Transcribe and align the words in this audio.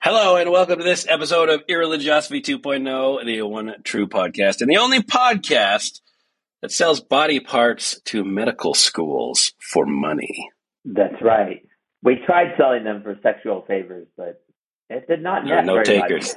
Hello 0.00 0.36
and 0.36 0.50
welcome 0.50 0.78
to 0.78 0.84
this 0.84 1.06
episode 1.06 1.50
of 1.50 1.66
Irreligiosity 1.66 2.42
2.0, 2.42 3.26
the 3.26 3.42
one 3.42 3.74
true 3.84 4.06
podcast 4.06 4.62
and 4.62 4.70
the 4.70 4.78
only 4.78 5.00
podcast 5.00 6.00
that 6.62 6.72
sells 6.72 7.00
body 7.00 7.40
parts 7.40 8.00
to 8.06 8.24
medical 8.24 8.72
schools 8.72 9.52
for 9.60 9.84
money. 9.84 10.48
That's 10.86 11.20
right. 11.20 11.62
We 12.02 12.16
tried 12.24 12.54
selling 12.56 12.84
them 12.84 13.02
for 13.02 13.18
sexual 13.22 13.66
favors, 13.68 14.06
but 14.16 14.42
it 14.88 15.06
did 15.06 15.22
not 15.22 15.44
net 15.44 15.66
no 15.66 15.74
very 15.74 15.84
takers. 15.84 16.36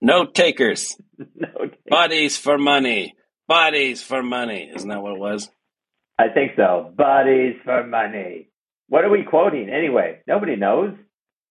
No 0.00 0.24
takers. 0.24 0.96
no 1.34 1.48
takers. 1.60 1.78
Bodies 1.90 2.38
for 2.38 2.56
money. 2.56 3.16
Bodies 3.48 4.02
for 4.02 4.22
money. 4.22 4.70
Isn't 4.74 4.88
that 4.88 5.02
what 5.02 5.12
it 5.12 5.20
was? 5.20 5.50
I 6.18 6.28
think 6.28 6.52
so. 6.56 6.90
Bodies 6.96 7.56
for 7.64 7.86
money. 7.86 8.48
What 8.88 9.04
are 9.04 9.10
we 9.10 9.22
quoting 9.24 9.68
anyway? 9.68 10.20
Nobody 10.26 10.56
knows. 10.56 10.94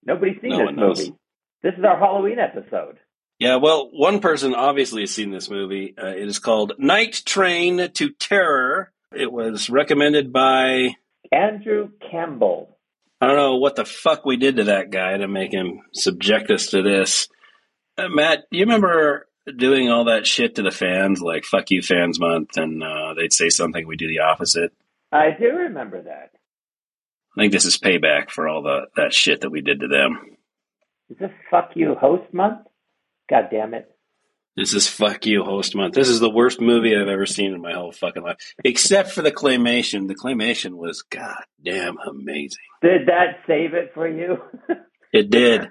Nobody's 0.06 0.42
seen 0.42 0.52
No 0.52 0.68
this 0.68 0.76
knows. 0.76 1.00
movie. 1.00 1.16
This 1.64 1.74
is 1.78 1.84
our 1.84 1.98
Halloween 1.98 2.40
episode. 2.40 2.98
Yeah, 3.40 3.58
well, 3.58 3.90
one 3.92 4.20
person 4.20 4.56
obviously 4.56 5.02
has 5.04 5.12
seen 5.12 5.32
this 5.32 5.50
movie. 5.50 5.94
Uh, 5.98 6.08
it 6.08 6.28
is 6.28 6.40
called 6.40 6.74
Night 6.80 7.22
Train 7.26 7.92
to 7.94 8.10
Terror. 8.10 8.92
It 9.16 9.32
was 9.32 9.70
recommended 9.70 10.34
by 10.34 10.96
Andrew 11.32 11.90
Campbell. 12.12 12.78
I 13.22 13.28
don't 13.28 13.36
know 13.36 13.58
what 13.58 13.76
the 13.76 13.86
fuck 13.86 14.26
we 14.26 14.38
did 14.38 14.58
to 14.58 14.64
that 14.66 14.90
guy 14.90 15.18
to 15.18 15.28
make 15.28 15.52
him 15.52 15.82
subject 15.94 16.50
us 16.52 16.68
to 16.68 16.82
this. 16.82 17.28
Uh, 17.98 18.10
Matt, 18.10 18.46
you 18.52 18.62
remember 18.62 19.28
doing 19.56 19.90
all 19.90 20.06
that 20.06 20.28
shit 20.28 20.56
to 20.56 20.64
the 20.64 20.72
fans, 20.72 21.22
like 21.22 21.44
"fuck 21.46 21.70
you, 21.72 21.82
fans 21.82 22.20
month," 22.20 22.58
and 22.58 22.84
uh, 22.84 23.14
they'd 23.16 23.34
say 23.34 23.50
something, 23.50 23.88
we'd 23.88 23.98
do 24.00 24.08
the 24.08 24.20
opposite. 24.20 24.72
I 25.12 25.30
do 25.40 25.48
remember 25.48 26.02
that. 26.04 26.32
I 27.38 27.42
think 27.42 27.54
this 27.54 27.66
is 27.66 27.78
payback 27.78 28.30
for 28.32 28.48
all 28.48 28.64
the 28.64 28.88
that 28.96 29.14
shit 29.14 29.42
that 29.42 29.50
we 29.52 29.62
did 29.62 29.82
to 29.82 29.88
them. 29.88 30.20
Is 31.10 31.18
this 31.20 31.32
fuck 31.52 31.72
you 31.76 31.96
host 31.96 32.34
month? 32.34 32.60
God 33.30 33.50
damn 33.52 33.74
it. 33.74 33.90
This 34.56 34.74
is 34.74 34.88
fuck 34.88 35.26
you, 35.28 35.44
host 35.44 35.76
month. 35.76 35.94
This 35.94 36.10
is 36.10 36.20
the 36.20 36.32
worst 36.32 36.60
movie 36.60 36.96
I've 36.96 37.08
ever 37.08 37.28
seen 37.28 37.54
in 37.54 37.62
my 37.62 37.74
whole 37.74 37.92
fucking 37.92 38.24
life, 38.24 38.38
except 38.66 39.12
for 39.12 39.22
the 39.22 39.32
claymation. 39.32 40.08
The 40.08 40.16
claymation 40.16 40.72
was 40.74 41.04
goddamn 41.04 41.98
amazing. 42.00 42.58
Did 42.82 43.06
that 43.08 43.38
save 43.46 43.74
it 43.76 43.92
for 43.94 44.08
you? 44.08 44.38
It 45.14 45.30
did. 45.30 45.70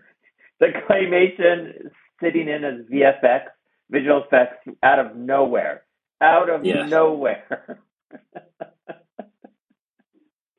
the 0.60 0.68
claymation 0.88 1.90
sitting 2.22 2.48
in 2.48 2.64
as 2.64 2.86
VFX, 2.90 3.42
visual 3.90 4.22
effects, 4.24 4.66
out 4.82 4.98
of 4.98 5.14
nowhere. 5.14 5.82
Out 6.22 6.48
of 6.48 6.64
Yes. 6.64 6.88
nowhere. 6.90 7.80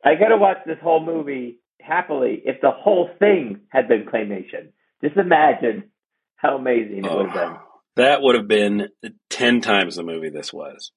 I 0.08 0.16
could 0.16 0.32
have 0.32 0.40
watched 0.40 0.66
this 0.66 0.78
whole 0.82 1.06
movie 1.06 1.60
happily 1.82 2.42
if 2.46 2.62
the 2.62 2.72
whole 2.72 3.10
thing 3.20 3.62
had 3.70 3.88
been 3.90 4.06
claymation. 4.06 4.70
Just 5.04 5.18
imagine 5.18 5.92
how 6.38 6.56
amazing 6.56 7.04
it 7.04 7.12
would 7.12 7.26
have 7.30 7.34
been. 7.34 7.58
Oh, 7.58 7.62
that 7.98 8.22
would 8.22 8.36
have 8.36 8.48
been 8.48 8.88
10 9.30 9.62
times 9.62 9.96
the 9.98 10.04
movie 10.04 10.30
this 10.30 10.54
was. 10.54 10.92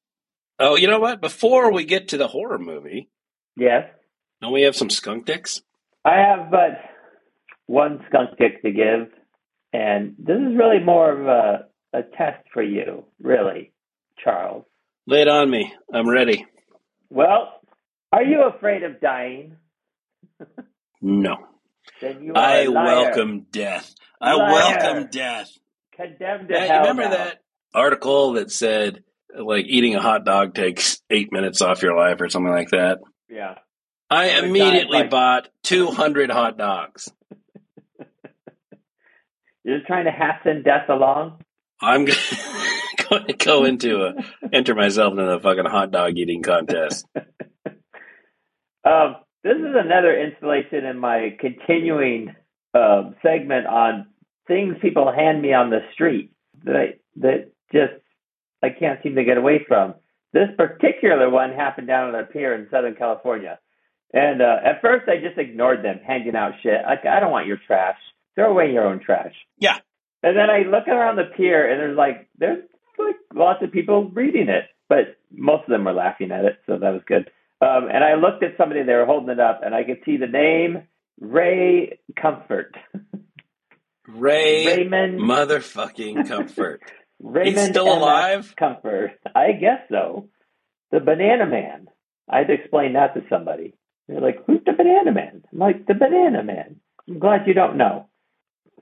Oh, 0.60 0.76
you 0.76 0.86
know 0.86 1.00
what? 1.00 1.20
Before 1.20 1.72
we 1.72 1.84
get 1.84 2.08
to 2.08 2.18
the 2.18 2.28
horror 2.28 2.58
movie, 2.58 3.08
Yes. 3.56 3.88
don't 4.40 4.52
we 4.52 4.62
have 4.62 4.76
some 4.76 4.90
skunk 4.90 5.26
dicks? 5.26 5.60
I 6.04 6.16
have 6.18 6.50
but 6.50 6.78
one 7.66 8.04
skunk 8.08 8.38
kick 8.38 8.62
to 8.62 8.70
give, 8.70 9.08
and 9.72 10.14
this 10.18 10.36
is 10.36 10.56
really 10.56 10.78
more 10.84 11.10
of 11.10 11.26
a, 11.26 11.98
a 11.98 12.02
test 12.16 12.46
for 12.52 12.62
you, 12.62 13.04
really, 13.20 13.72
Charles. 14.22 14.64
Lay 15.06 15.22
it 15.22 15.28
on 15.28 15.50
me. 15.50 15.72
I'm 15.92 16.08
ready. 16.08 16.46
Well, 17.10 17.59
are 18.12 18.22
you 18.22 18.42
afraid 18.44 18.82
of 18.82 19.00
dying? 19.00 19.56
No. 21.00 21.36
Then 22.00 22.22
you 22.22 22.32
are 22.34 22.38
I 22.38 22.62
a 22.62 22.70
liar. 22.70 22.84
welcome 22.84 23.46
death. 23.50 23.94
I 24.20 24.34
Liar. 24.34 24.52
welcome 24.52 25.08
death. 25.10 25.50
condemned 25.94 26.48
to 26.48 26.54
you 26.54 26.60
hell. 26.60 26.80
remember 26.80 27.04
now. 27.04 27.10
that 27.10 27.38
article 27.74 28.32
that 28.34 28.50
said, 28.50 29.02
like, 29.36 29.64
eating 29.66 29.94
a 29.96 30.00
hot 30.02 30.24
dog 30.24 30.54
takes 30.54 31.00
eight 31.10 31.32
minutes 31.32 31.60
off 31.62 31.82
your 31.82 31.96
life 31.96 32.20
or 32.20 32.28
something 32.28 32.52
like 32.52 32.70
that? 32.70 32.98
Yeah. 33.28 33.54
I 34.10 34.38
immediately 34.40 34.98
like- 35.00 35.10
bought 35.10 35.48
200 35.64 36.30
hot 36.30 36.58
dogs. 36.58 37.10
You're 39.64 39.76
just 39.78 39.86
trying 39.86 40.06
to 40.06 40.10
hasten 40.10 40.62
death 40.62 40.88
along. 40.88 41.42
I'm 41.82 42.04
going 43.10 43.26
to 43.26 43.32
go 43.34 43.64
into 43.64 44.02
a, 44.04 44.14
enter 44.52 44.74
myself 44.74 45.12
into 45.12 45.24
a 45.30 45.40
fucking 45.40 45.66
hot 45.66 45.90
dog 45.90 46.16
eating 46.18 46.42
contest. 46.42 47.06
Um, 48.84 49.16
this 49.42 49.56
is 49.56 49.74
another 49.74 50.18
installation 50.18 50.84
in 50.84 50.98
my 50.98 51.36
continuing 51.38 52.34
um, 52.74 53.14
segment 53.22 53.66
on 53.66 54.06
things 54.46 54.76
people 54.82 55.12
hand 55.12 55.40
me 55.40 55.52
on 55.52 55.70
the 55.70 55.80
street 55.92 56.32
that 56.64 56.76
I, 56.76 56.86
that 57.16 57.52
just 57.72 57.94
I 58.62 58.68
can't 58.70 59.02
seem 59.02 59.14
to 59.16 59.24
get 59.24 59.38
away 59.38 59.64
from. 59.66 59.94
This 60.32 60.48
particular 60.56 61.28
one 61.30 61.52
happened 61.52 61.88
down 61.88 62.14
at 62.14 62.20
a 62.20 62.26
pier 62.26 62.54
in 62.54 62.68
Southern 62.70 62.94
California, 62.94 63.58
and 64.12 64.42
uh, 64.42 64.56
at 64.64 64.80
first 64.80 65.08
I 65.08 65.16
just 65.16 65.38
ignored 65.38 65.84
them 65.84 66.00
handing 66.06 66.36
out 66.36 66.52
shit. 66.62 66.82
Like 66.86 67.06
I 67.06 67.20
don't 67.20 67.32
want 67.32 67.46
your 67.46 67.58
trash. 67.66 67.98
Throw 68.34 68.50
away 68.50 68.72
your 68.72 68.86
own 68.86 69.00
trash. 69.00 69.34
Yeah. 69.58 69.78
And 70.22 70.36
then 70.36 70.50
I 70.50 70.62
look 70.62 70.86
around 70.86 71.16
the 71.16 71.30
pier, 71.36 71.70
and 71.70 71.80
there's 71.80 71.96
like 71.96 72.28
there's 72.38 72.62
like 72.98 73.16
lots 73.34 73.62
of 73.62 73.72
people 73.72 74.10
reading 74.10 74.48
it, 74.48 74.64
but 74.88 75.16
most 75.32 75.64
of 75.64 75.70
them 75.70 75.84
were 75.84 75.92
laughing 75.92 76.30
at 76.30 76.44
it, 76.44 76.58
so 76.66 76.78
that 76.78 76.92
was 76.92 77.02
good. 77.06 77.30
Um, 77.62 77.88
and 77.92 78.02
I 78.02 78.14
looked 78.14 78.42
at 78.42 78.56
somebody, 78.56 78.82
they 78.82 78.94
were 78.94 79.04
holding 79.04 79.30
it 79.30 79.40
up, 79.40 79.60
and 79.64 79.74
I 79.74 79.84
could 79.84 79.98
see 80.04 80.16
the 80.16 80.26
name 80.26 80.84
Ray 81.20 81.98
Comfort. 82.20 82.74
Ray 84.08 84.66
Raymond 84.66 85.20
motherfucking 85.20 86.26
comfort. 86.26 86.82
Raymond 87.20 87.58
He's 87.58 87.68
still 87.68 87.92
alive? 87.92 88.54
Comfort. 88.56 89.12
I 89.34 89.52
guess 89.52 89.80
so. 89.90 90.28
The 90.90 91.00
Banana 91.00 91.46
Man. 91.46 91.86
I 92.28 92.38
had 92.38 92.48
to 92.48 92.54
explain 92.54 92.94
that 92.94 93.14
to 93.14 93.22
somebody. 93.28 93.74
They're 94.08 94.20
like, 94.20 94.44
who's 94.46 94.60
the 94.64 94.72
Banana 94.72 95.12
Man? 95.12 95.42
I'm 95.52 95.58
like, 95.58 95.86
the 95.86 95.94
Banana 95.94 96.42
Man. 96.42 96.76
I'm 97.08 97.18
glad 97.18 97.46
you 97.46 97.54
don't 97.54 97.76
know. 97.76 98.08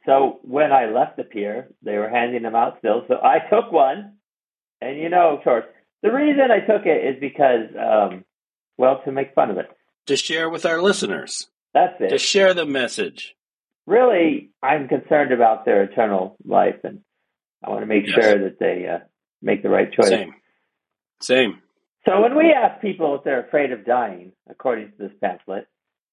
So 0.06 0.38
when 0.42 0.72
I 0.72 0.86
left 0.86 1.16
the 1.16 1.24
pier, 1.24 1.68
they 1.82 1.98
were 1.98 2.08
handing 2.08 2.42
them 2.42 2.54
out 2.54 2.78
still. 2.78 3.04
So 3.08 3.16
I 3.22 3.38
took 3.50 3.72
one. 3.72 4.14
And 4.80 4.98
you 4.98 5.08
know, 5.08 5.36
of 5.36 5.42
course, 5.42 5.64
the 6.02 6.12
reason 6.12 6.50
I 6.50 6.60
took 6.60 6.86
it 6.86 7.16
is 7.16 7.20
because, 7.20 7.68
um, 7.76 8.24
well, 8.78 9.02
to 9.04 9.12
make 9.12 9.34
fun 9.34 9.50
of 9.50 9.58
it. 9.58 9.66
To 10.06 10.16
share 10.16 10.48
with 10.48 10.64
our 10.64 10.80
listeners. 10.80 11.48
That's 11.74 11.94
it. 12.00 12.08
To 12.08 12.18
share 12.18 12.54
the 12.54 12.64
message. 12.64 13.34
really, 13.86 14.50
I'm 14.62 14.88
concerned 14.88 15.32
about 15.32 15.64
their 15.64 15.82
eternal 15.82 16.36
life, 16.44 16.76
and 16.84 17.00
I 17.64 17.70
want 17.70 17.82
to 17.82 17.86
make 17.86 18.06
Yes. 18.06 18.14
sure 18.14 18.38
that 18.44 18.58
they 18.58 18.86
uh, 18.86 18.98
make 19.42 19.62
the 19.62 19.68
right 19.68 19.92
choice. 19.92 20.08
Same. 20.08 20.34
Same. 21.20 21.62
So 22.06 22.22
when 22.22 22.36
we 22.36 22.52
ask 22.52 22.80
people 22.80 23.14
if 23.16 23.24
they're 23.24 23.44
afraid 23.46 23.72
of 23.72 23.84
dying, 23.84 24.32
according 24.48 24.92
to 24.92 24.98
this 24.98 25.12
pamphlet, 25.20 25.66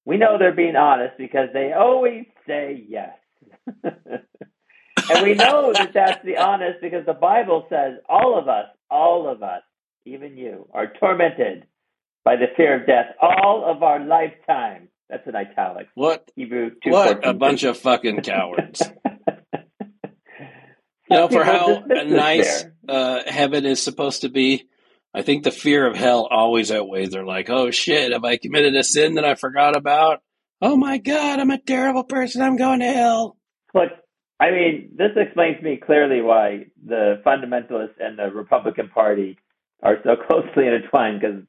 we 0.04 0.18
know 0.18 0.36
they're 0.38 0.52
being 0.54 0.76
honest 0.76 1.16
because 1.16 1.48
they 1.54 1.72
always 1.72 2.26
say 2.46 2.84
yes. 2.88 3.16
and 3.84 5.22
we 5.22 5.34
know 5.34 5.72
that 5.72 5.92
that's 5.94 6.24
the 6.24 6.36
honest 6.36 6.80
because 6.80 7.06
the 7.06 7.14
Bible 7.14 7.66
says 7.70 7.98
all 8.08 8.38
of 8.38 8.48
us, 8.48 8.66
all 8.90 9.28
of 9.28 9.42
us, 9.42 9.62
even 10.04 10.36
you, 10.36 10.68
are 10.72 10.92
tormented 11.00 11.66
by 12.26 12.34
the 12.34 12.46
fear 12.56 12.80
of 12.80 12.86
death 12.88 13.14
all 13.22 13.64
of 13.64 13.84
our 13.84 14.04
lifetime. 14.04 14.88
That's 15.08 15.24
in 15.28 15.36
italics. 15.36 15.90
What 15.94 16.28
Hebrew 16.34 16.72
what 16.84 17.22
2:14. 17.22 17.30
a 17.30 17.34
bunch 17.34 17.62
of 17.62 17.78
fucking 17.78 18.20
cowards. 18.22 18.82
You 21.08 21.18
know, 21.18 21.28
for 21.28 21.44
how 21.44 21.84
nice 21.86 22.64
uh, 22.88 23.20
heaven 23.28 23.64
is 23.64 23.80
supposed 23.80 24.22
to 24.22 24.28
be, 24.28 24.64
I 25.14 25.22
think 25.22 25.44
the 25.44 25.52
fear 25.52 25.86
of 25.86 25.94
hell 25.94 26.26
always 26.28 26.72
outweighs. 26.72 27.10
They're 27.10 27.24
like, 27.24 27.48
oh 27.48 27.70
shit, 27.70 28.10
have 28.10 28.24
I 28.24 28.38
committed 28.38 28.74
a 28.74 28.82
sin 28.82 29.14
that 29.14 29.24
I 29.24 29.36
forgot 29.36 29.76
about? 29.76 30.20
Oh 30.60 30.74
my 30.74 30.98
god, 30.98 31.38
I'm 31.38 31.52
a 31.52 31.62
terrible 31.62 32.02
person. 32.02 32.42
I'm 32.42 32.56
going 32.56 32.80
to 32.80 32.92
hell. 32.92 33.36
Look, 33.72 33.92
I 34.40 34.50
mean, 34.50 34.96
this 34.96 35.12
explains 35.14 35.58
to 35.58 35.62
me 35.62 35.76
clearly 35.76 36.22
why 36.22 36.66
the 36.84 37.22
fundamentalists 37.24 38.00
and 38.00 38.18
the 38.18 38.32
Republican 38.34 38.88
Party 38.88 39.38
are 39.84 39.98
so 40.02 40.16
closely 40.28 40.66
intertwined 40.66 41.20
because 41.20 41.40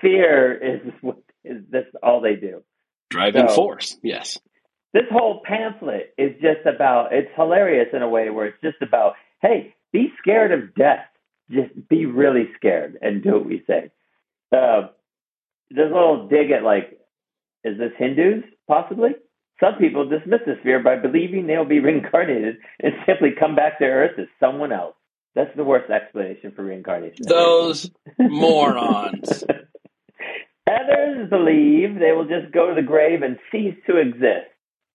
fear 0.00 0.54
is 0.54 0.92
what 1.00 1.18
is 1.44 1.62
this 1.70 1.84
all 2.02 2.20
they 2.20 2.36
do. 2.36 2.62
Driving 3.10 3.48
So- 3.48 3.54
force. 3.54 3.98
Yes. 4.02 4.38
This 4.94 5.04
whole 5.10 5.40
pamphlet 5.44 6.14
is 6.16 6.32
just 6.40 6.64
about 6.66 7.12
it's 7.12 7.30
hilarious 7.36 7.88
in 7.92 8.02
a 8.02 8.08
way 8.08 8.30
where 8.30 8.46
it's 8.46 8.60
just 8.62 8.80
about, 8.80 9.14
hey, 9.42 9.74
be 9.92 10.12
scared 10.18 10.50
of 10.52 10.74
death. 10.74 11.04
Just 11.50 11.70
be 11.88 12.06
really 12.06 12.48
scared 12.56 12.98
and 13.02 13.22
do 13.22 13.32
what 13.32 13.44
we 13.46 13.62
say. 13.66 13.90
Uh, 14.50 14.88
there's 15.70 15.90
a 15.90 15.94
little 15.94 16.26
dig 16.28 16.50
at 16.50 16.62
like, 16.62 16.98
is 17.64 17.76
this 17.78 17.92
Hindus 17.98 18.44
possibly? 18.66 19.10
Some 19.60 19.74
people 19.76 20.08
dismiss 20.08 20.40
this 20.46 20.58
fear 20.62 20.82
by 20.82 20.96
believing 20.96 21.46
they'll 21.46 21.64
be 21.66 21.80
reincarnated 21.88 22.56
and 22.80 22.94
simply 23.06 23.30
come 23.38 23.54
back 23.56 23.78
to 23.78 23.84
Earth 23.84 24.18
as 24.18 24.26
someone 24.40 24.72
else. 24.72 24.94
That's 25.34 25.54
the 25.56 25.64
worst 25.64 25.90
explanation 25.90 26.52
for 26.52 26.64
reincarnation. 26.64 27.26
Those 27.28 27.90
morons. 28.18 29.44
Others 30.68 31.30
believe 31.30 31.98
they 31.98 32.12
will 32.12 32.26
just 32.26 32.52
go 32.52 32.68
to 32.68 32.74
the 32.74 32.86
grave 32.86 33.22
and 33.22 33.38
cease 33.50 33.74
to 33.86 33.96
exist. 33.96 34.50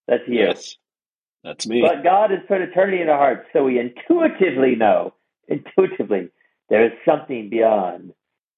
That's 0.08 0.24
you. 0.28 0.40
Yes. 0.40 0.78
That's 1.44 1.68
me. 1.68 1.82
But 1.82 2.04
God 2.04 2.32
has 2.32 2.40
put 2.48 2.62
eternity 2.62 3.02
in 3.02 3.10
our 3.10 3.18
hearts, 3.18 3.48
so 3.52 3.66
we 3.66 3.80
intuitively 3.80 4.76
know, 4.76 5.14
intuitively, 5.48 6.30
there 6.70 6.86
is 6.86 6.94
something 7.06 7.50
beyond. 7.50 8.14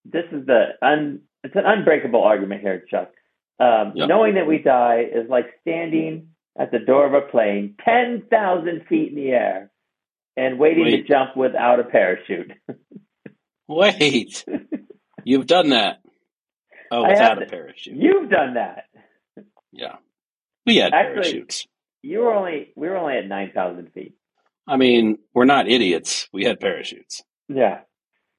This 0.05 0.25
is 0.31 0.45
the 0.45 0.73
un, 0.81 1.21
it's 1.43 1.55
an 1.55 1.63
unbreakable 1.65 2.23
argument 2.23 2.61
here, 2.61 2.85
Chuck. 2.89 3.11
Um. 3.59 3.93
Knowing 3.95 4.35
that 4.35 4.47
we 4.47 4.59
die 4.59 5.05
is 5.11 5.29
like 5.29 5.45
standing 5.61 6.29
at 6.57 6.71
the 6.71 6.79
door 6.79 7.07
of 7.07 7.13
a 7.13 7.21
plane, 7.21 7.75
ten 7.83 8.23
thousand 8.29 8.85
feet 8.87 9.09
in 9.09 9.15
the 9.15 9.29
air, 9.29 9.71
and 10.37 10.59
waiting 10.59 10.85
to 10.85 11.03
jump 11.03 11.35
without 11.35 11.79
a 11.79 11.83
parachute. 11.83 12.51
Wait. 13.67 14.45
You've 15.23 15.47
done 15.47 15.69
that. 15.69 16.04
Oh, 16.95 17.09
without 17.09 17.41
a 17.41 17.45
parachute. 17.45 17.95
You've 17.95 18.29
done 18.29 18.55
that. 18.55 18.85
Yeah. 19.71 19.97
We 20.65 20.77
had 20.77 20.93
Actually- 20.93 21.13
parachutes. 21.21 21.67
You 22.01 22.19
were 22.19 22.33
only 22.33 22.71
we 22.75 22.87
were 22.87 22.97
only 22.97 23.17
at 23.17 23.27
nine 23.27 23.51
thousand 23.53 23.91
feet. 23.93 24.15
I 24.67 24.77
mean, 24.77 25.17
we're 25.33 25.45
not 25.45 25.67
idiots. 25.67 26.27
We 26.31 26.43
had 26.45 26.59
parachutes. 26.59 27.23
Yeah. 27.49 27.79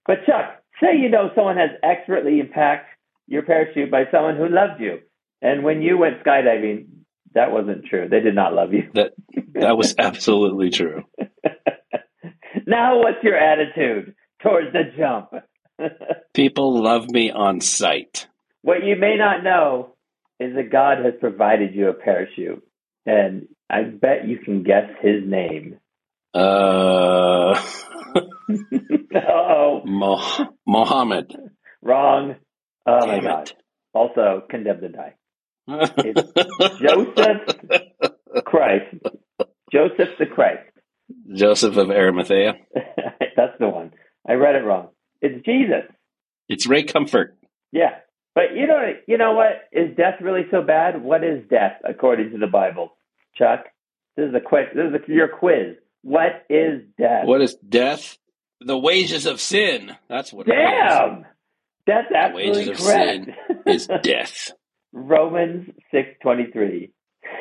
But 0.07 0.25
Chuck, 0.25 0.63
say 0.81 0.97
you 0.97 1.09
know 1.09 1.31
someone 1.35 1.57
has 1.57 1.71
expertly 1.83 2.39
impacted 2.41 2.97
your 3.27 3.43
parachute 3.43 3.91
by 3.91 4.05
someone 4.13 4.37
who 4.37 4.49
loved 4.49 4.81
you. 4.81 5.01
And 5.43 5.65
when 5.65 5.83
you 5.83 5.99
went 5.99 6.23
skydiving, 6.25 6.87
that 7.35 7.51
wasn't 7.53 7.85
true. 7.87 8.09
They 8.09 8.21
did 8.21 8.35
not 8.35 8.55
love 8.55 8.73
you. 8.73 8.89
That 8.95 9.13
that 9.55 9.77
was 9.77 9.95
absolutely 9.99 10.71
true. 10.71 11.03
now 12.67 12.99
what's 12.99 13.23
your 13.23 13.37
attitude 13.37 14.15
towards 14.43 14.73
the 14.73 14.85
jump? 14.97 15.31
People 16.35 16.83
love 16.83 17.11
me 17.11 17.31
on 17.31 17.61
sight. 17.61 18.29
What 18.67 18.85
you 18.85 18.97
may 18.97 19.17
not 19.17 19.45
know 19.45 19.95
is 20.41 20.57
that 20.57 20.73
God 20.73 21.05
has 21.05 21.15
provided 21.21 21.73
you 21.73 21.89
a 21.89 21.95
parachute. 21.95 22.67
And 23.07 23.47
I 23.71 23.83
bet 23.85 24.27
you 24.27 24.39
can 24.41 24.65
guess 24.65 24.91
his 25.01 25.23
name. 25.25 25.79
Uh, 26.35 27.55
oh, 29.15 29.83
Mo- 29.85 30.49
Mohammed. 30.67 31.33
wrong. 31.81 32.35
Oh 32.87 33.07
my 33.07 33.21
God. 33.21 33.51
it. 33.51 33.55
Also 33.95 34.43
condemned 34.51 34.81
to 34.81 34.89
die. 34.89 35.15
It's 35.69 36.33
Joseph 36.83 38.45
Christ. 38.45 38.97
Joseph 39.73 40.09
the 40.19 40.27
Christ. 40.27 40.69
Joseph 41.33 41.77
of 41.77 41.89
Arimathea. 41.91 42.55
That's 43.37 43.57
the 43.61 43.69
one. 43.69 43.93
I 44.29 44.33
read 44.33 44.57
it 44.57 44.65
wrong. 44.65 44.89
It's 45.23 45.45
Jesus. 45.45 45.85
It's 46.49 46.67
Ray 46.67 46.83
Comfort. 46.83 47.37
Yeah. 47.71 47.91
But 48.37 48.55
you 48.55 48.67
know 48.67 48.93
you 49.09 49.17
know 49.17 49.33
what? 49.33 49.63
Is 49.73 49.97
death 49.97 50.21
really 50.21 50.43
so 50.51 50.61
bad? 50.63 51.03
What 51.03 51.25
is 51.25 51.43
death 51.49 51.81
according 51.89 52.33
to 52.33 52.39
the 52.39 52.47
Bible? 52.47 52.93
Chuck? 53.35 53.65
This 54.15 54.29
is 54.29 54.35
a 54.35 54.41
quick 54.41 54.75
this 54.75 54.85
is 54.91 54.95
a, 55.09 55.13
your 55.13 55.29
quiz. 55.29 55.77
What 56.03 56.45
is 56.51 56.83
death? 56.99 57.25
What 57.25 57.41
is 57.41 57.57
death? 57.67 58.19
The 58.61 58.79
wages 58.79 59.25
of 59.27 59.41
sin. 59.41 59.97
That's 60.09 60.33
what 60.35 60.47
it 60.49 60.53
is. 60.53 60.57
Damn! 60.57 61.25
That's 61.87 62.09
The 62.11 62.33
wages 62.37 62.69
absolutely 62.69 62.73
of 62.73 62.79
correct. 62.79 63.31
is 63.67 63.89
death. 64.03 64.53
Romans 64.93 65.71
six 65.91 66.11
twenty 66.23 66.51
three. 66.53 66.93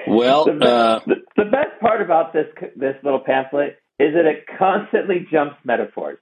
Well, 0.08 0.46
The 0.46 0.54
best, 0.54 0.72
uh, 0.72 1.00
the, 1.08 1.16
the 1.44 1.52
best 1.52 1.80
part 1.82 2.02
about 2.02 2.32
this 2.32 2.48
this 2.78 2.96
little 3.04 3.20
pamphlet 3.20 3.80
is 4.00 4.14
that 4.14 4.26
it 4.26 4.46
constantly 4.58 5.28
jumps 5.30 5.56
metaphors. 5.66 6.20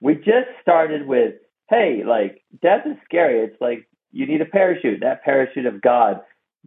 We 0.00 0.14
just 0.16 0.48
started 0.62 1.06
with, 1.06 1.34
hey, 1.68 2.02
like 2.06 2.42
death 2.62 2.86
is 2.86 2.96
scary. 3.04 3.40
It's 3.44 3.60
like 3.60 3.86
you 4.14 4.26
need 4.26 4.40
a 4.40 4.46
parachute. 4.46 5.00
That 5.00 5.24
parachute 5.24 5.66
of 5.66 5.82
God 5.82 6.20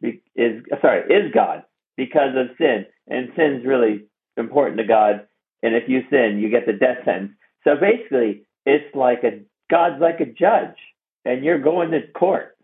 is 0.03 0.61
sorry 0.81 1.01
is 1.09 1.31
God 1.33 1.63
because 1.95 2.35
of 2.35 2.55
sin, 2.57 2.85
and 3.07 3.29
sin's 3.35 3.65
really 3.65 4.03
important 4.35 4.77
to 4.79 4.85
God. 4.85 5.27
And 5.63 5.73
if 5.73 5.83
you 5.87 6.01
sin, 6.11 6.39
you 6.39 6.49
get 6.49 6.67
the 6.67 6.73
death 6.73 6.97
sentence. 7.05 7.31
So 7.63 7.71
basically, 7.79 8.43
it's 8.65 8.93
like 8.93 9.23
a 9.23 9.41
God's 9.71 10.01
like 10.01 10.19
a 10.19 10.25
judge, 10.25 10.77
and 11.25 11.43
you're 11.43 11.61
going 11.61 11.91
to 11.91 12.01
court. 12.13 12.55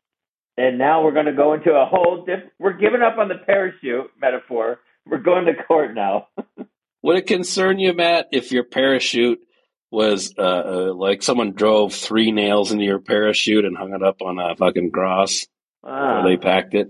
And 0.56 0.78
now 0.78 1.04
we're 1.04 1.14
going 1.14 1.26
to 1.26 1.34
go 1.34 1.54
into 1.54 1.72
a 1.72 1.86
whole 1.86 2.20
different. 2.20 2.52
We're 2.60 2.78
giving 2.78 3.02
up 3.02 3.18
on 3.18 3.30
the 3.30 3.38
parachute 3.46 4.12
metaphor. 4.22 4.80
We're 5.08 5.18
going 5.18 5.46
to 5.46 5.64
court 5.64 5.96
now. 5.96 6.28
would 7.02 7.18
it 7.18 7.26
concern 7.26 7.80
you, 7.80 7.94
Matt, 7.94 8.28
if 8.32 8.52
your 8.52 8.64
parachute 8.64 9.40
was 9.94 10.34
uh, 10.38 10.42
uh, 10.42 10.94
like 10.94 11.22
someone 11.24 11.52
drove 11.54 11.94
three 11.94 12.32
nails 12.32 12.72
into 12.72 12.84
your 12.84 13.00
parachute 13.00 13.64
and 13.66 13.78
hung 13.78 13.94
it 13.94 14.04
up 14.04 14.22
on 14.22 14.40
a 14.40 14.56
fucking 14.56 14.92
cross 14.92 15.46
Ah, 15.84 16.22
where 16.24 16.32
they 16.32 16.38
packed 16.38 16.74
it? 16.74 16.90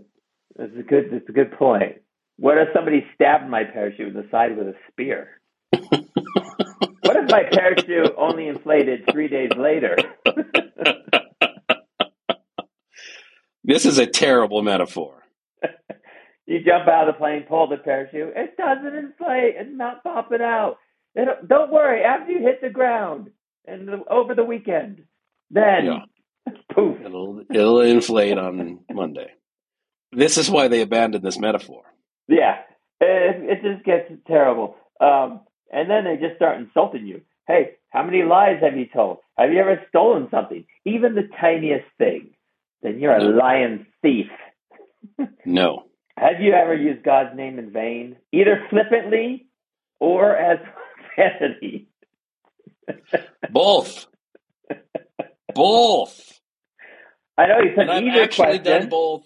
that's 0.56 0.72
a 0.78 0.84
good. 0.84 1.10
That's 1.12 1.28
a 1.28 1.32
good 1.34 1.52
point. 1.52 2.02
What 2.38 2.58
if 2.58 2.70
somebody 2.74 3.06
stabbed 3.16 3.50
my 3.50 3.64
parachute 3.64 4.08
in 4.08 4.14
the 4.14 4.28
side 4.32 4.58
with 4.58 4.68
a 4.68 4.76
spear? 4.90 5.40
what 5.72 7.16
if 7.16 7.30
my 7.30 7.44
parachute 7.52 8.14
only 8.18 8.48
inflated 8.48 9.02
three 9.12 9.28
days 9.28 9.52
later? 9.58 9.98
This 13.66 13.86
is 13.86 13.98
a 13.98 14.06
terrible 14.06 14.62
metaphor. 14.62 15.24
you 16.46 16.60
jump 16.66 16.88
out 16.90 17.08
of 17.08 17.16
the 17.16 17.18
plane, 17.18 17.44
pull 17.48 17.68
the 17.70 17.78
parachute. 17.78 18.34
It 18.36 18.58
doesn't 18.58 18.94
inflate. 18.94 19.56
It's 19.58 19.70
not 19.72 20.04
popping 20.04 20.42
out. 20.42 20.80
It'll, 21.16 21.36
don't 21.46 21.72
worry. 21.72 22.04
After 22.04 22.32
you 22.32 22.40
hit 22.40 22.62
the 22.62 22.70
ground 22.70 23.30
and 23.68 23.88
the, 23.88 24.04
over 24.10 24.34
the 24.36 24.44
weekend, 24.44 25.04
then 25.52 25.86
Yeah. 25.86 26.54
poof. 26.76 26.98
It'll 27.06 27.42
it'll 27.50 27.82
inflate 27.82 28.38
on 28.38 28.80
Monday. 28.92 29.28
This 30.12 30.38
is 30.38 30.50
why 30.50 30.68
they 30.68 30.82
abandoned 30.82 31.24
this 31.24 31.40
metaphor. 31.40 31.84
Yeah, 32.28 32.58
it, 33.02 33.60
it 33.60 33.62
just 33.64 33.84
gets 33.86 34.12
terrible. 34.28 34.76
Um, 35.00 35.42
and 35.72 35.90
then 35.90 36.04
they 36.06 36.18
just 36.18 36.36
start 36.36 36.60
insulting 36.60 37.06
you. 37.08 37.22
Hey, 37.48 37.72
how 37.90 38.04
many 38.04 38.24
lies 38.24 38.60
have 38.62 38.78
you 38.78 38.86
told? 38.86 39.18
Have 39.38 39.52
you 39.52 39.60
ever 39.60 39.82
stolen 39.90 40.28
something? 40.32 40.66
Even 40.86 41.16
the 41.16 41.28
tiniest 41.42 41.86
thing. 41.98 42.32
Then 42.82 43.00
you're 43.00 43.16
a 43.16 43.20
No. 43.24 43.30
lying 43.38 43.86
thief. 44.02 44.28
No. 45.46 45.86
Have 46.18 46.40
you 46.42 46.54
ever 46.54 46.76
used 46.76 47.04
God's 47.04 47.36
name 47.36 47.58
in 47.58 47.72
vain, 47.72 48.18
either 48.32 48.64
flippantly 48.70 49.48
or 50.00 50.36
as 50.36 50.60
profanity? 51.16 51.88
Both. 53.52 54.08
Both. 55.54 56.40
I 57.38 57.48
know 57.48 57.60
you 57.60 57.72
said 57.76 57.82
And 57.84 57.92
I've 57.92 58.04
either 58.04 58.24
actually 58.24 58.46
question. 58.60 58.64
done 58.64 58.90
both 58.90 59.24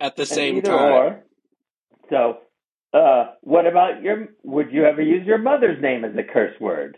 at 0.00 0.16
the 0.16 0.26
same 0.26 0.62
time. 0.62 0.92
Or. 0.92 1.24
So, 2.10 2.38
uh, 2.92 3.32
what 3.42 3.66
about 3.66 4.02
your? 4.02 4.28
Would 4.44 4.72
you 4.72 4.84
ever 4.84 5.02
use 5.02 5.26
your 5.26 5.38
mother's 5.38 5.80
name 5.82 6.04
as 6.04 6.12
a 6.16 6.22
curse 6.22 6.58
word? 6.60 6.96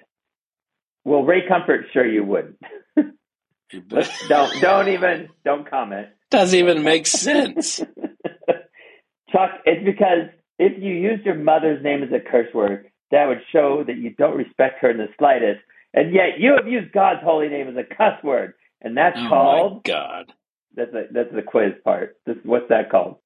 Well, 1.05 1.23
Ray 1.23 1.47
Comfort, 1.47 1.87
sure 1.93 2.07
you 2.07 2.25
wouldn't. 2.25 2.59
don't 4.29 4.61
don't 4.61 4.89
even 4.89 5.29
don't 5.45 5.69
comment. 5.69 6.09
Doesn't 6.31 6.59
even 6.59 6.83
make 6.83 7.07
sense. 7.07 7.79
Chuck, 9.31 9.51
it's 9.65 9.85
because 9.85 10.29
if 10.59 10.81
you 10.83 10.93
used 10.95 11.25
your 11.25 11.35
mother's 11.35 11.83
name 11.83 12.03
as 12.03 12.11
a 12.13 12.21
curse 12.21 12.53
word, 12.55 12.87
that 13.15 13.29
would 13.29 13.41
show 13.53 13.85
that 13.87 13.97
you 13.97 14.11
don't 14.11 14.37
respect 14.37 14.81
her 14.81 14.91
in 14.91 14.99
the 14.99 15.09
slightest. 15.19 15.61
And 15.95 16.13
yet 16.13 16.39
you 16.41 16.55
have 16.57 16.67
used 16.67 16.93
God's 16.93 17.21
holy 17.23 17.49
name 17.49 17.69
as 17.69 17.77
a 17.77 17.95
cuss 17.95 18.23
word, 18.25 18.55
and 18.83 18.97
that's 18.97 19.17
Oh 19.17 19.23
my 19.23 19.29
called 19.29 19.85
god. 19.85 20.33
that's 20.75 20.93
a, 20.93 21.05
that's 21.13 21.33
the 21.33 21.43
quiz 21.43 21.73
part. 21.85 22.17
This, 22.27 22.37
what's 22.45 22.69
that 22.69 22.91
called? 22.91 23.17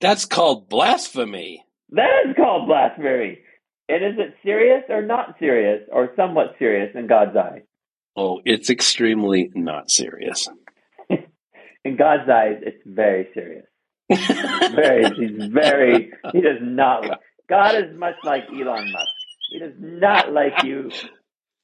That's 0.00 0.26
called 0.26 0.68
blasphemy. 0.68 1.64
That 1.90 2.26
is 2.28 2.36
called 2.36 2.68
blasphemy. 2.68 3.38
And 3.88 4.04
is 4.04 4.14
it 4.18 4.34
serious 4.42 4.82
or 4.88 5.02
not 5.02 5.36
serious 5.38 5.82
or 5.90 6.10
somewhat 6.16 6.54
serious 6.58 6.90
in 6.94 7.06
God's 7.06 7.36
eye? 7.36 7.62
Oh, 8.16 8.40
it's 8.44 8.68
extremely 8.70 9.50
not 9.54 9.90
serious. 9.90 10.48
In 11.84 11.96
God's 11.96 12.28
eyes, 12.30 12.58
it's 12.62 12.82
very 12.86 13.26
serious. 13.34 13.64
Very, 14.08 15.04
he's 15.16 15.48
very, 15.50 16.12
he 16.32 16.40
does 16.40 16.58
not, 16.60 17.20
God 17.48 17.74
is 17.74 17.96
much 17.98 18.14
like 18.24 18.44
Elon 18.50 18.92
Musk. 18.92 19.08
He 19.52 19.58
does 19.58 19.74
not 19.78 20.32
like 20.32 20.64
you 20.64 20.90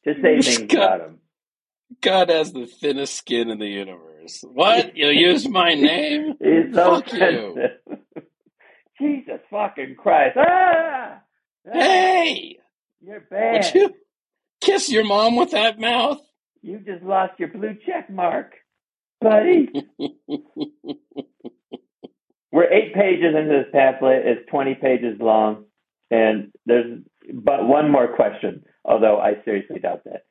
to 0.05 0.15
say 0.23 0.41
things 0.43 0.73
about 0.75 1.01
him. 1.01 1.19
God 2.03 2.29
has 2.29 2.53
the 2.53 2.67
thinnest 2.67 3.15
skin 3.15 3.49
in 3.49 3.59
the 3.59 3.67
universe. 3.67 4.45
What? 4.47 4.95
You 4.95 5.09
use 5.09 5.49
my 5.49 5.73
name? 5.75 6.35
He's 6.39 6.75
so 6.75 7.01
Fuck 7.01 7.13
you. 7.15 7.57
Jesus 9.01 9.41
fucking 9.51 9.95
Christ. 9.97 10.37
Ah! 10.39 11.21
Ah! 11.67 11.73
Hey! 11.73 12.59
You're 13.01 13.21
Would 13.21 13.31
bad. 13.31 13.75
you 13.75 13.95
kiss 14.61 14.91
your 14.91 15.05
mom 15.05 15.37
with 15.37 15.53
that 15.53 15.79
mouth? 15.79 16.21
You 16.61 16.79
just 16.81 17.03
lost 17.05 17.39
your 17.39 17.49
blue 17.49 17.77
check 17.87 18.11
mark, 18.11 18.53
buddy. 19.21 19.69
We're 22.51 22.73
eight 22.73 22.93
pages 22.95 23.35
into 23.37 23.63
this 23.63 23.73
pamphlet. 23.73 24.27
It's 24.27 24.51
20 24.51 24.75
pages 24.75 25.21
long. 25.21 25.65
And 26.11 26.51
there's 26.67 27.01
but 27.33 27.67
one 27.67 27.91
more 27.91 28.15
question, 28.15 28.65
although 28.85 29.19
I 29.19 29.43
seriously 29.45 29.81
doubt 29.81 30.05
that. 30.05 30.25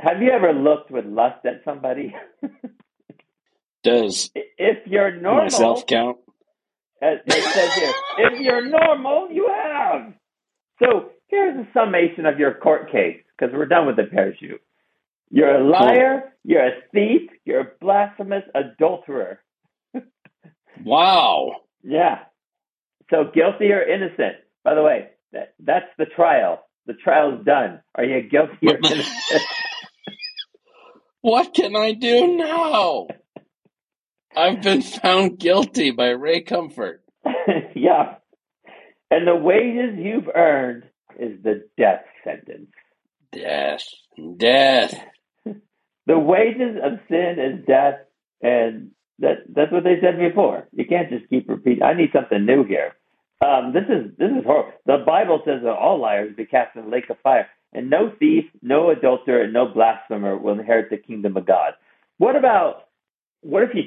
Have 0.00 0.22
you 0.22 0.30
ever 0.30 0.52
looked 0.52 0.90
with 0.90 1.04
lust 1.06 1.44
at 1.44 1.62
somebody? 1.64 2.14
Does 3.82 4.30
if 4.34 4.86
you're 4.86 5.12
normal, 5.12 5.44
myself 5.44 5.86
count? 5.86 6.18
As 7.00 7.18
it 7.26 7.44
says 7.44 7.74
here, 7.74 7.92
if 8.18 8.40
you're 8.40 8.68
normal, 8.68 9.28
you 9.30 9.48
have. 9.52 10.12
So 10.82 11.10
here's 11.28 11.56
a 11.56 11.68
summation 11.72 12.26
of 12.26 12.38
your 12.38 12.54
court 12.54 12.90
case, 12.90 13.22
because 13.36 13.54
we're 13.54 13.66
done 13.66 13.86
with 13.86 13.96
the 13.96 14.04
parachute. 14.04 14.60
You're 15.30 15.56
a 15.56 15.68
liar, 15.68 16.32
you're 16.44 16.66
a 16.66 16.80
thief, 16.92 17.30
you're 17.44 17.60
a 17.60 17.68
blasphemous 17.80 18.44
adulterer. 18.54 19.40
Wow. 20.84 21.56
Yeah. 21.82 22.18
So 23.10 23.24
guilty 23.34 23.72
or 23.72 23.82
innocent. 23.82 24.36
By 24.62 24.74
the 24.74 24.82
way, 24.82 25.08
that, 25.32 25.54
that's 25.60 25.86
the 25.98 26.06
trial. 26.06 26.64
The 26.86 26.94
trial's 26.94 27.44
done. 27.44 27.80
Are 27.94 28.04
you 28.04 28.22
guilty 28.28 28.68
or 28.68 28.76
innocent? 28.76 29.42
What 31.20 31.52
can 31.52 31.74
I 31.74 31.92
do 31.92 32.36
now? 32.36 33.08
I've 34.36 34.62
been 34.62 34.82
found 34.82 35.38
guilty 35.38 35.90
by 35.90 36.10
Ray 36.10 36.42
Comfort. 36.42 37.02
yeah. 37.74 38.14
And 39.10 39.26
the 39.26 39.34
wages 39.34 39.98
you've 39.98 40.28
earned 40.34 40.84
is 41.18 41.42
the 41.42 41.68
death 41.76 42.04
sentence. 42.24 42.70
Death. 43.32 43.84
Death. 44.36 44.94
The 46.06 46.18
wages 46.18 46.78
of 46.82 47.00
sin 47.10 47.36
is 47.38 47.66
death, 47.66 47.96
and 48.40 48.92
that 49.18 49.44
that's 49.54 49.70
what 49.70 49.84
they 49.84 50.00
said 50.00 50.18
before. 50.18 50.66
You 50.72 50.86
can't 50.86 51.10
just 51.10 51.28
keep 51.28 51.50
repeating. 51.50 51.82
I 51.82 51.92
need 51.92 52.12
something 52.14 52.46
new 52.46 52.64
here. 52.64 52.96
Um, 53.40 53.72
this 53.72 53.84
is 53.88 54.10
this 54.18 54.30
is 54.30 54.44
horrible. 54.44 54.72
The 54.86 55.04
Bible 55.06 55.40
says 55.44 55.60
that 55.62 55.70
all 55.70 56.00
liars 56.00 56.34
be 56.36 56.44
cast 56.44 56.76
in 56.76 56.84
the 56.84 56.90
lake 56.90 57.08
of 57.08 57.18
fire, 57.22 57.46
and 57.72 57.88
no 57.88 58.12
thief, 58.18 58.44
no 58.62 58.90
adulterer, 58.90 59.42
and 59.44 59.52
no 59.52 59.66
blasphemer 59.66 60.36
will 60.36 60.58
inherit 60.58 60.90
the 60.90 60.96
kingdom 60.96 61.36
of 61.36 61.46
God. 61.46 61.74
What 62.18 62.34
about 62.34 62.88
what 63.42 63.62
if 63.62 63.70
you 63.74 63.82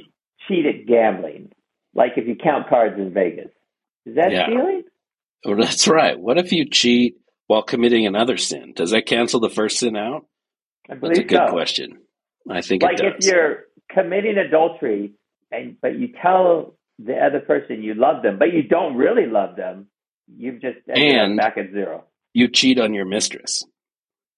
cheat 0.48 0.66
at 0.66 0.88
gambling? 0.88 1.52
Like 1.94 2.14
if 2.16 2.28
you 2.28 2.36
count 2.36 2.70
cards 2.70 2.98
in 2.98 3.14
Vegas, 3.14 3.50
is 4.06 4.16
that 4.16 4.32
Yeah. 4.32 4.46
stealing? 4.46 4.84
Oh, 5.46 5.56
that's 5.56 5.88
right. 5.88 6.18
What 6.18 6.38
if 6.38 6.54
you 6.54 6.66
cheat 6.70 7.16
while 7.48 7.64
committing 7.64 8.06
another 8.06 8.38
sin? 8.38 8.74
Does 8.74 8.92
that 8.92 9.06
cancel 9.06 9.42
the 9.42 9.50
first 9.50 9.80
sin 9.80 9.98
out? 9.98 10.26
I 10.90 10.96
That's 10.96 11.20
a 11.20 11.24
good 11.24 11.40
so. 11.48 11.52
question. 11.52 11.98
I 12.50 12.62
think 12.62 12.84
Like 12.84 13.00
if 13.00 13.26
you're 13.26 13.66
committing 13.90 14.38
adultery, 14.38 15.14
and 15.52 15.76
but 15.82 16.00
you 16.00 16.10
tell 16.22 16.76
the 17.06 17.16
other 17.18 17.40
person 17.40 17.84
you 17.84 17.94
love 17.94 18.22
them, 18.24 18.38
but 18.40 18.54
you 18.54 18.64
don't 18.64 18.96
really 18.96 19.26
love 19.26 19.56
them, 19.56 19.88
you've 20.28 20.62
just 20.62 20.78
ended 20.90 21.16
up 21.16 21.26
And- 21.26 21.38
back 21.38 21.58
at 21.58 21.72
zero. 21.72 22.06
You 22.34 22.48
cheat 22.48 22.80
on 22.80 22.94
your 22.94 23.06
mistress. 23.06 23.66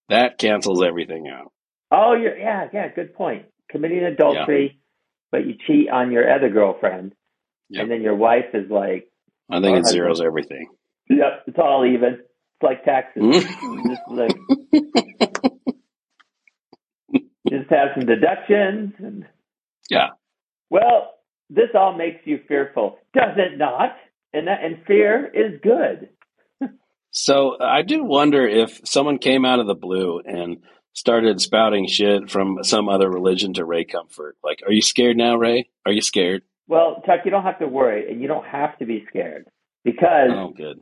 That 0.10 0.38
cancels 0.38 0.84
everything 0.84 1.28
out. 1.28 1.52
Oh, 1.92 2.14
you're 2.16 2.38
yeah, 2.38 2.68
yeah. 2.74 2.88
Good 2.94 3.14
point. 3.14 3.46
Committing 3.70 4.04
adultery, 4.04 4.80
but 5.32 5.46
you 5.46 5.56
cheat 5.68 5.90
on 5.90 6.12
your 6.12 6.30
other 6.32 6.50
girlfriend, 6.50 7.14
Yep. 7.70 7.82
and 7.84 7.92
then 7.92 8.02
your 8.02 8.16
wife 8.16 8.54
is 8.54 8.70
like, 8.70 9.08
I 9.50 9.62
think 9.62 9.78
it 9.78 9.86
zeros 9.86 10.22
everything. 10.22 10.68
"Yep, 11.10 11.44
it's 11.48 11.58
all 11.60 11.86
even. 11.86 12.14
It's 12.16 12.64
like 12.64 12.84
taxes. 12.84 13.22
Hmm? 13.22 13.90
just 13.90 14.02
like 14.10 14.38
just 17.50 17.70
have 17.70 17.90
some 17.96 18.06
deductions 18.06 18.94
and 19.00 19.26
Yeah. 19.90 20.10
Well, 20.70 21.13
this 21.54 21.70
all 21.76 21.96
makes 21.98 22.26
you 22.26 22.40
fearful, 22.48 22.98
does 23.14 23.38
it 23.38 23.58
not? 23.58 23.96
And 24.34 24.48
that 24.48 24.64
and 24.64 24.84
fear 24.88 25.28
is 25.34 25.60
good. 25.62 26.10
So 27.12 27.58
I 27.62 27.84
do 27.84 28.04
wonder 28.04 28.48
if 28.48 28.82
someone 28.86 29.20
came 29.20 29.46
out 29.46 29.60
of 29.60 29.68
the 29.68 29.76
blue 29.76 30.20
and 30.26 30.58
started 30.94 31.40
spouting 31.40 31.88
shit 31.88 32.32
from 32.32 32.64
some 32.64 32.90
other 32.90 33.08
religion 33.10 33.54
to 33.54 33.66
Ray 33.66 33.84
Comfort. 33.86 34.36
Like, 34.44 34.62
are 34.66 34.72
you 34.72 34.82
scared 34.82 35.16
now, 35.16 35.36
Ray? 35.36 35.70
Are 35.86 35.92
you 35.92 36.02
scared? 36.02 36.42
Well, 36.68 37.04
Chuck, 37.06 37.20
you 37.26 37.30
don't 37.32 37.44
have 37.44 37.60
to 37.60 37.68
worry, 37.68 38.10
and 38.12 38.20
you 38.22 38.28
don't 38.28 38.46
have 38.48 38.78
to 38.80 38.86
be 38.86 39.06
scared 39.10 39.46
because 39.84 40.30
Oh, 40.32 40.54
good. 40.58 40.80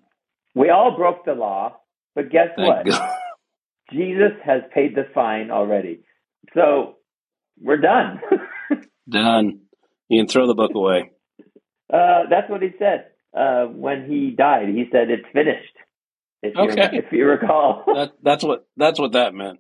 we 0.56 0.70
all 0.70 0.96
broke 0.96 1.26
the 1.26 1.34
law. 1.34 1.78
But 2.16 2.30
guess 2.30 2.50
Thank 2.56 2.68
what? 2.68 2.86
God. 2.86 3.10
Jesus 3.92 4.32
has 4.46 4.62
paid 4.74 4.96
the 4.96 5.08
fine 5.14 5.52
already. 5.52 6.00
So 6.54 6.96
we're 7.60 7.78
done. 7.82 8.22
Done. 9.10 9.62
You 10.12 10.20
can 10.22 10.28
throw 10.28 10.46
the 10.46 10.54
book 10.54 10.72
away. 10.76 11.10
uh, 11.94 12.24
that's 12.30 12.50
what 12.50 12.62
he 12.62 12.70
said 12.78 13.06
uh, 13.36 13.66
when 13.66 14.10
he 14.10 14.32
died. 14.32 14.68
He 14.70 14.86
said, 14.92 15.10
"It's 15.10 15.26
finished." 15.34 15.76
If 16.44 16.54
you, 16.56 16.62
Okay. 16.72 16.90
if 16.98 17.06
you 17.12 17.26
recall, 17.28 17.84
That, 17.96 18.12
that's 18.22 18.44
what 18.44 18.68
that's 18.76 19.00
what 19.00 19.14
that 19.14 19.34
meant. 19.34 19.60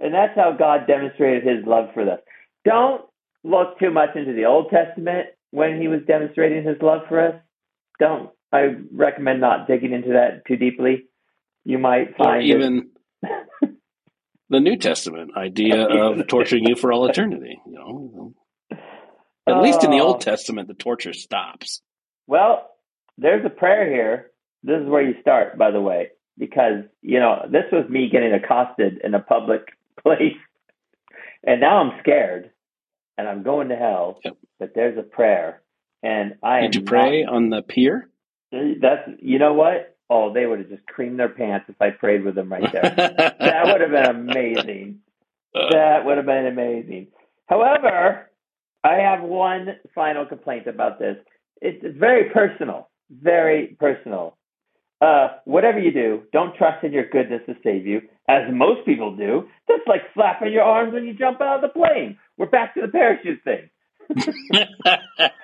and 0.00 0.12
that's 0.12 0.34
how 0.34 0.52
God 0.58 0.86
demonstrated 0.86 1.44
His 1.44 1.64
love 1.66 1.90
for 1.94 2.02
us. 2.10 2.20
Don't 2.64 3.02
look 3.44 3.78
too 3.78 3.90
much 3.92 4.16
into 4.16 4.32
the 4.32 4.46
Old 4.46 4.70
Testament 4.70 5.28
when 5.52 5.80
He 5.80 5.86
was 5.88 6.00
demonstrating 6.06 6.64
His 6.64 6.76
love 6.82 7.02
for 7.08 7.20
us. 7.20 7.34
Don't. 8.00 8.30
I 8.52 8.74
recommend 8.92 9.40
not 9.42 9.68
digging 9.68 9.92
into 9.92 10.08
that 10.14 10.44
too 10.48 10.56
deeply. 10.56 11.04
You 11.64 11.78
might 11.78 12.08
Or 12.18 12.24
find 12.24 12.42
it- 12.42 12.46
even 12.46 12.90
the 14.48 14.60
New 14.60 14.76
Testament 14.76 15.32
idea 15.36 15.84
of 15.86 16.26
torturing 16.26 16.66
you 16.66 16.74
for 16.74 16.90
all 16.92 17.06
eternity. 17.08 17.60
You 17.66 17.72
know, 17.74 18.34
at 19.48 19.62
least 19.62 19.84
in 19.84 19.90
the 19.90 19.98
Oh. 20.00 20.06
Old 20.08 20.14
um, 20.16 20.20
Testament, 20.20 20.68
the 20.68 20.74
torture 20.74 21.12
stops. 21.12 21.82
Well, 22.26 22.70
there's 23.16 23.44
a 23.44 23.50
prayer 23.50 23.90
here. 23.90 24.30
This 24.62 24.80
is 24.82 24.88
where 24.88 25.02
you 25.02 25.14
start, 25.20 25.56
by 25.58 25.70
the 25.70 25.80
way, 25.80 26.08
because, 26.36 26.84
you 27.02 27.20
know, 27.20 27.46
this 27.50 27.64
was 27.72 27.88
me 27.88 28.08
getting 28.10 28.32
accosted 28.32 29.00
in 29.02 29.14
a 29.14 29.20
public 29.20 29.62
place. 30.02 30.36
And 31.44 31.60
now 31.60 31.78
I'm 31.78 31.98
scared 32.00 32.50
and 33.16 33.28
I'm 33.28 33.42
going 33.42 33.68
to 33.68 33.76
hell. 33.76 34.20
Yep. 34.24 34.36
But 34.58 34.72
there's 34.74 34.98
a 34.98 35.02
prayer. 35.02 35.62
And 36.02 36.34
I 36.42 36.60
Did 36.62 36.74
you 36.76 36.82
pray 36.82 37.24
on 37.24 37.50
the 37.50 37.62
pier? 37.62 38.08
that's, 38.52 39.08
you 39.20 39.38
know 39.38 39.52
what? 39.54 39.96
Oh, 40.10 40.32
they 40.32 40.46
would 40.46 40.60
have 40.60 40.68
just 40.70 40.86
creamed 40.86 41.18
their 41.18 41.28
pants 41.28 41.66
if 41.68 41.80
I 41.82 41.90
prayed 41.90 42.24
with 42.24 42.34
them 42.34 42.50
right 42.50 42.70
there. 42.72 42.82
that 43.38 43.66
would 43.66 43.80
have 43.80 43.90
been 43.90 44.06
amazing. 44.30 45.00
That 45.54 46.04
would 46.04 46.16
have 46.16 46.26
been 46.26 46.46
amazing. 46.46 47.08
However, 47.46 48.30
I 48.84 48.94
have 48.94 49.22
one 49.22 49.68
final 49.94 50.26
complaint 50.26 50.66
about 50.66 50.98
this. 50.98 51.16
It's 51.60 51.82
it's 51.82 51.98
very 51.98 52.30
personal, 52.30 52.88
very 53.10 53.76
personal. 53.78 54.36
Uh, 55.00 55.28
whatever 55.44 55.78
you 55.78 55.92
do, 55.92 56.22
don't 56.32 56.56
trust 56.56 56.84
in 56.84 56.92
your 56.92 57.08
goodness 57.08 57.42
to 57.46 57.54
save 57.62 57.86
you, 57.86 58.00
as 58.28 58.42
most 58.52 58.84
people 58.84 59.14
do. 59.14 59.48
That's 59.68 59.86
like 59.86 60.02
flapping 60.12 60.52
your 60.52 60.64
arms 60.64 60.92
when 60.92 61.04
you 61.04 61.14
jump 61.14 61.40
out 61.40 61.56
of 61.56 61.62
the 61.62 61.68
plane. 61.68 62.18
We're 62.36 62.46
back 62.46 62.74
to 62.74 62.80
the 62.80 62.88
parachute 62.88 63.40
thing. 63.44 63.70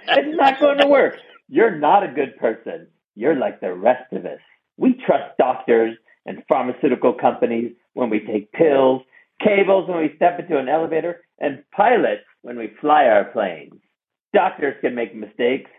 It's 0.06 0.36
not 0.38 0.60
going 0.60 0.78
to 0.78 0.86
work. 0.86 1.16
You're 1.48 1.76
not 1.76 2.02
a 2.02 2.08
good 2.08 2.36
person. 2.38 2.88
You're 3.14 3.36
like 3.36 3.60
the 3.60 3.72
rest 3.72 4.12
of 4.12 4.24
us. 4.26 4.38
We 4.76 4.94
trust 5.06 5.36
doctors 5.38 5.96
and 6.26 6.42
pharmaceutical 6.48 7.12
companies 7.14 7.72
when 7.94 8.10
we 8.10 8.20
take 8.20 8.52
pills, 8.52 9.02
cables 9.42 9.88
when 9.88 9.98
we 9.98 10.12
step 10.16 10.38
into 10.38 10.58
an 10.58 10.68
elevator, 10.68 11.22
and 11.38 11.62
pilots 11.74 12.22
when 12.42 12.56
we 12.58 12.72
fly 12.80 13.04
our 13.06 13.24
planes. 13.26 13.72
Doctors 14.32 14.74
can 14.80 14.94
make 14.94 15.14
mistakes. 15.14 15.70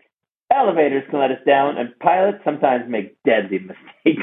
Elevators 0.52 1.04
can 1.10 1.18
let 1.20 1.30
us 1.30 1.38
down, 1.46 1.76
and 1.76 1.98
pilots 1.98 2.38
sometimes 2.44 2.84
make 2.88 3.16
deadly 3.24 3.58
mistakes. 4.04 4.22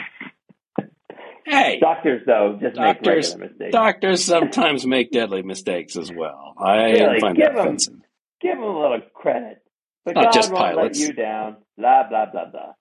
hey, 1.46 1.80
Doctors, 1.80 2.22
though, 2.26 2.58
just 2.62 2.76
make 2.78 3.02
Doctors- 3.02 3.36
doctors 3.72 4.24
sometimes 4.24 4.86
make 4.86 5.12
deadly 5.12 5.42
mistakes 5.42 5.98
as 5.98 6.12
well. 6.12 6.54
I 6.58 6.92
Really? 6.92 7.20
find 7.20 7.36
Give 7.38 7.46
that 7.48 7.52
'em- 7.56 7.60
offensive. 7.60 7.96
Give 8.42 8.56
them 8.56 8.64
a 8.64 8.80
little 8.82 9.02
credit. 9.14 9.60
But 10.06 10.16
Not 10.16 10.26
God 10.26 10.34
just 10.34 10.52
won't 10.52 10.64
pilots. 10.76 11.00
let 11.00 11.08
you 11.08 11.14
down. 11.14 11.58
Blah, 11.78 12.10
blah, 12.10 12.26
blah, 12.32 12.46
blah. 12.46 12.74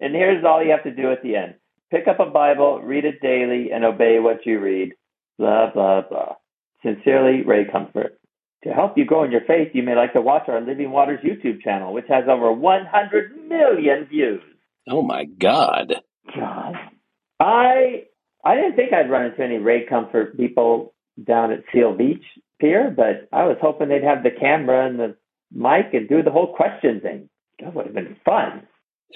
And 0.00 0.14
here's 0.14 0.44
all 0.44 0.62
you 0.62 0.70
have 0.72 0.82
to 0.84 0.90
do 0.94 1.10
at 1.10 1.22
the 1.22 1.36
end. 1.36 1.54
Pick 1.90 2.06
up 2.06 2.20
a 2.20 2.26
Bible, 2.26 2.82
read 2.82 3.04
it 3.06 3.20
daily, 3.22 3.70
and 3.72 3.84
obey 3.84 4.18
what 4.18 4.44
you 4.44 4.58
read. 4.60 4.92
Blah, 5.38 5.72
blah, 5.72 6.02
blah. 6.08 6.34
Sincerely, 6.82 7.42
Ray 7.42 7.66
Comfort. 7.70 8.18
To 8.64 8.70
help 8.70 8.96
you 8.96 9.04
grow 9.04 9.24
in 9.24 9.30
your 9.30 9.42
faith, 9.46 9.68
you 9.74 9.82
may 9.82 9.94
like 9.94 10.12
to 10.14 10.20
watch 10.20 10.48
our 10.48 10.60
Living 10.60 10.90
Waters 10.90 11.20
YouTube 11.24 11.60
channel, 11.62 11.92
which 11.92 12.06
has 12.08 12.24
over 12.28 12.50
100 12.50 13.48
million 13.48 14.06
views. 14.06 14.42
Oh 14.88 15.02
my 15.02 15.24
God. 15.24 15.94
God. 16.34 16.74
I 17.38 18.04
I 18.44 18.54
didn't 18.54 18.76
think 18.76 18.92
I'd 18.92 19.10
run 19.10 19.26
into 19.26 19.42
any 19.42 19.58
Ray 19.58 19.84
Comfort 19.86 20.36
people 20.36 20.94
down 21.22 21.52
at 21.52 21.64
Seal 21.72 21.94
Beach 21.94 22.22
Pier, 22.60 22.92
but 22.96 23.28
I 23.36 23.44
was 23.44 23.56
hoping 23.60 23.88
they'd 23.88 24.02
have 24.02 24.22
the 24.22 24.30
camera 24.30 24.86
and 24.88 24.98
the 24.98 25.16
mic 25.52 25.92
and 25.92 26.08
do 26.08 26.22
the 26.22 26.30
whole 26.30 26.54
question 26.54 27.00
thing. 27.00 27.28
That 27.60 27.74
would 27.74 27.86
have 27.86 27.94
been 27.94 28.16
fun. 28.24 28.66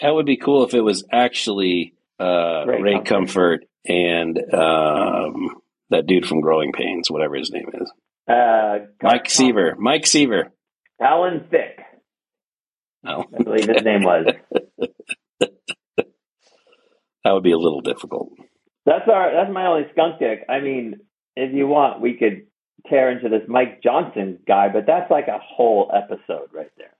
That 0.03 0.15
would 0.15 0.27
be 0.27 0.37
cool 0.37 0.65
if 0.65 0.75
it 0.75 0.81
was 0.81 1.05
actually 1.13 1.95
uh, 2.19 2.65
Ray 2.67 2.83
Ray, 2.83 2.95
Comfort. 2.95 3.09
Comfort. 3.09 3.65
and 3.87 4.39
um, 4.55 5.61
that 5.91 6.07
dude 6.07 6.27
from 6.27 6.41
Growing 6.41 6.73
Pains, 6.73 7.11
whatever 7.11 7.37
his 7.37 7.51
name 7.51 7.71
is. 7.75 7.93
Uh, 8.29 8.87
Mike 9.03 9.29
Seaver. 9.29 9.77
Mike 9.79 10.07
Seaver. 10.07 10.53
Alan 11.01 11.47
Thicke, 11.51 11.81
No, 13.03 13.25
I 13.39 13.43
believe 13.43 13.69
his 13.69 13.83
name 13.83 14.03
was. 14.03 14.27
that 15.99 16.07
would 17.25 17.43
be 17.43 17.53
a 17.53 17.59
little 17.59 17.81
difficult. 17.81 18.33
That's 18.85 19.09
our. 19.11 19.33
That's 19.33 19.53
my 19.53 19.67
only 19.67 19.89
skunk 19.93 20.19
dick. 20.19 20.45
I 20.49 20.61
mean, 20.61 21.01
if 21.37 21.55
you 21.55 21.67
want, 21.67 22.01
we 22.01 22.15
could 22.15 22.47
tear 22.89 23.11
into 23.11 23.29
this 23.29 23.49
Mike 23.49 23.83
Johnson 23.83 24.39
guy, 24.47 24.69
but 24.73 24.85
that's 24.87 25.11
like 25.11 25.29
a 25.29 25.39
whole 25.43 25.91
episode 25.95 26.49
right 26.53 26.71
there. 26.77 26.95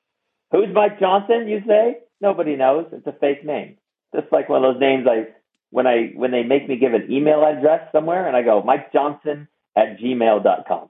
Who's 0.53 0.75
Mike 0.75 0.99
Johnson? 0.99 1.47
You 1.49 1.61
say? 1.67 1.99
Nobody 2.21 2.57
knows. 2.57 2.87
It's 2.93 3.07
a 3.07 3.13
fake 3.21 3.45
name. 3.45 3.77
Just 4.15 4.33
like 4.33 4.49
one 4.49 4.65
of 4.65 4.75
those 4.75 4.81
names 4.81 5.07
I 5.09 5.29
when 5.71 5.87
I 5.87 6.11
when 6.15 6.31
they 6.31 6.43
make 6.43 6.69
me 6.69 6.77
give 6.77 6.95
an 6.95 7.11
email 7.11 7.45
address 7.45 7.91
somewhere 7.93 8.27
and 8.27 8.37
I 8.37 8.43
go 8.43 8.63
Mike 8.63 8.93
Johnson 8.93 9.49
at 9.77 9.99
gmail.com. 9.99 10.89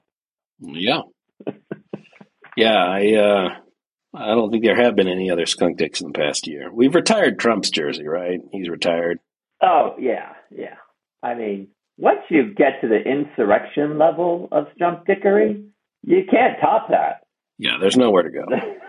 Yeah. 0.59 1.01
yeah, 2.57 2.75
I 2.85 3.13
uh 3.15 3.49
I 4.13 4.25
don't 4.27 4.51
think 4.51 4.63
there 4.63 4.75
have 4.75 4.95
been 4.95 5.07
any 5.07 5.31
other 5.31 5.45
skunk 5.45 5.77
dicks 5.77 6.01
in 6.01 6.07
the 6.11 6.17
past 6.19 6.45
year. 6.47 6.69
We've 6.71 6.93
retired 6.95 7.39
Trump's 7.39 7.69
jersey, 7.69 8.05
right? 8.07 8.39
He's 8.51 8.69
retired. 8.69 9.19
Oh 9.61 9.95
yeah, 9.99 10.33
yeah. 10.49 10.75
I 11.23 11.35
mean, 11.35 11.69
once 11.97 12.19
you 12.29 12.53
get 12.53 12.81
to 12.81 12.87
the 12.87 12.97
insurrection 12.99 13.97
level 13.97 14.47
of 14.51 14.67
skunk 14.75 15.05
dickery, 15.05 15.65
you 16.03 16.23
can't 16.29 16.59
top 16.59 16.89
that. 16.89 17.21
Yeah, 17.57 17.77
there's 17.79 17.95
nowhere 17.97 18.23
to 18.23 18.31
go. 18.31 18.45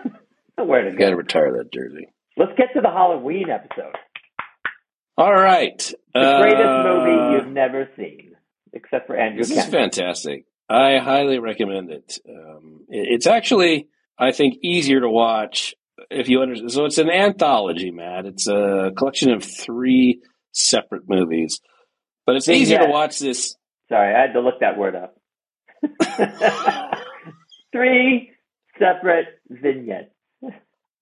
nowhere 0.57 0.81
to 0.83 0.91
You 0.91 0.97
go. 0.97 1.05
got 1.05 1.09
to 1.11 1.15
retire 1.15 1.53
that 1.57 1.71
jersey. 1.71 2.07
Let's 2.35 2.53
get 2.57 2.73
to 2.73 2.81
the 2.81 2.89
Halloween 2.89 3.49
episode. 3.49 3.95
All 5.17 5.33
right. 5.33 5.77
The 6.13 6.37
greatest 6.41 6.63
Uh, 6.63 6.83
movie 6.83 7.35
you've 7.35 7.53
never 7.53 7.89
seen, 7.95 8.35
except 8.73 9.07
for 9.07 9.15
Andrew 9.15 9.39
This 9.43 9.51
is 9.51 9.65
fantastic. 9.65 10.45
I 10.69 10.97
highly 10.97 11.39
recommend 11.39 11.91
it. 11.91 12.17
Um, 12.27 12.85
it- 12.89 13.07
It's 13.13 13.27
actually, 13.27 13.87
I 14.17 14.31
think, 14.31 14.55
easier 14.63 15.01
to 15.01 15.09
watch 15.09 15.75
if 16.09 16.29
you 16.29 16.41
understand. 16.41 16.71
So 16.71 16.85
it's 16.85 16.97
an 16.97 17.09
anthology, 17.11 17.91
Matt. 17.91 18.25
It's 18.25 18.47
a 18.47 18.91
collection 18.97 19.31
of 19.31 19.43
three 19.43 20.21
separate 20.51 21.07
movies, 21.07 21.59
but 22.25 22.35
it's 22.35 22.49
easier 22.49 22.79
to 22.79 22.87
watch 22.87 23.19
this. 23.19 23.55
Sorry, 23.89 24.15
I 24.15 24.19
had 24.21 24.33
to 24.33 24.39
look 24.41 24.59
that 24.61 24.77
word 24.77 24.95
up. 24.95 25.15
Three 27.71 28.31
separate 28.79 29.27
vignettes. 29.49 30.12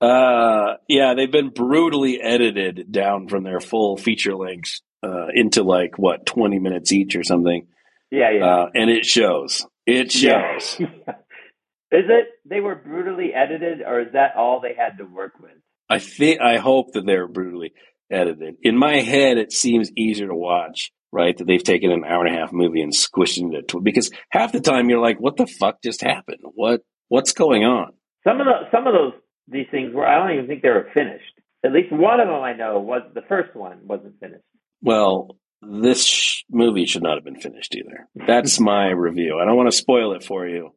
Uh, 0.01 0.75
yeah, 0.88 1.13
they've 1.13 1.31
been 1.31 1.50
brutally 1.50 2.20
edited 2.22 2.91
down 2.91 3.27
from 3.27 3.43
their 3.43 3.60
full 3.60 3.98
feature 3.98 4.36
lengths 4.36 4.81
uh, 5.03 5.27
into 5.34 5.63
like 5.63 5.98
what 6.00 6.25
twenty 6.25 6.60
minutes 6.60 6.91
each 6.91 7.15
or 7.15 7.24
something, 7.24 7.67
Yeah, 8.10 8.31
yeah. 8.31 8.46
uh, 8.46 8.70
and 8.74 8.89
it 8.89 9.05
shows. 9.05 9.65
It 9.86 10.15
Yeah. 10.15 10.58
shows. 10.60 10.79
Is 11.93 12.05
it 12.08 12.27
they 12.46 12.62
were 12.62 12.75
brutally 12.75 13.34
edited, 13.34 13.81
or 13.86 14.00
is 14.00 14.13
that 14.13 14.36
all 14.38 14.62
they 14.62 14.74
had 14.77 14.98
to 15.00 15.03
work 15.03 15.34
with? 15.41 15.51
I 15.89 16.00
think 16.00 16.39
I 16.39 16.55
hope 16.58 16.93
that 16.93 17.05
they're 17.05 17.27
brutally 17.27 17.74
edited. 18.10 18.55
In 18.63 18.77
my 18.77 19.01
head, 19.01 19.38
it 19.38 19.51
seems 19.51 19.91
easier 19.98 20.27
to 20.29 20.34
watch, 20.36 20.93
right? 21.12 21.38
That 21.38 21.48
they've 21.48 21.62
taken 21.62 21.91
an 21.91 22.05
hour 22.05 22.25
and 22.25 22.34
a 22.34 22.39
half 22.39 22.53
movie 22.53 22.81
and 22.81 22.93
squished 22.93 23.38
it 23.38 23.43
into 23.43 23.62
tw- 23.63 23.84
because 23.84 24.10
half 24.29 24.53
the 24.53 24.62
time 24.62 24.89
you're 24.89 25.01
like, 25.01 25.20
"What 25.20 25.36
the 25.36 25.46
fuck 25.48 25.81
just 25.84 26.01
happened? 26.01 26.39
What 26.53 26.81
what's 27.10 27.34
going 27.34 27.65
on?" 27.65 27.91
Some 28.25 28.39
of 28.39 28.46
the 28.48 28.70
some 28.72 28.88
of 28.88 28.93
those 28.93 29.13
these 29.48 29.67
things 29.71 29.93
were 29.93 30.07
I 30.07 30.19
don't 30.19 30.36
even 30.36 30.48
think 30.48 30.62
they 30.62 30.69
were 30.69 30.89
finished. 30.93 31.33
At 31.63 31.74
least 31.74 31.91
one 31.91 32.19
of 32.19 32.27
them 32.27 32.41
I 32.41 32.53
know 32.53 32.79
was 32.79 33.03
the 33.13 33.21
first 33.27 33.55
one 33.55 33.79
wasn't 33.83 34.19
finished. 34.19 34.43
Well, 34.81 35.36
this 35.62 36.03
sh- 36.05 36.43
movie 36.50 36.86
should 36.86 37.03
not 37.03 37.15
have 37.15 37.24
been 37.24 37.39
finished 37.39 37.75
either. 37.75 38.07
That's 38.15 38.60
my 38.60 38.89
review. 38.89 39.39
I 39.39 39.45
don't 39.45 39.57
want 39.57 39.69
to 39.71 39.77
spoil 39.77 40.13
it 40.13 40.24
for 40.24 40.48
you, 40.48 40.74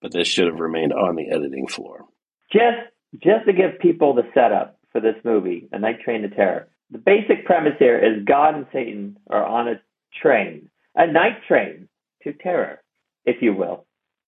but 0.00 0.12
this 0.12 0.28
should 0.28 0.46
have 0.46 0.60
remained 0.60 0.92
on 0.92 1.16
the 1.16 1.30
editing 1.30 1.66
floor. 1.66 2.04
Just 2.52 2.78
just 3.14 3.46
to 3.46 3.52
give 3.52 3.80
people 3.80 4.14
the 4.14 4.28
setup 4.34 4.78
for 4.92 5.00
this 5.00 5.16
movie, 5.24 5.68
A 5.72 5.78
Night 5.78 6.00
Train 6.00 6.22
to 6.22 6.28
Terror. 6.28 6.68
The 6.90 6.98
basic 6.98 7.44
premise 7.44 7.74
here 7.78 7.98
is 7.98 8.24
God 8.24 8.54
and 8.54 8.66
Satan 8.72 9.16
are 9.28 9.44
on 9.44 9.68
a 9.68 9.80
train, 10.20 10.68
a 10.94 11.06
night 11.06 11.42
train 11.46 11.88
to 12.22 12.32
terror, 12.32 12.82
if 13.24 13.36
you 13.40 13.54
will. 13.54 13.86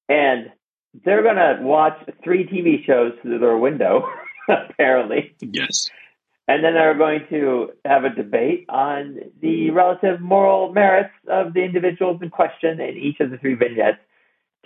And 0.08 0.50
they're 1.04 1.22
going 1.22 1.36
to 1.36 1.58
watch 1.62 1.98
three 2.22 2.46
TV 2.46 2.84
shows 2.84 3.12
through 3.22 3.38
their 3.38 3.56
window, 3.56 4.08
apparently. 4.48 5.34
Yes. 5.40 5.90
And 6.48 6.64
then 6.64 6.74
they're 6.74 6.98
going 6.98 7.20
to 7.30 7.70
have 7.84 8.04
a 8.04 8.10
debate 8.10 8.66
on 8.68 9.18
the 9.40 9.70
relative 9.70 10.20
moral 10.20 10.72
merits 10.72 11.14
of 11.28 11.54
the 11.54 11.62
individuals 11.62 12.20
in 12.20 12.30
question 12.30 12.80
in 12.80 12.96
each 12.96 13.20
of 13.20 13.30
the 13.30 13.38
three 13.38 13.54
vignettes 13.54 13.98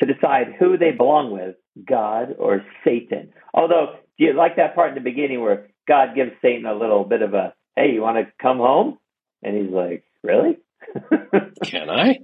to 0.00 0.07
decide 0.07 0.55
who 0.59 0.77
they 0.77 0.90
belong 0.90 1.31
with, 1.31 1.57
God 1.87 2.35
or 2.38 2.64
Satan. 2.85 3.33
Although, 3.53 3.96
do 4.18 4.24
you 4.24 4.33
like 4.33 4.57
that 4.57 4.74
part 4.74 4.90
in 4.90 4.94
the 4.94 5.00
beginning 5.00 5.40
where 5.40 5.68
God 5.87 6.14
gives 6.14 6.33
Satan 6.42 6.66
a 6.66 6.74
little 6.74 7.05
bit 7.05 7.22
of 7.22 7.35
a, 7.35 7.55
hey, 7.77 7.92
you 7.92 8.03
want 8.03 8.16
to 8.16 8.33
come 8.40 8.59
home? 8.59 8.98
And 9.42 9.57
he's 9.57 9.72
like, 9.72 10.05
really? 10.22 10.59
Can 11.64 11.90
I? 11.90 12.18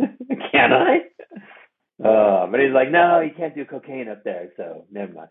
Can 0.50 0.72
I? 0.72 1.00
Uh, 2.02 2.46
but 2.50 2.60
he's 2.60 2.72
like, 2.72 2.90
no, 2.90 3.20
you 3.20 3.30
can't 3.36 3.54
do 3.54 3.64
cocaine 3.64 4.08
up 4.08 4.24
there, 4.24 4.50
so 4.56 4.86
never 4.90 5.12
mind. 5.12 5.28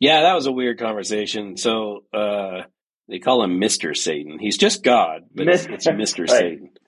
Yeah, 0.00 0.22
that 0.22 0.34
was 0.34 0.46
a 0.46 0.52
weird 0.52 0.78
conversation. 0.78 1.56
So 1.56 2.04
uh, 2.14 2.62
they 3.08 3.18
call 3.18 3.42
him 3.42 3.58
Mister 3.58 3.94
Satan. 3.94 4.38
He's 4.38 4.56
just 4.58 4.82
God, 4.84 5.22
but 5.34 5.48
it's, 5.48 5.66
it's 5.66 5.88
Mister 5.90 6.22
Right. 6.22 6.30
Satan. 6.30 6.70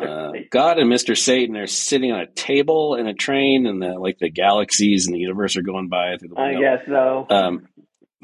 Uh, 0.00 0.30
God 0.52 0.78
and 0.78 0.88
Mister 0.88 1.16
Satan 1.16 1.56
are 1.56 1.66
sitting 1.66 2.12
on 2.12 2.20
a 2.20 2.26
table 2.26 2.94
in 2.94 3.08
a 3.08 3.14
train, 3.14 3.66
and 3.66 3.82
the, 3.82 3.94
like 3.98 4.16
the 4.20 4.30
galaxies 4.30 5.06
and 5.06 5.14
the 5.14 5.18
universe 5.18 5.56
are 5.56 5.62
going 5.62 5.88
by 5.88 6.16
through 6.16 6.28
the 6.28 6.38
I 6.40 6.52
guess 6.54 6.86
so. 6.86 7.26
Um, 7.28 7.66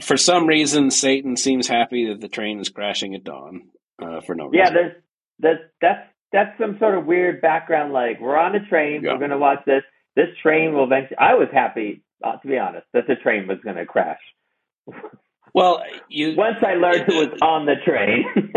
for 0.00 0.16
some 0.16 0.46
reason, 0.46 0.92
Satan 0.92 1.36
seems 1.36 1.66
happy 1.66 2.08
that 2.08 2.20
the 2.20 2.28
train 2.28 2.60
is 2.60 2.68
crashing 2.68 3.16
at 3.16 3.24
dawn. 3.24 3.62
Uh, 4.00 4.20
for 4.24 4.36
no 4.36 4.46
reason. 4.46 4.64
Yeah, 4.66 4.70
there's 4.72 4.92
that's 5.40 5.58
that's 5.80 6.08
that's 6.32 6.58
some 6.60 6.78
sort 6.78 6.96
of 6.96 7.06
weird 7.06 7.40
background. 7.40 7.92
Like 7.92 8.20
we're 8.20 8.38
on 8.38 8.54
a 8.54 8.64
train, 8.66 9.02
Yeah. 9.02 9.12
we're 9.14 9.18
going 9.18 9.30
to 9.30 9.38
watch 9.38 9.64
this. 9.66 9.82
This 10.16 10.28
train 10.42 10.74
will 10.74 10.84
eventually. 10.84 11.16
I 11.18 11.34
was 11.34 11.48
happy, 11.52 12.02
uh, 12.22 12.36
to 12.36 12.48
be 12.48 12.58
honest, 12.58 12.86
that 12.92 13.06
the 13.06 13.16
train 13.16 13.46
was 13.48 13.58
going 13.64 13.76
to 13.76 13.86
crash. 13.86 14.20
Well, 15.54 15.82
you 16.08 16.34
Once 16.36 16.56
I 16.62 16.74
learned 16.74 17.04
who 17.10 17.16
was 17.16 17.38
on 17.42 17.66
the 17.66 17.74
train. 17.84 18.24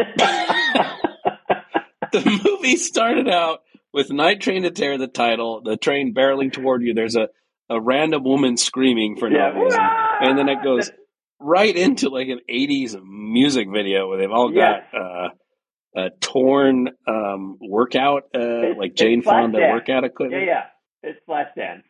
the 2.12 2.42
movie 2.44 2.76
started 2.78 3.28
out 3.30 3.62
with 3.94 4.12
"Night 4.12 4.42
Train 4.42 4.64
to 4.64 4.72
Terror," 4.72 4.98
the 4.98 5.08
title, 5.08 5.62
the 5.62 5.78
train 5.78 6.14
barreling 6.14 6.52
toward 6.52 6.82
you. 6.84 6.94
There's 6.94 7.16
a 7.16 7.30
a 7.70 7.80
random 7.82 8.24
woman 8.24 8.58
screaming 8.58 9.18
for 9.18 9.30
no 9.30 9.38
yeah, 9.38 9.60
reason, 9.60 9.80
and 9.82 10.38
then 10.38 10.50
it 10.50 10.62
goes 10.64 10.92
right 11.40 11.76
into 11.76 12.10
like 12.10 12.28
an 12.28 12.40
80s 12.50 12.96
music 13.04 13.68
video 13.74 14.08
where 14.08 14.20
they've 14.20 14.32
all 14.32 14.50
got 14.50 14.84
Yes. 14.84 14.94
uh, 14.94 15.28
a 15.98 16.10
torn 16.22 16.90
um, 17.08 17.58
workout, 17.60 18.24
uh, 18.36 18.40
It's- 18.40 18.78
like 18.78 18.94
Jane 18.96 19.22
Fonda 19.24 19.58
workout 19.72 20.04
Yeah, 20.04 20.10
equipment. 20.10 20.44
yeah, 20.46 20.64
it's 21.06 21.20
Flashdance. 21.28 21.84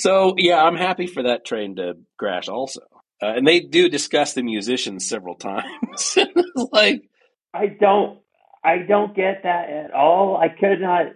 So 0.00 0.34
yeah, 0.38 0.62
I'm 0.62 0.76
happy 0.76 1.06
for 1.06 1.24
that 1.24 1.44
train 1.44 1.76
to 1.76 1.94
crash 2.18 2.48
also. 2.48 2.80
Uh, 3.22 3.34
and 3.36 3.46
they 3.46 3.60
do 3.60 3.88
discuss 3.90 4.32
the 4.32 4.42
musicians 4.42 5.06
several 5.06 5.34
times. 5.36 6.18
Like 6.72 7.02
I 7.52 7.66
don't 7.66 8.18
I 8.64 8.78
don't 8.78 9.14
get 9.14 9.42
that 9.44 9.70
at 9.70 9.92
all. 9.92 10.36
I 10.36 10.48
could 10.48 10.80
not. 10.80 11.06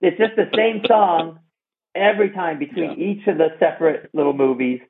It's 0.00 0.18
just 0.18 0.36
the 0.36 0.50
same 0.54 0.82
song 0.86 1.40
every 1.94 2.30
time 2.30 2.58
between 2.58 3.00
each 3.00 3.26
of 3.26 3.38
the 3.38 3.48
separate 3.58 4.10
little 4.12 4.32
movies, 4.32 4.80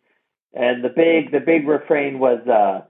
and 0.53 0.85
the 0.85 0.88
big 0.88 1.33
the 1.33 1.40
big 1.40 1.66
refrain 1.66 2.18
was 2.18 2.40
uh, 2.46 2.85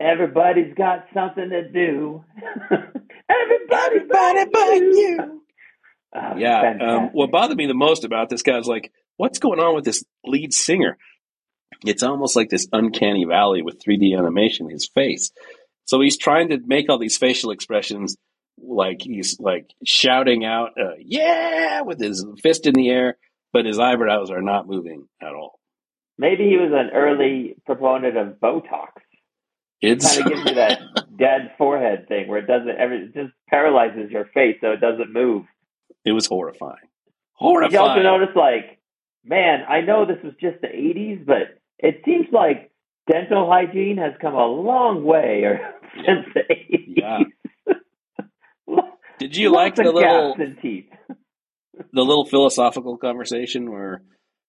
"Everybody's 0.00 0.74
got 0.74 1.06
something 1.14 1.48
to 1.50 1.68
do." 1.68 2.24
Everybody, 2.70 3.96
Everybody 3.96 4.50
but 4.52 4.74
you. 4.74 5.42
Oh, 6.14 6.36
Yeah. 6.36 6.74
Um, 6.80 7.10
what 7.12 7.30
bothered 7.30 7.56
me 7.56 7.66
the 7.66 7.74
most 7.74 8.04
about 8.04 8.28
this 8.28 8.42
guy 8.42 8.56
was 8.56 8.68
like, 8.68 8.92
what's 9.16 9.38
going 9.38 9.60
on 9.60 9.74
with 9.74 9.84
this 9.84 10.04
lead 10.24 10.52
singer? 10.52 10.96
It's 11.84 12.02
almost 12.02 12.36
like 12.36 12.48
this 12.50 12.66
uncanny 12.72 13.24
valley 13.24 13.62
with 13.62 13.82
3D 13.82 14.16
animation, 14.16 14.70
his 14.70 14.88
face. 14.94 15.30
So 15.86 16.00
he's 16.00 16.16
trying 16.16 16.48
to 16.50 16.58
make 16.64 16.88
all 16.88 16.98
these 16.98 17.18
facial 17.18 17.50
expressions 17.50 18.16
like 18.58 18.98
he's 19.02 19.38
like 19.40 19.66
shouting 19.84 20.44
out, 20.44 20.70
uh, 20.80 20.94
yeah, 20.98 21.82
with 21.82 22.00
his 22.00 22.24
fist 22.42 22.66
in 22.66 22.74
the 22.74 22.88
air, 22.88 23.18
but 23.52 23.66
his 23.66 23.78
eyebrows 23.78 24.30
are 24.30 24.40
not 24.40 24.66
moving 24.66 25.06
at 25.20 25.34
all. 25.34 25.58
Maybe 26.16 26.44
he 26.48 26.56
was 26.56 26.70
an 26.72 26.90
early 26.94 27.56
proponent 27.66 28.16
of 28.16 28.38
Botox. 28.40 28.92
It's 29.82 30.16
Kind 30.16 30.26
of 30.26 30.32
gives 30.32 30.48
you 30.48 30.54
that 30.54 30.80
dead 31.18 31.52
forehead 31.58 32.06
thing 32.08 32.28
where 32.28 32.38
it 32.38 32.46
doesn't 32.46 32.70
ever 32.78 32.94
it 32.94 33.12
just 33.12 33.32
paralyzes 33.50 34.10
your 34.10 34.26
face 34.26 34.56
so 34.60 34.70
it 34.70 34.80
doesn't 34.80 35.12
move. 35.12 35.44
it 36.04 36.12
was 36.12 36.26
horrifying. 36.26 36.76
Did 36.80 37.72
you 37.72 37.78
also 37.80 37.94
Horrifying. 37.94 38.02
notice, 38.04 38.34
like, 38.36 38.78
man, 39.24 39.64
I 39.68 39.80
know 39.80 40.04
this 40.06 40.22
was 40.22 40.34
just 40.40 40.60
the 40.60 40.68
80s, 40.68 41.24
but 41.26 41.58
it 41.78 42.02
seems 42.04 42.26
like 42.32 42.70
dental 43.10 43.48
hygiene 43.50 43.98
has 43.98 44.12
come 44.20 44.34
a 44.34 44.46
long 44.46 45.04
way 45.04 45.42
or 45.44 45.60
since 45.96 46.26
the 46.34 46.40
80s. 46.40 46.94
Yeah. 46.96 47.18
Did 49.18 49.36
you 49.36 49.50
Lots 49.50 49.78
like 49.78 49.86
the 49.86 49.92
little 49.92 50.34
the 51.92 52.02
little 52.02 52.24
philosophical 52.26 52.96
conversation 52.98 53.70
where 53.70 54.02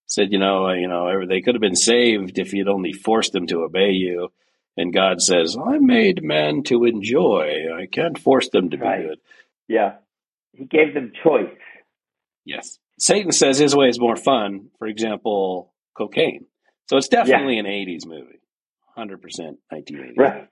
said, 0.08 0.32
you 0.32 0.40
know, 0.40 0.70
you 0.72 0.88
know, 0.88 1.26
they 1.28 1.42
could 1.42 1.56
have 1.56 1.62
been 1.62 1.76
saved 1.76 2.38
if 2.38 2.54
you'd 2.54 2.68
only 2.68 2.94
forced 2.94 3.32
them 3.34 3.48
to 3.48 3.64
obey 3.64 3.92
you. 3.92 4.30
And 4.78 4.94
God 4.94 5.22
says, 5.22 5.58
I 5.58 5.78
made 5.80 6.22
man 6.24 6.64
to 6.64 6.84
enjoy. 6.86 7.66
I 7.76 7.86
can't 7.88 8.18
force 8.18 8.50
them 8.50 8.70
to 8.72 8.78
be 8.78 8.84
Right. 8.84 9.08
good. 9.08 9.20
Yeah. 9.68 9.96
He 10.54 10.66
gave 10.66 10.94
them 10.94 11.12
choice. 11.24 11.50
Yes. 12.44 12.78
Satan 13.00 13.32
says 13.32 13.58
his 13.58 13.76
way 13.76 13.90
is 13.90 14.00
more 14.00 14.16
fun. 14.16 14.70
For 14.80 14.88
example, 14.88 15.74
cocaine. 15.98 16.46
So 16.90 16.98
it's 16.98 17.08
definitely 17.10 17.58
an 17.60 17.66
80s 17.66 18.06
movie. 18.06 18.40
100% 18.98 19.20
1980s. 19.74 20.18
Right. 20.18 20.48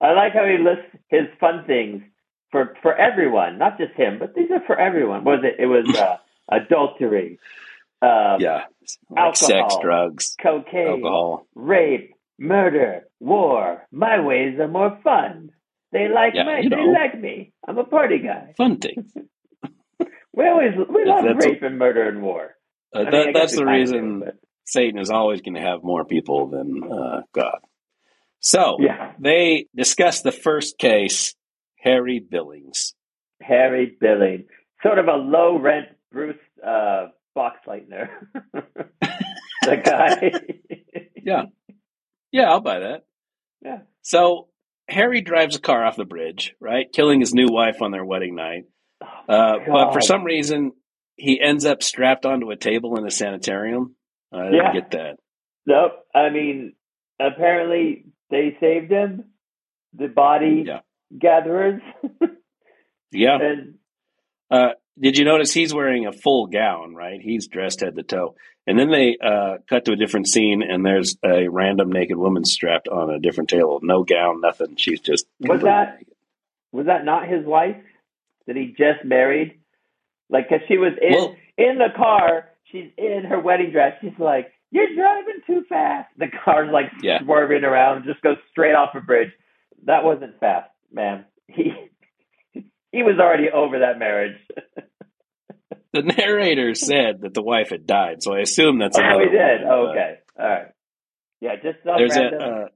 I 0.00 0.12
like 0.12 0.32
how 0.34 0.44
he 0.44 0.58
lists 0.58 0.90
his 1.08 1.28
fun 1.40 1.64
things 1.66 2.02
for 2.50 2.74
for 2.82 2.94
everyone, 2.94 3.56
not 3.58 3.78
just 3.78 3.94
him, 3.94 4.18
but 4.18 4.34
these 4.34 4.50
are 4.50 4.60
for 4.66 4.78
everyone. 4.78 5.24
What 5.24 5.40
was 5.40 5.44
it? 5.44 5.62
It 5.62 5.66
was 5.66 5.88
uh, 5.96 6.16
adultery, 6.50 7.38
um, 8.02 8.40
Yeah. 8.40 8.64
Like 9.08 9.36
sex, 9.36 9.52
Alcohol. 9.52 9.80
drugs, 9.82 10.34
cocaine, 10.42 10.88
alcohol. 10.88 11.46
rape, 11.54 12.14
murder, 12.38 13.06
war. 13.20 13.86
My 13.92 14.20
ways 14.20 14.58
are 14.58 14.66
more 14.68 14.98
fun. 15.04 15.50
They 15.92 16.08
like 16.08 16.34
Yeah, 16.34 16.44
my, 16.44 16.58
you 16.58 16.68
they 16.68 16.84
like 16.84 17.18
me. 17.18 17.52
I'm 17.66 17.78
a 17.78 17.84
party 17.84 18.18
guy. 18.18 18.54
Fun 18.56 18.78
things. 18.78 19.10
We 20.34 20.46
always 20.48 20.72
we 20.76 21.04
love 21.04 21.24
That's- 21.24 21.44
rape 21.46 21.62
and 21.62 21.78
murder 21.78 22.08
and 22.08 22.22
war. 22.22 22.54
Uh, 22.94 23.00
I 23.00 23.02
mean, 23.04 23.10
that, 23.12 23.26
that's 23.34 23.56
the 23.56 23.64
reason 23.66 24.20
do, 24.20 24.26
Satan 24.66 24.98
is 24.98 25.10
always 25.10 25.40
going 25.40 25.54
to 25.54 25.60
have 25.62 25.82
more 25.82 26.04
people 26.04 26.48
than 26.48 26.82
uh, 26.90 27.22
God. 27.34 27.58
So 28.40 28.76
yeah, 28.80 29.12
they 29.18 29.66
discuss 29.74 30.22
the 30.22 30.32
first 30.32 30.78
case, 30.78 31.34
Harry 31.78 32.18
Billings. 32.20 32.94
Harry 33.40 33.96
Billings, 34.00 34.46
sort 34.82 34.98
of 34.98 35.06
a 35.08 35.16
low 35.16 35.58
rent 35.58 35.86
Bruce 36.12 36.36
uh, 36.66 37.06
Boxleitner, 37.36 38.08
the 39.62 39.76
guy. 39.84 40.32
Yeah. 41.24 41.44
Yeah, 42.32 42.50
I'll 42.50 42.60
buy 42.60 42.80
that. 42.80 43.04
yeah, 43.64 43.78
So 44.00 44.48
Harry 44.88 45.20
drives 45.20 45.54
a 45.54 45.60
car 45.60 45.84
off 45.84 45.94
the 45.94 46.04
bridge, 46.04 46.54
right? 46.60 46.86
Killing 46.92 47.20
his 47.20 47.32
new 47.32 47.46
wife 47.48 47.80
on 47.80 47.92
their 47.92 48.04
wedding 48.04 48.34
night. 48.34 48.64
Oh, 49.28 49.32
Uh, 49.34 49.58
but 49.66 49.92
for 49.92 50.00
some 50.00 50.24
reason, 50.24 50.72
he 51.16 51.40
ends 51.40 51.64
up 51.66 51.82
strapped 51.82 52.24
onto 52.26 52.50
a 52.50 52.56
table 52.56 52.96
in 52.98 53.06
a 53.06 53.10
sanitarium. 53.10 53.94
I 54.32 54.44
didn't 54.44 54.54
Yeah. 54.54 54.72
get 54.72 54.90
that. 54.92 55.16
Nope. 55.66 55.92
I 56.14 56.30
mean, 56.30 56.74
apparently 57.20 58.06
they 58.30 58.56
saved 58.60 58.90
him. 58.90 59.32
The 59.94 60.08
body 60.08 60.64
Yeah. 60.66 60.80
gatherers. 61.16 61.80
Yeah. 63.12 63.38
and 63.40 63.74
Uh, 64.50 64.70
did 64.98 65.16
you 65.18 65.24
notice 65.24 65.52
he's 65.52 65.74
wearing 65.74 66.06
a 66.06 66.12
full 66.12 66.46
gown, 66.46 66.94
right? 66.94 67.20
He's 67.20 67.46
dressed 67.46 67.80
head 67.80 67.94
to 67.96 68.02
toe. 68.02 68.34
And 68.66 68.78
then 68.78 68.90
they 68.90 69.16
uh, 69.22 69.58
cut 69.68 69.84
to 69.86 69.92
a 69.92 69.96
different 69.96 70.28
scene, 70.28 70.62
and 70.62 70.84
there's 70.84 71.16
a 71.24 71.48
random 71.48 71.90
naked 71.90 72.16
woman 72.16 72.44
strapped 72.44 72.88
on 72.88 73.10
a 73.10 73.18
different 73.18 73.50
table. 73.50 73.80
No 73.82 74.04
gown, 74.04 74.40
nothing. 74.40 74.76
She's 74.76 75.00
just. 75.00 75.26
Was 75.40 75.62
that- 75.62 75.94
naked. 76.00 76.14
was 76.72 76.86
that 76.86 77.04
not 77.04 77.28
his 77.28 77.44
wife 77.44 77.76
that 78.46 78.56
he 78.56 78.68
just 78.76 79.04
married? 79.04 79.60
Like, 80.30 80.48
cause 80.48 80.60
she 80.68 80.78
was 80.78 80.92
in 81.00 81.12
Well- 81.14 81.36
in 81.58 81.78
the 81.78 81.88
car. 81.96 82.48
She's 82.64 82.90
in 82.96 83.24
her 83.28 83.38
wedding 83.38 83.70
dress. 83.70 83.98
She's 84.00 84.18
like, 84.18 84.50
"You're 84.70 84.94
driving 84.94 85.40
too 85.46 85.64
fast." 85.68 86.08
The 86.16 86.28
car's 86.44 86.70
like 86.72 86.86
Yeah. 87.02 87.20
swerving 87.22 87.64
around, 87.64 88.04
just 88.04 88.22
goes 88.22 88.38
straight 88.50 88.74
off 88.74 88.94
a 88.94 89.00
bridge. 89.00 89.30
That 89.84 90.04
wasn't 90.04 90.38
fast, 90.40 90.70
man. 90.90 91.26
He 91.48 91.72
he 92.92 93.02
was 93.02 93.18
already 93.18 93.50
over 93.50 93.80
that 93.80 93.98
marriage. 93.98 94.36
The 95.94 96.00
narrator 96.02 96.74
said 96.74 97.20
that 97.20 97.34
the 97.34 97.42
wife 97.42 97.68
had 97.68 97.86
died, 97.86 98.22
so 98.22 98.32
I 98.32 98.38
assume 98.40 98.78
that's 98.78 98.96
oh, 98.98 99.18
he 99.18 99.26
did. 99.26 99.60
woman, 99.60 99.68
Oh, 99.68 99.86
okay, 99.90 100.14
all 100.38 100.48
right. 100.48 100.66
Yeah, 101.42 101.56
just 101.56 101.84
some 101.84 101.98
There's 101.98 102.16
a. 102.16 102.34
Uh, 102.34 102.68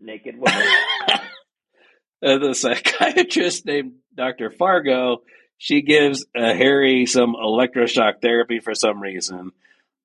naked 0.00 0.34
woman. 0.36 0.66
uh, 1.08 2.38
the 2.38 2.52
psychiatrist 2.54 3.64
named 3.64 3.92
Dr. 4.16 4.50
Fargo, 4.50 5.22
she 5.58 5.82
gives 5.82 6.26
uh, 6.36 6.54
Harry 6.54 7.06
some 7.06 7.34
electroshock 7.34 8.20
therapy 8.20 8.60
for 8.60 8.74
some 8.74 9.00
reason. 9.00 9.52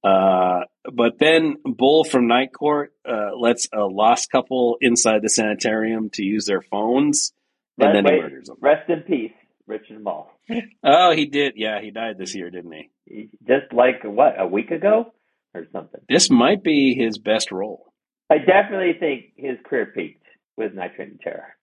Uh, 0.03 0.61
but 0.91 1.19
then 1.19 1.57
Bull 1.65 2.03
from 2.03 2.27
Night 2.27 2.53
Court 2.53 2.93
uh, 3.07 3.35
lets 3.37 3.67
a 3.73 3.81
lost 3.81 4.31
couple 4.31 4.77
inside 4.79 5.21
the 5.21 5.29
sanitarium 5.29 6.09
to 6.11 6.23
use 6.23 6.45
their 6.45 6.61
phones, 6.61 7.33
and 7.77 7.95
then 7.95 8.05
he 8.05 8.11
wait. 8.11 8.21
murders 8.21 8.47
them. 8.47 8.57
Rest 8.61 8.89
in 8.89 9.01
peace, 9.01 9.33
Richard 9.67 10.01
Moll. 10.01 10.31
Oh, 10.83 11.11
he 11.11 11.25
did. 11.25 11.53
Yeah, 11.57 11.79
he 11.79 11.91
died 11.91 12.17
this 12.17 12.33
year, 12.33 12.49
didn't 12.49 12.71
he? 13.05 13.29
Just 13.45 13.71
like 13.71 14.03
what 14.03 14.33
a 14.39 14.47
week 14.47 14.71
ago 14.71 15.13
or 15.53 15.67
something. 15.71 16.01
This 16.09 16.31
might 16.31 16.63
be 16.63 16.95
his 16.95 17.19
best 17.19 17.51
role. 17.51 17.93
I 18.31 18.37
definitely 18.37 18.93
think 18.99 19.33
his 19.35 19.57
career 19.63 19.91
peaked 19.93 20.25
with 20.57 20.73
Night 20.73 20.95
Train 20.95 21.19
Terror. 21.21 21.55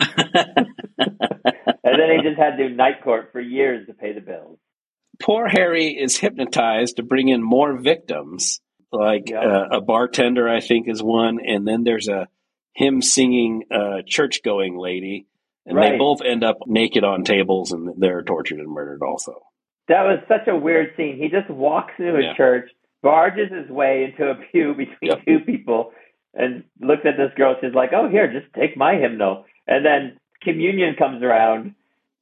And 1.86 2.00
then 2.00 2.16
he 2.18 2.28
just 2.28 2.38
had 2.40 2.56
to 2.56 2.68
do 2.68 2.74
night 2.74 3.02
court 3.04 3.28
for 3.32 3.40
years 3.40 3.86
to 3.86 3.92
pay 3.94 4.12
the 4.12 4.20
bills. 4.20 4.58
Poor 5.22 5.46
Harry 5.46 5.88
is 5.88 6.16
hypnotized 6.16 6.96
to 6.96 7.02
bring 7.02 7.28
in 7.28 7.42
more 7.42 7.78
victims. 7.78 8.60
Like 8.90 9.28
Yeah. 9.30 9.40
uh, 9.40 9.68
a 9.78 9.80
bartender, 9.80 10.48
I 10.48 10.60
think, 10.60 10.88
is 10.88 11.02
one, 11.02 11.38
and 11.44 11.66
then 11.66 11.84
there's 11.84 12.08
a 12.08 12.26
him 12.74 13.00
singing 13.02 13.64
uh, 13.70 14.02
church 14.06 14.42
going 14.42 14.76
lady, 14.76 15.26
and 15.66 15.78
they 15.78 15.96
both 15.98 16.20
end 16.22 16.42
up 16.42 16.58
naked 16.66 17.04
on 17.04 17.22
tables, 17.22 17.70
and 17.72 17.94
they're 18.00 18.22
tortured 18.22 18.58
and 18.58 18.68
murdered. 18.72 19.02
Also, 19.06 19.34
That 19.88 20.02
was 20.04 20.18
such 20.26 20.48
a 20.48 20.56
weird 20.56 20.96
scene. 20.96 21.16
He 21.18 21.28
just 21.28 21.48
walks 21.50 21.92
into 21.98 22.16
a 22.16 22.22
Yeah. 22.22 22.34
church, 22.34 22.70
barges 23.02 23.52
his 23.52 23.68
way 23.70 24.04
into 24.04 24.30
a 24.30 24.34
pew 24.36 24.74
between 24.76 24.96
Yep. 25.10 25.24
two 25.26 25.40
people, 25.40 25.92
and 26.32 26.64
looks 26.80 27.02
at 27.04 27.16
this 27.16 27.32
girl. 27.36 27.54
She's 27.60 27.74
like, 27.74 27.92
"Oh, 27.92 28.08
here, 28.08 28.32
just 28.32 28.52
take 28.54 28.76
my 28.76 28.96
hymnal." 28.96 29.44
And 29.66 29.84
then 29.84 30.18
communion 30.42 30.94
comes 30.96 31.22
around, 31.22 31.74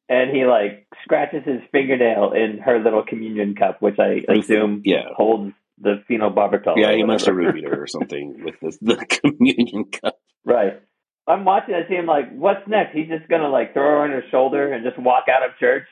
and 0.09 0.31
he 0.35 0.44
like 0.44 0.87
scratches 1.05 1.42
his 1.44 1.61
fingernail 1.72 2.33
in 2.33 2.59
her 2.59 2.78
little 2.78 3.02
communion 3.05 3.55
cup, 3.55 3.81
which 3.83 3.98
I 3.98 4.22
assume 4.33 4.83
yeah, 4.85 5.05
holds 5.16 5.52
the 5.81 6.02
phenobarbital. 6.09 6.74
yeah, 6.76 6.92
he 6.94 7.02
must 7.02 7.26
have 7.26 7.35
whatever. 7.35 7.55
rubied 7.57 7.64
her 7.70 7.83
or 7.83 7.87
something 7.87 8.44
with 8.44 8.55
the, 8.61 8.78
the 8.81 9.07
communion 9.22 9.85
cup. 9.87 10.16
Right. 10.44 10.81
I'm 11.26 11.44
watching. 11.44 11.74
I 11.74 11.88
see 11.88 11.94
him 11.94 12.07
like, 12.07 12.33
what's 12.33 12.66
next? 12.68 12.94
He's 12.94 13.09
just 13.09 13.28
gonna 13.28 13.48
like 13.48 13.72
throw 13.74 13.83
her 13.85 13.98
on 14.02 14.11
her 14.11 14.22
shoulder 14.31 14.72
and 14.72 14.85
just 14.85 14.98
walk 14.98 15.24
out 15.28 15.48
of 15.48 15.57
church. 15.59 15.85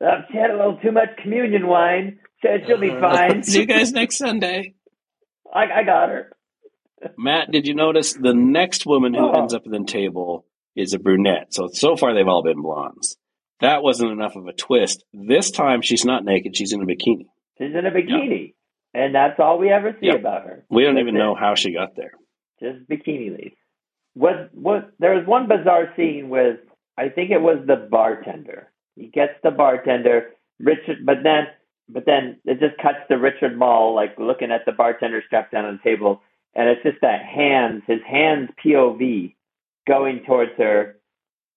Uh, 0.00 0.22
she 0.30 0.38
had 0.38 0.50
a 0.50 0.56
little 0.56 0.76
too 0.82 0.92
much 0.92 1.08
communion 1.22 1.66
wine. 1.66 2.18
Said 2.42 2.64
she'll 2.66 2.78
be 2.78 2.90
fine. 2.90 3.42
See 3.42 3.60
you 3.60 3.66
guys 3.66 3.92
next 3.92 4.16
Sunday. 4.18 4.74
I, 5.52 5.64
I 5.80 5.82
got 5.84 6.10
her. 6.10 6.32
Matt, 7.16 7.50
did 7.50 7.66
you 7.66 7.74
notice 7.74 8.12
the 8.12 8.34
next 8.34 8.84
woman 8.86 9.14
who 9.14 9.26
Oh. 9.26 9.40
ends 9.40 9.54
up 9.54 9.62
at 9.66 9.72
the 9.72 9.84
table 9.84 10.44
is 10.80 10.92
a 10.94 10.98
brunette? 10.98 11.52
So 11.54 11.68
so 11.72 11.96
far 11.96 12.14
they've 12.14 12.26
all 12.28 12.42
been 12.42 12.62
blondes. 12.62 13.16
That 13.60 13.82
wasn't 13.82 14.12
enough 14.12 14.36
of 14.36 14.46
a 14.46 14.52
twist. 14.52 15.04
This 15.12 15.50
time 15.50 15.82
she's 15.82 16.04
not 16.04 16.24
naked; 16.24 16.56
she's 16.56 16.72
in 16.72 16.82
a 16.82 16.86
bikini. 16.86 17.26
She's 17.58 17.74
in 17.74 17.86
a 17.86 17.90
bikini, 17.90 18.54
and 18.94 19.14
that's 19.14 19.40
all 19.40 19.58
we 19.58 19.70
ever 19.70 19.96
see 20.00 20.06
Yep. 20.06 20.20
about 20.20 20.44
her. 20.46 20.64
We 20.70 20.84
don't 20.84 20.94
That's 20.94 21.02
even 21.02 21.16
it. 21.16 21.18
know 21.18 21.34
how 21.34 21.54
she 21.56 21.72
got 21.72 21.96
there. 21.96 22.12
Just 22.60 22.88
bikini 22.88 23.30
ladies. 23.32 23.52
What? 24.14 24.50
What? 24.54 24.90
There 24.98 25.14
was 25.14 25.26
one 25.26 25.48
bizarre 25.48 25.92
scene 25.96 26.28
with 26.28 26.60
I 26.96 27.08
think 27.08 27.30
it 27.30 27.40
was 27.42 27.58
the 27.66 27.76
bartender. 27.90 28.70
He 28.96 29.06
gets 29.06 29.34
the 29.44 29.50
bartender, 29.52 30.30
Richard, 30.58 31.04
but 31.06 31.18
then, 31.22 31.46
but 31.88 32.04
then 32.06 32.38
it 32.44 32.58
just 32.58 32.76
cuts 32.82 32.98
to 33.08 33.16
Richard 33.16 33.56
Moll, 33.56 33.94
like 33.94 34.18
looking 34.18 34.50
at 34.50 34.64
the 34.66 34.72
bartender 34.72 35.22
strapped 35.26 35.52
down 35.52 35.64
on 35.64 35.78
the 35.82 35.88
table, 35.90 36.20
and 36.54 36.68
it's 36.68 36.82
just 36.82 37.00
that 37.02 37.22
hands, 37.24 37.82
his 37.86 38.00
hands 38.04 38.50
POV 38.64 39.34
going 39.88 40.20
towards 40.26 40.52
her, 40.58 40.96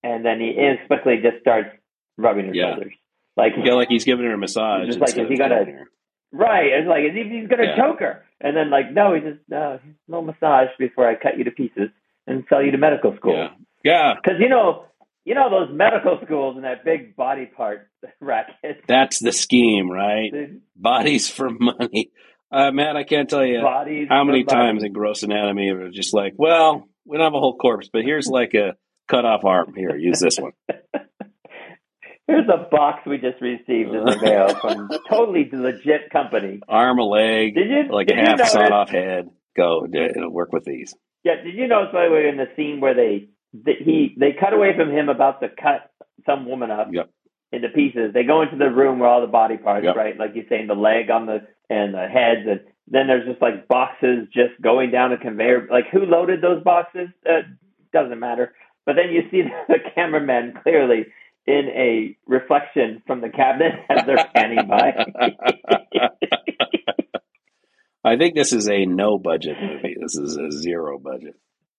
and 0.04 0.26
then 0.26 0.40
he 0.40 0.52
inexplicably 0.58 1.18
just 1.22 1.42
starts 1.42 1.70
rubbing 2.18 2.46
her 2.48 2.56
Yeah. 2.56 2.72
shoulders. 2.76 2.94
Like, 3.38 3.54
Yeah, 3.64 3.74
like 3.74 3.90
he's 3.90 4.06
giving 4.06 4.26
her 4.26 4.34
a 4.34 4.38
massage. 4.38 4.88
Just 4.88 5.00
like, 5.00 5.18
is 5.18 5.28
he 5.30 5.38
gonna- 5.38 5.64
her. 5.66 5.90
right, 6.32 6.68
it's 6.68 6.88
like, 6.88 7.04
as 7.04 7.16
if 7.16 7.28
he's 7.32 7.48
gonna 7.48 7.66
Yeah. 7.66 7.76
choke 7.78 8.00
her. 8.00 8.24
And 8.40 8.56
then 8.58 8.70
like, 8.70 8.92
no, 8.92 9.14
he 9.14 9.22
just, 9.22 9.40
no, 9.50 9.80
no 10.08 10.22
massage 10.22 10.70
before 10.80 11.08
I 11.08 11.16
cut 11.16 11.38
you 11.38 11.44
to 11.44 11.52
pieces 11.52 11.90
and 12.28 12.44
sell 12.50 12.64
you 12.64 12.72
to 12.72 12.78
medical 12.78 13.16
school. 13.18 13.34
Yeah, 13.36 13.50
yeah. 13.84 14.14
Because 14.16 14.40
you 14.40 14.50
know, 14.50 14.86
you 15.26 15.36
know 15.36 15.50
those 15.50 15.70
medical 15.76 16.20
schools 16.26 16.56
and 16.56 16.66
that 16.66 16.84
big 16.84 17.16
body 17.16 17.46
part 17.46 17.88
racket. 18.20 18.82
That's 18.88 19.20
the 19.20 19.32
scheme, 19.32 19.90
right? 19.92 20.32
Bodies 20.76 21.30
for 21.30 21.50
money. 21.50 22.12
Uh, 22.52 22.72
Matt, 22.72 22.98
I 22.98 23.04
can't 23.06 23.30
tell 23.30 23.46
you 23.46 23.62
bodies. 23.62 24.08
how 24.10 24.24
many 24.26 24.44
times 24.44 24.84
in 24.84 24.92
gross 24.92 25.24
anatomy 25.24 25.70
it 25.70 25.74
was 25.74 25.94
just 25.96 26.14
like, 26.14 26.34
well, 26.36 26.90
we 27.06 27.18
don't 27.18 27.26
have 27.26 27.34
a 27.34 27.40
whole 27.40 27.58
corpse, 27.58 27.90
but 27.92 28.04
here's 28.04 28.28
like 28.28 28.54
a 28.54 28.76
cut 29.08 29.26
off 29.26 29.44
arm. 29.46 29.74
Here, 29.76 29.96
use 29.96 30.20
this 30.20 30.38
one. 30.40 30.54
Here's 32.28 32.48
a 32.48 32.70
box 32.70 33.00
we 33.06 33.18
just 33.18 33.42
received 33.42 33.90
in 33.94 34.06
the 34.06 34.18
mail 34.22 34.56
from 34.62 34.90
totally 35.10 35.50
legit 35.52 36.10
company. 36.12 36.62
Arm, 36.68 36.98
a 37.00 37.04
leg, 37.04 37.56
Did 37.56 37.70
you 37.70 37.94
like 37.94 38.08
did 38.08 38.20
a 38.20 38.22
half 38.22 38.38
notice- 38.38 38.54
sawed 38.54 38.72
off 38.72 38.90
head. 38.90 39.30
Go, 39.58 39.86
it'll 39.92 40.32
work 40.32 40.54
with 40.54 40.64
these. 40.64 40.96
Yeah, 41.26 41.36
did 41.44 41.56
you 41.56 41.68
notice 41.68 41.90
by 41.92 42.06
the 42.06 42.12
way 42.12 42.30
in 42.30 42.38
the 42.38 42.48
scene 42.56 42.80
where 42.80 42.94
they 42.94 43.28
that 43.66 43.76
he 43.84 44.16
they 44.18 44.32
cut 44.40 44.54
away 44.54 44.70
from 44.78 44.92
him 44.92 45.10
about 45.10 45.42
to 45.42 45.50
cut 45.50 45.92
some 46.26 46.46
woman 46.48 46.72
up 46.72 46.88
Yep. 46.94 47.10
into 47.52 47.68
pieces. 47.70 48.14
They 48.14 48.24
go 48.24 48.44
into 48.44 48.56
the 48.56 48.70
room 48.72 49.00
where 49.00 49.10
all 49.10 49.20
the 49.20 49.28
body 49.28 49.58
parts, 49.58 49.84
Yep. 49.84 49.96
right? 49.98 50.18
Like 50.18 50.32
you're 50.36 50.46
saying, 50.48 50.68
the 50.68 50.74
leg 50.76 51.10
on 51.12 51.26
the 51.26 51.40
and 51.70 51.94
the 51.94 52.08
heads, 52.08 52.48
and 52.48 52.62
then 52.88 53.08
there's 53.08 53.28
just 53.28 53.42
like 53.42 53.68
boxes 53.68 54.28
just 54.34 54.60
going 54.62 54.92
down 54.92 55.14
a 55.14 55.18
conveyor. 55.18 55.68
Like 55.72 55.86
who 55.92 56.06
loaded 56.06 56.42
those 56.42 56.64
boxes? 56.64 57.10
Uh, 57.28 57.42
doesn't 57.94 58.20
matter. 58.20 58.54
But 58.86 58.96
then 58.96 59.14
you 59.14 59.22
see 59.32 59.44
the 59.68 59.78
cameraman 59.96 60.54
clearly 60.64 61.06
in 61.48 61.70
a 61.76 62.18
reflection 62.28 63.02
from 63.08 63.22
the 63.22 63.30
cabinet 63.30 63.74
as 63.90 64.06
they're 64.06 64.28
panning 64.36 64.68
by. 64.68 64.94
I 68.04 68.18
think 68.18 68.36
this 68.36 68.52
is 68.52 68.68
a 68.68 68.86
no 68.86 69.20
budget 69.20 69.58
movie. 69.62 69.96
This 70.00 70.16
is 70.16 70.36
a 70.36 70.52
zero 70.52 70.98
budget. 70.98 71.36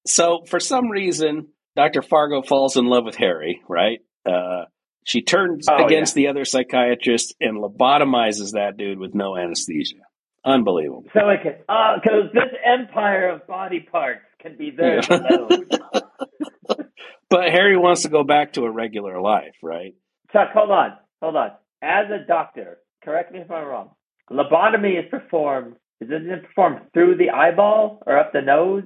So 0.06 0.44
for 0.46 0.60
some 0.60 0.88
reason, 0.88 1.48
Dr. 1.74 2.02
Fargo 2.02 2.42
falls 2.42 2.76
in 2.76 2.86
love 2.86 3.04
with 3.04 3.16
Harry, 3.16 3.60
right? 3.68 3.98
Uh, 4.24 4.66
she 5.04 5.22
turns 5.22 5.66
Oh, 5.68 5.84
against 5.84 6.14
the 6.14 6.28
other 6.28 6.44
psychiatrist 6.44 7.34
and 7.40 7.58
lobotomizes 7.58 8.52
that 8.52 8.76
dude 8.76 9.00
with 9.00 9.14
no 9.14 9.36
anesthesia. 9.36 9.96
Unbelievable. 10.44 11.04
so 11.14 11.28
it 11.28 11.40
can, 11.42 11.54
oh, 11.68 11.72
uh, 11.74 11.94
because 12.02 12.32
this 12.32 12.52
empire 12.64 13.28
of 13.30 13.46
body 13.46 13.80
parts 13.80 14.22
can 14.40 14.56
be 14.56 14.70
theirs 14.70 15.06
Yeah. 15.08 15.18
alone. 15.18 15.68
But 17.30 17.48
Harry 17.48 17.78
wants 17.78 18.02
to 18.02 18.10
go 18.10 18.24
back 18.24 18.52
to 18.54 18.64
a 18.64 18.70
regular 18.70 19.18
life, 19.18 19.54
right? 19.62 19.94
Chuck, 20.34 20.48
hold 20.52 20.70
on, 20.70 20.98
hold 21.22 21.34
on. 21.34 21.52
As 21.80 22.06
a 22.10 22.26
doctor, 22.26 22.78
correct 23.02 23.32
me 23.32 23.38
if 23.40 23.50
I'm 23.50 23.66
wrong. 23.66 23.90
Lobotomy 24.30 24.98
is 25.02 25.08
performed. 25.10 25.76
Is 26.02 26.08
it 26.10 26.42
performed 26.44 26.80
through 26.92 27.16
the 27.16 27.30
eyeball 27.30 28.02
or 28.06 28.18
up 28.18 28.32
the 28.34 28.42
nose? 28.42 28.82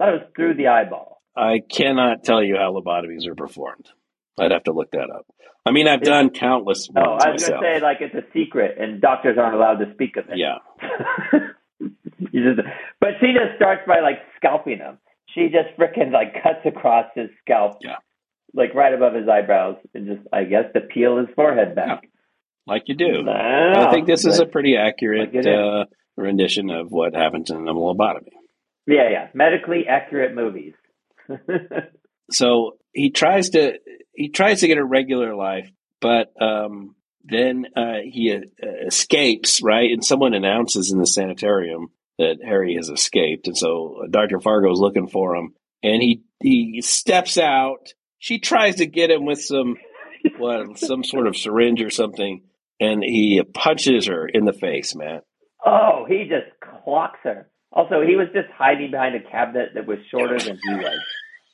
I 0.00 0.04
thought 0.04 0.08
it 0.08 0.12
was 0.22 0.30
through 0.34 0.54
the 0.54 0.68
eyeball. 0.68 1.20
I 1.36 1.60
cannot 1.70 2.24
tell 2.24 2.42
you 2.42 2.56
how 2.56 2.72
lobotomies 2.72 3.26
are 3.26 3.34
performed. 3.34 3.86
I'd 4.40 4.52
have 4.52 4.64
to 4.64 4.72
look 4.72 4.92
that 4.92 5.10
up. 5.14 5.26
I 5.66 5.70
mean, 5.72 5.86
I've 5.86 6.00
done 6.02 6.30
countless 6.30 6.88
Oh, 6.96 7.00
ones 7.10 7.22
I 7.24 7.30
was 7.32 7.46
going 7.46 7.60
to 7.60 7.66
say 7.76 7.80
like 7.82 7.98
it's 8.00 8.14
a 8.14 8.24
secret 8.32 8.78
and 8.80 9.02
doctors 9.02 9.36
aren't 9.38 9.54
allowed 9.54 9.80
to 9.84 9.92
speak 9.92 10.16
of 10.16 10.30
it. 10.30 10.38
yeah. 10.38 10.56
you 11.80 12.54
just, 12.54 12.68
but 13.00 13.10
she 13.20 13.28
just 13.32 13.56
starts 13.56 13.82
by 13.86 14.00
like 14.00 14.18
scalping 14.36 14.78
him. 14.78 14.98
She 15.34 15.48
just 15.48 15.76
frickin' 15.78 16.12
like 16.12 16.34
cuts 16.42 16.64
across 16.66 17.06
his 17.14 17.30
scalp, 17.44 17.78
Yeah. 17.80 17.96
like 18.54 18.74
right 18.74 18.92
above 18.92 19.14
his 19.14 19.28
eyebrows, 19.28 19.76
and 19.94 20.06
just 20.06 20.26
I 20.32 20.44
guess 20.44 20.64
to 20.74 20.80
peel 20.82 21.16
his 21.18 21.28
forehead 21.34 21.74
back. 21.74 22.08
like 22.66 22.82
you 22.86 22.94
do. 22.94 23.28
I, 23.28 23.86
I 23.88 23.90
think 23.90 24.06
this 24.06 24.24
is 24.26 24.38
a 24.40 24.46
pretty 24.46 24.76
accurate 24.76 25.34
Like 25.34 25.46
uh, 25.46 25.84
rendition 26.16 26.70
of 26.70 26.90
what 26.90 27.14
happens 27.14 27.50
in 27.50 27.56
a 27.66 27.72
lobotomy. 27.74 28.28
yeah, 28.86 29.08
yeah, 29.10 29.28
medically 29.34 29.86
accurate 29.88 30.34
movies. 30.34 30.74
So 32.30 32.76
he 32.94 33.10
tries 33.10 33.50
to 33.50 33.78
he 34.14 34.30
tries 34.30 34.60
to 34.60 34.66
get 34.68 34.78
a 34.78 34.84
regular 34.84 35.34
life, 35.34 35.70
but 36.00 36.32
um, 36.40 36.94
then 37.24 37.66
uh, 37.76 37.98
he 38.04 38.32
uh, 38.34 38.66
escapes, 38.86 39.62
right? 39.62 39.90
And 39.90 40.04
someone 40.04 40.34
announces 40.34 40.90
in 40.92 40.98
the 40.98 41.06
sanitarium 41.06 41.88
that 42.18 42.38
Harry 42.44 42.76
has 42.76 42.88
escaped, 42.88 43.46
and 43.46 43.56
so 43.56 44.02
Doctor 44.10 44.40
Fargo 44.40 44.70
is 44.72 44.78
looking 44.78 45.08
for 45.08 45.34
him, 45.36 45.54
and 45.82 46.02
he 46.02 46.22
he 46.40 46.80
steps 46.82 47.38
out. 47.38 47.92
She 48.18 48.38
tries 48.38 48.76
to 48.76 48.86
get 48.86 49.10
him 49.10 49.24
with 49.24 49.40
some 49.42 49.76
what 50.38 50.78
some 50.78 51.02
sort 51.04 51.26
of 51.26 51.36
syringe 51.36 51.82
or 51.82 51.90
something, 51.90 52.42
and 52.80 53.02
he 53.02 53.42
punches 53.54 54.06
her 54.06 54.26
in 54.26 54.44
the 54.44 54.52
face, 54.52 54.94
man. 54.94 55.20
oh, 55.66 56.04
he 56.08 56.24
just 56.28 56.50
clocks 56.84 57.20
her. 57.24 57.48
Also, 57.72 58.02
he 58.06 58.16
was 58.16 58.28
just 58.34 58.48
hiding 58.54 58.90
behind 58.90 59.14
a 59.14 59.30
cabinet 59.30 59.70
that 59.74 59.86
was 59.86 59.98
shorter 60.10 60.38
than 60.38 60.58
he 60.62 60.74
was. 60.74 61.00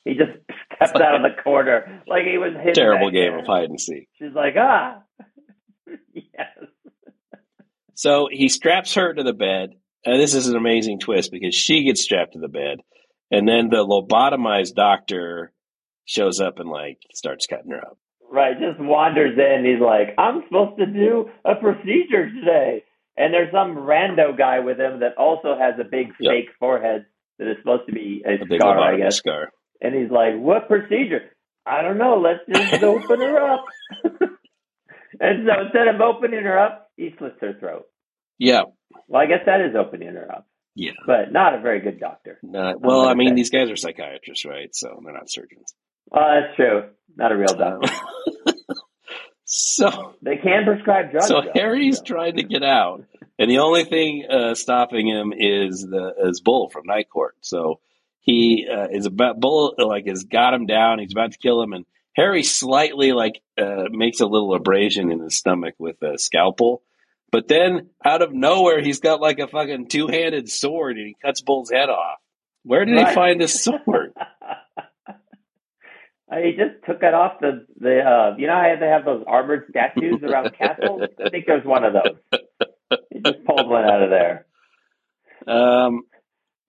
He 0.03 0.13
just 0.15 0.31
stepped 0.75 0.97
out 1.01 1.15
of 1.15 1.21
the 1.21 1.41
corner 1.41 2.01
like 2.07 2.23
he 2.25 2.37
was 2.37 2.53
hidden 2.57 2.73
Terrible 2.73 3.09
game 3.11 3.31
there. 3.31 3.39
of 3.39 3.45
hide 3.47 3.69
and 3.69 3.79
seek. 3.79 4.09
She's 4.17 4.33
like, 4.33 4.55
ah, 4.57 5.01
yes. 6.13 6.57
So 7.95 8.27
he 8.31 8.49
straps 8.49 8.93
her 8.95 9.13
to 9.13 9.23
the 9.23 9.33
bed. 9.33 9.71
And 10.05 10.19
this 10.19 10.33
is 10.33 10.47
an 10.47 10.55
amazing 10.55 10.99
twist 10.99 11.31
because 11.31 11.53
she 11.53 11.83
gets 11.83 12.01
strapped 12.01 12.33
to 12.33 12.39
the 12.39 12.47
bed. 12.47 12.79
And 13.31 13.47
then 13.47 13.69
the 13.69 13.85
lobotomized 13.85 14.73
doctor 14.73 15.51
shows 16.05 16.39
up 16.39 16.59
and 16.59 16.69
like 16.69 16.99
starts 17.13 17.45
cutting 17.47 17.71
her 17.71 17.81
up. 17.81 17.97
Right, 18.31 18.55
just 18.59 18.79
wanders 18.79 19.37
in. 19.37 19.65
He's 19.65 19.81
like, 19.81 20.13
I'm 20.17 20.43
supposed 20.47 20.77
to 20.79 20.85
do 20.85 21.29
a 21.43 21.55
procedure 21.55 22.29
today. 22.31 22.83
And 23.17 23.33
there's 23.33 23.51
some 23.51 23.75
rando 23.75 24.37
guy 24.37 24.59
with 24.59 24.79
him 24.79 25.01
that 25.01 25.17
also 25.17 25.57
has 25.59 25.75
a 25.79 25.83
big 25.83 26.07
Yep. 26.19 26.31
fake 26.31 26.49
forehead 26.59 27.05
that 27.37 27.49
is 27.51 27.57
supposed 27.59 27.87
to 27.87 27.91
be 27.93 28.23
a, 28.25 28.35
A 28.35 28.57
scar, 28.57 28.79
I 28.79 28.97
guess. 28.97 29.17
scar. 29.17 29.49
And 29.81 29.93
he's 29.93 30.09
like, 30.11 30.35
What 30.37 30.67
procedure? 30.69 31.31
I 31.65 31.81
don't 31.81 31.97
know. 31.97 32.19
Let's 32.23 32.39
just 32.71 32.81
open 32.83 33.19
her 33.19 33.53
up. 33.53 33.65
and 35.19 35.47
so 35.47 35.61
instead 35.65 35.87
of 35.87 36.01
opening 36.01 36.43
her 36.43 36.57
up, 36.59 36.89
he 36.97 37.09
slits 37.17 37.37
her 37.41 37.53
throat. 37.59 37.85
Yeah. 38.37 38.63
Well, 39.07 39.21
I 39.21 39.25
guess 39.25 39.41
that 39.45 39.61
is 39.61 39.75
opening 39.75 40.09
her 40.13 40.31
up, 40.31 40.47
Yeah. 40.75 40.91
but 41.05 41.31
not 41.31 41.53
a 41.55 41.59
very 41.61 41.79
good 41.81 41.99
doctor. 41.99 42.39
Not, 42.41 42.81
well, 42.81 43.01
I 43.07 43.13
mean, 43.13 43.29
say. 43.29 43.35
these 43.35 43.49
guys 43.49 43.69
are 43.69 43.75
psychiatrists, 43.75 44.45
right? 44.45 44.69
So 44.73 44.99
they're 45.03 45.13
not 45.13 45.29
surgeons. 45.29 45.73
Oh, 46.11 46.19
that's 46.19 46.55
true. 46.55 46.89
Not 47.15 47.31
a 47.31 47.37
real 47.37 47.53
doctor. 47.53 47.93
so 49.45 50.15
They 50.21 50.37
can 50.37 50.65
prescribe 50.65 51.11
drugs. 51.11 51.27
so 51.27 51.41
though. 51.41 51.51
Harry's 51.53 51.97
So- 51.97 52.03
trying 52.03 52.37
to 52.37 52.43
get 52.43 52.63
out, 52.63 53.03
and 53.37 53.49
the 53.49 53.59
only 53.59 53.83
thing 53.85 54.25
uh, 54.29 54.55
stopping 54.55 55.07
him 55.07 55.33
is 55.35 55.81
the 55.81 56.13
is 56.29 56.41
Bull 56.41 56.69
from 56.69 56.85
Night 56.85 57.09
Court. 57.09 57.35
So 57.41 57.79
he 58.19 58.67
uh, 58.71 58.87
is 58.91 59.05
about 59.05 59.39
Bull 59.39 59.73
like 59.77 60.05
has 60.07 60.23
got 60.23 60.53
him 60.53 60.65
down. 60.65 60.99
He's 60.99 61.13
about 61.13 61.31
to 61.31 61.37
kill 61.37 61.61
him, 61.61 61.73
and 61.73 61.85
Harry 62.15 62.43
slightly 62.43 63.11
like 63.13 63.41
uh, 63.57 63.85
makes 63.91 64.19
a 64.19 64.25
little 64.25 64.53
abrasion 64.53 65.11
in 65.11 65.19
his 65.19 65.37
stomach 65.37 65.75
with 65.77 66.01
a 66.01 66.17
scalpel. 66.17 66.81
But 67.31 67.47
then 67.47 67.89
out 68.03 68.21
of 68.23 68.33
nowhere, 68.33 68.81
he's 68.81 68.99
got 68.99 69.21
like 69.21 69.39
a 69.39 69.47
fucking 69.47 69.87
two 69.87 70.07
handed 70.07 70.49
sword, 70.49 70.97
and 70.97 71.07
he 71.07 71.15
cuts 71.21 71.41
Bull's 71.41 71.69
head 71.71 71.89
off. 71.89 72.17
Where 72.63 72.83
did 72.85 72.95
Right. 72.95 73.09
he 73.09 73.13
find 73.15 73.39
this 73.39 73.63
sword? 73.63 74.13
I 76.31 76.41
he 76.43 76.51
just 76.51 76.83
took 76.85 77.01
it 77.03 77.13
off 77.13 77.39
the 77.39 77.65
the 77.79 77.99
uh 78.01 78.35
you 78.37 78.47
know 78.47 78.53
I 78.53 78.69
how 78.69 78.75
they 78.79 78.87
have 78.87 79.05
those 79.05 79.23
armored 79.27 79.65
statues 79.69 80.21
around 80.23 80.53
castles? 80.57 81.03
I 81.23 81.29
think 81.29 81.45
there's 81.45 81.65
one 81.65 81.83
of 81.83 81.93
those. 81.93 82.39
He 83.11 83.19
just 83.19 83.45
pulled 83.45 83.69
one 83.69 83.85
out 83.85 84.01
of 84.03 84.09
there. 84.09 84.45
Um, 85.47 86.03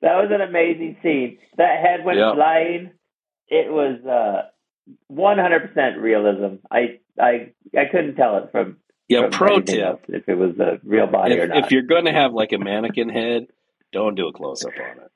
That 0.02 0.16
was 0.16 0.30
an 0.30 0.40
amazing 0.42 0.98
scene. 1.02 1.38
That 1.56 1.80
head 1.80 2.04
went 2.04 2.18
Yeah. 2.18 2.34
flying. 2.34 2.90
It 3.48 3.70
was 3.72 4.04
uh 4.04 4.48
100% 5.12 6.00
realism. 6.00 6.56
I 6.70 6.98
I 7.18 7.52
I 7.76 7.84
couldn't 7.90 8.16
tell 8.16 8.38
it 8.38 8.50
from, 8.52 8.76
yeah, 9.08 9.22
from 9.22 9.30
pro 9.30 9.60
tip. 9.60 10.04
if 10.08 10.28
it 10.28 10.34
was 10.36 10.58
a 10.58 10.78
real 10.84 11.06
body 11.06 11.38
or 11.38 11.44
If, 11.44 11.48
not. 11.50 11.64
if 11.64 11.72
you're 11.72 11.82
going 11.82 12.06
to 12.06 12.12
have 12.12 12.32
like 12.32 12.52
a 12.52 12.58
mannequin 12.58 13.08
head, 13.08 13.46
don't 13.92 14.14
do 14.14 14.28
a 14.28 14.32
close 14.32 14.64
up 14.64 14.72
on 14.74 15.04
it. 15.04 15.10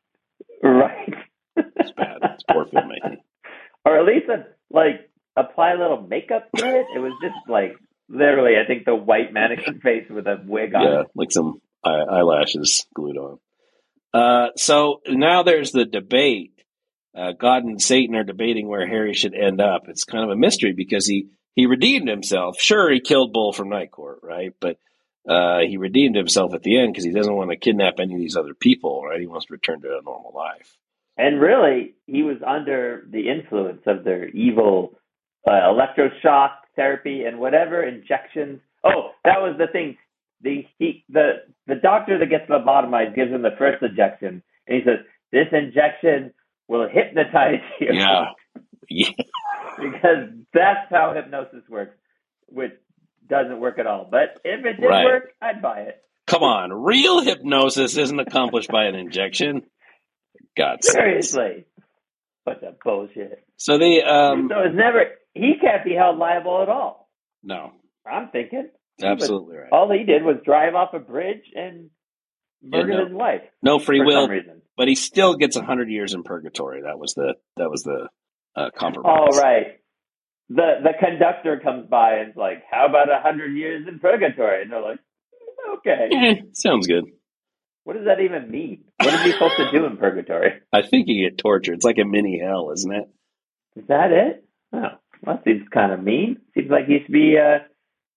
right. 0.67 1.15
It's 1.57 1.93
bad. 1.93 2.19
It's 2.23 2.45
poor 2.51 2.67
filmmaking. 2.67 3.19
or 3.85 3.99
at 3.99 4.05
least 4.07 4.29
a, 4.29 4.47
like 4.71 5.11
apply 5.37 5.73
a 5.73 5.79
little 5.79 6.03
makeup 6.03 6.49
to 6.57 6.67
it. 6.67 6.87
It 6.95 6.99
was 6.99 7.13
just 7.23 7.37
like 7.49 7.77
literally, 8.09 8.53
I 8.63 8.67
think 8.67 8.85
the 8.85 8.95
white 8.95 9.33
mannequin 9.33 9.81
face 9.83 10.07
with 10.11 10.27
a 10.27 10.43
wig 10.47 10.75
on. 10.75 10.83
Yeah, 10.83 11.03
like 11.15 11.31
some 11.33 11.61
eye- 11.85 11.91
eyelashes 12.11 12.87
glued 12.95 13.17
on. 13.17 13.39
Uh, 14.13 14.51
so 14.57 15.01
now 15.09 15.43
there's 15.43 15.73
the 15.73 15.85
debate 15.85 16.53
uh, 17.15 17.33
God 17.33 17.65
and 17.65 17.81
Satan 17.81 18.17
are 18.17 18.25
debating 18.25 18.69
where 18.69 18.87
Harry 18.87 19.15
should 19.15 19.35
end 19.35 19.61
up. 19.61 19.89
It's 19.89 20.05
kind 20.05 20.25
of 20.25 20.31
a 20.31 20.37
mystery 20.37 20.73
because 20.73 21.07
he 21.07 21.29
he 21.55 21.67
redeemed 21.67 22.09
himself. 22.09 22.61
Sure, 22.61 22.91
he 22.91 23.01
killed 23.01 23.33
Bull 23.33 23.53
from 23.53 23.69
Night 23.69 23.93
Court, 23.93 24.19
right? 24.23 24.53
But 24.59 24.79
uh, 25.29 25.61
he 25.61 25.77
redeemed 25.77 26.17
himself 26.17 26.53
at 26.55 26.63
the 26.63 26.79
end 26.79 26.93
because 26.93 27.05
he 27.05 27.13
doesn't 27.13 27.35
want 27.35 27.51
to 27.51 27.57
kidnap 27.57 27.95
any 27.99 28.15
of 28.15 28.21
these 28.21 28.37
other 28.37 28.55
people, 28.55 29.03
right? 29.05 29.21
He 29.21 29.27
wants 29.27 29.47
to 29.47 29.53
return 29.53 29.81
to 29.83 29.99
a 29.99 30.03
normal 30.03 30.33
life. 30.35 30.77
And 31.17 31.41
really, 31.41 31.95
he 32.07 32.23
was 32.23 32.39
under 32.45 33.07
the 33.09 33.29
influence 33.29 33.83
of 33.87 34.03
their 34.03 34.29
evil 34.29 34.99
uh, 35.47 35.53
electroshock 35.53 36.51
therapy 36.75 37.25
and 37.25 37.39
whatever 37.39 37.85
injections. 37.85 38.61
Oh, 38.83 39.11
that 39.25 39.41
was 39.41 39.57
the 39.59 39.69
thing. 39.69 39.97
The 40.43 40.67
he 40.79 41.05
the 41.09 41.45
the 41.67 41.77
doctor 41.77 42.19
that 42.19 42.29
gets 42.29 42.51
lobotomized 42.51 43.15
gives 43.15 43.31
him 43.31 43.43
the 43.43 43.55
first 43.57 43.83
injection, 43.83 44.43
and 44.67 44.77
he 44.77 44.85
says, 44.85 45.07
"This 45.31 45.47
injection 45.53 46.35
will 46.69 46.89
hypnotize 46.89 47.61
you." 47.81 47.89
Yeah, 47.93 48.27
yeah. 48.89 49.11
because 49.79 50.29
that's 50.53 50.91
how 50.91 51.13
hypnosis 51.15 51.63
works, 51.69 51.97
which 52.49 52.73
doesn't 53.29 53.61
work 53.61 53.79
at 53.79 53.87
all. 53.87 54.07
But 54.11 54.41
if 54.45 54.65
it 54.65 54.81
did 54.81 54.87
Right. 54.87 55.05
work, 55.05 55.33
I'd 55.41 55.63
buy 55.63 55.81
it. 55.81 56.01
Come 56.27 56.43
on, 56.43 56.73
real 56.73 57.21
hypnosis 57.23 57.97
isn't 57.97 58.19
accomplished 58.19 58.71
by 58.71 58.85
an 58.85 58.95
injection. 58.95 59.63
God, 60.57 60.83
Seriously, 60.85 61.65
what 62.45 62.61
the 62.61 62.77
bullshit. 62.83 63.45
So 63.57 63.77
the 63.79 64.03
um, 64.03 64.49
so 64.51 64.61
it's 64.61 64.75
never. 64.77 65.05
He 65.35 65.55
can't 65.61 65.85
be 65.85 65.95
held 65.95 66.17
liable 66.19 66.63
at 66.63 66.69
all. 66.69 67.09
no, 67.43 67.73
I'm 68.07 68.29
thinking. 68.31 68.69
absolutely 69.03 69.57
right. 69.57 69.69
All 69.73 69.91
he 69.91 70.05
did 70.05 70.23
was 70.23 70.37
drive 70.45 70.75
off 70.75 70.95
a 70.95 70.99
bridge 71.01 71.45
and 71.55 71.91
murder 72.65 72.93
Yeah, 72.93 72.99
no. 72.99 73.05
his 73.05 73.15
wife 73.15 73.43
No 73.63 73.79
free 73.79 74.01
will, 74.01 74.29
but 74.77 74.89
he 74.89 74.95
still 74.95 75.35
gets 75.37 75.57
a 75.57 75.63
hundred 75.63 75.91
years 75.91 76.15
in 76.15 76.23
purgatory. 76.23 76.83
That 76.83 76.99
was 76.99 77.15
the 77.15 77.35
that 77.57 77.71
was 77.71 77.83
the 77.83 78.09
uh, 78.57 78.71
compromise. 78.77 79.19
All 79.19 79.41
right. 79.41 79.79
The 80.49 80.75
the 80.83 80.93
conductor 80.99 81.61
comes 81.63 81.89
by 81.89 82.19
and's 82.19 82.37
like, 82.37 82.65
"How 82.71 82.87
about 82.87 83.09
a 83.11 83.21
hundred 83.23 83.57
years 83.57 83.87
in 83.89 83.99
purgatory?" 83.99 84.63
And 84.63 84.73
they're 84.73 84.83
like, 84.83 84.99
"Okay." 85.79 86.09
Eh, 86.13 86.35
sounds 86.53 86.87
good. 86.87 87.05
What 87.85 87.97
does 87.97 88.07
that 88.07 88.21
even 88.21 88.51
mean? 88.51 88.85
What 88.99 89.13
are 89.15 89.23
he 89.25 89.33
supposed 89.33 89.57
to 89.57 89.71
do 89.71 89.85
in 89.87 89.97
purgatory? 89.99 90.61
I 90.73 90.83
think 90.83 91.07
you 91.09 91.29
get 91.29 91.39
tortured. 91.39 91.75
It's 91.75 91.85
like 91.85 91.99
a 91.99 92.05
mini 92.05 92.41
hell, 92.43 92.71
isn't 92.73 92.93
it? 92.93 93.09
Is 93.77 93.87
that 93.89 94.11
it? 94.11 94.45
Oh, 94.73 94.79
well, 95.23 95.37
that 95.37 95.45
seems 95.45 95.69
kind 95.69 95.93
of 95.93 96.03
mean. 96.03 96.39
Seems 96.55 96.71
like 96.71 96.87
he 96.87 96.99
should 97.03 97.13
be 97.13 97.37
uh, 97.39 97.59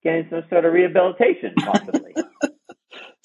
getting 0.03 0.27
some 0.29 0.43
sort 0.49 0.65
of 0.65 0.73
rehabilitation, 0.73 1.53
possibly. 1.57 2.13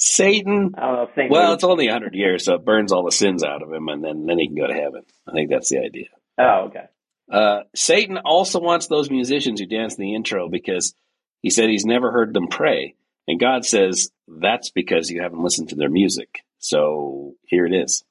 Satan. 0.04 0.74
I 0.76 0.80
don't 0.80 1.16
know. 1.16 1.26
Well, 1.30 1.48
Luke. 1.50 1.54
it's 1.54 1.64
only 1.64 1.86
a 1.86 1.92
hundred 1.92 2.14
years, 2.14 2.44
so 2.44 2.54
it 2.54 2.64
burns 2.64 2.90
all 2.90 3.04
the 3.04 3.12
sins 3.12 3.44
out 3.44 3.62
of 3.62 3.72
him, 3.72 3.88
and 3.88 4.02
then 4.02 4.26
then 4.26 4.36
he 4.36 4.48
can 4.48 4.56
go 4.56 4.66
to 4.66 4.74
heaven. 4.74 5.02
I 5.28 5.32
think 5.32 5.48
that's 5.48 5.68
the 5.68 5.78
idea. 5.78 6.06
oh, 6.38 6.66
okay. 6.66 6.86
Uh, 7.30 7.60
Satan 7.76 8.18
also 8.18 8.58
wants 8.60 8.88
those 8.88 9.10
musicians 9.10 9.60
who 9.60 9.66
dance 9.66 9.94
in 9.94 10.02
the 10.02 10.14
intro 10.16 10.48
because 10.48 10.94
he 11.40 11.50
said 11.50 11.70
he's 11.70 11.86
never 11.86 12.10
heard 12.10 12.34
them 12.34 12.48
pray. 12.48 12.96
And 13.28 13.38
God 13.38 13.64
says 13.64 14.10
that's 14.26 14.70
because 14.70 15.08
you 15.08 15.22
haven't 15.22 15.42
listened 15.42 15.68
to 15.68 15.76
their 15.76 15.88
music. 15.88 16.40
So 16.58 17.34
here 17.44 17.64
it 17.64 17.72
is. 17.72 18.02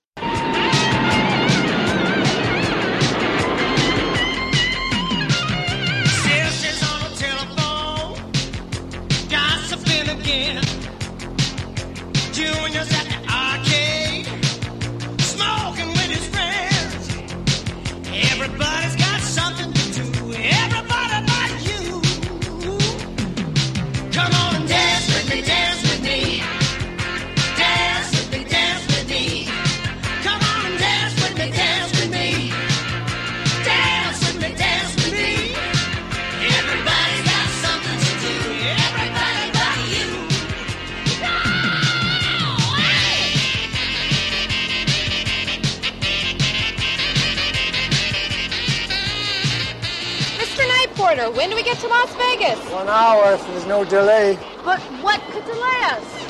To 51.82 51.88
Las 51.88 52.14
Vegas? 52.16 52.60
One 52.72 52.88
hour 52.88 53.34
if 53.34 53.48
there's 53.48 53.66
no 53.66 53.84
delay. 53.84 54.38
But 54.64 54.80
what 55.02 55.20
could 55.32 55.44
delay 55.46 55.82
us? 55.86 56.22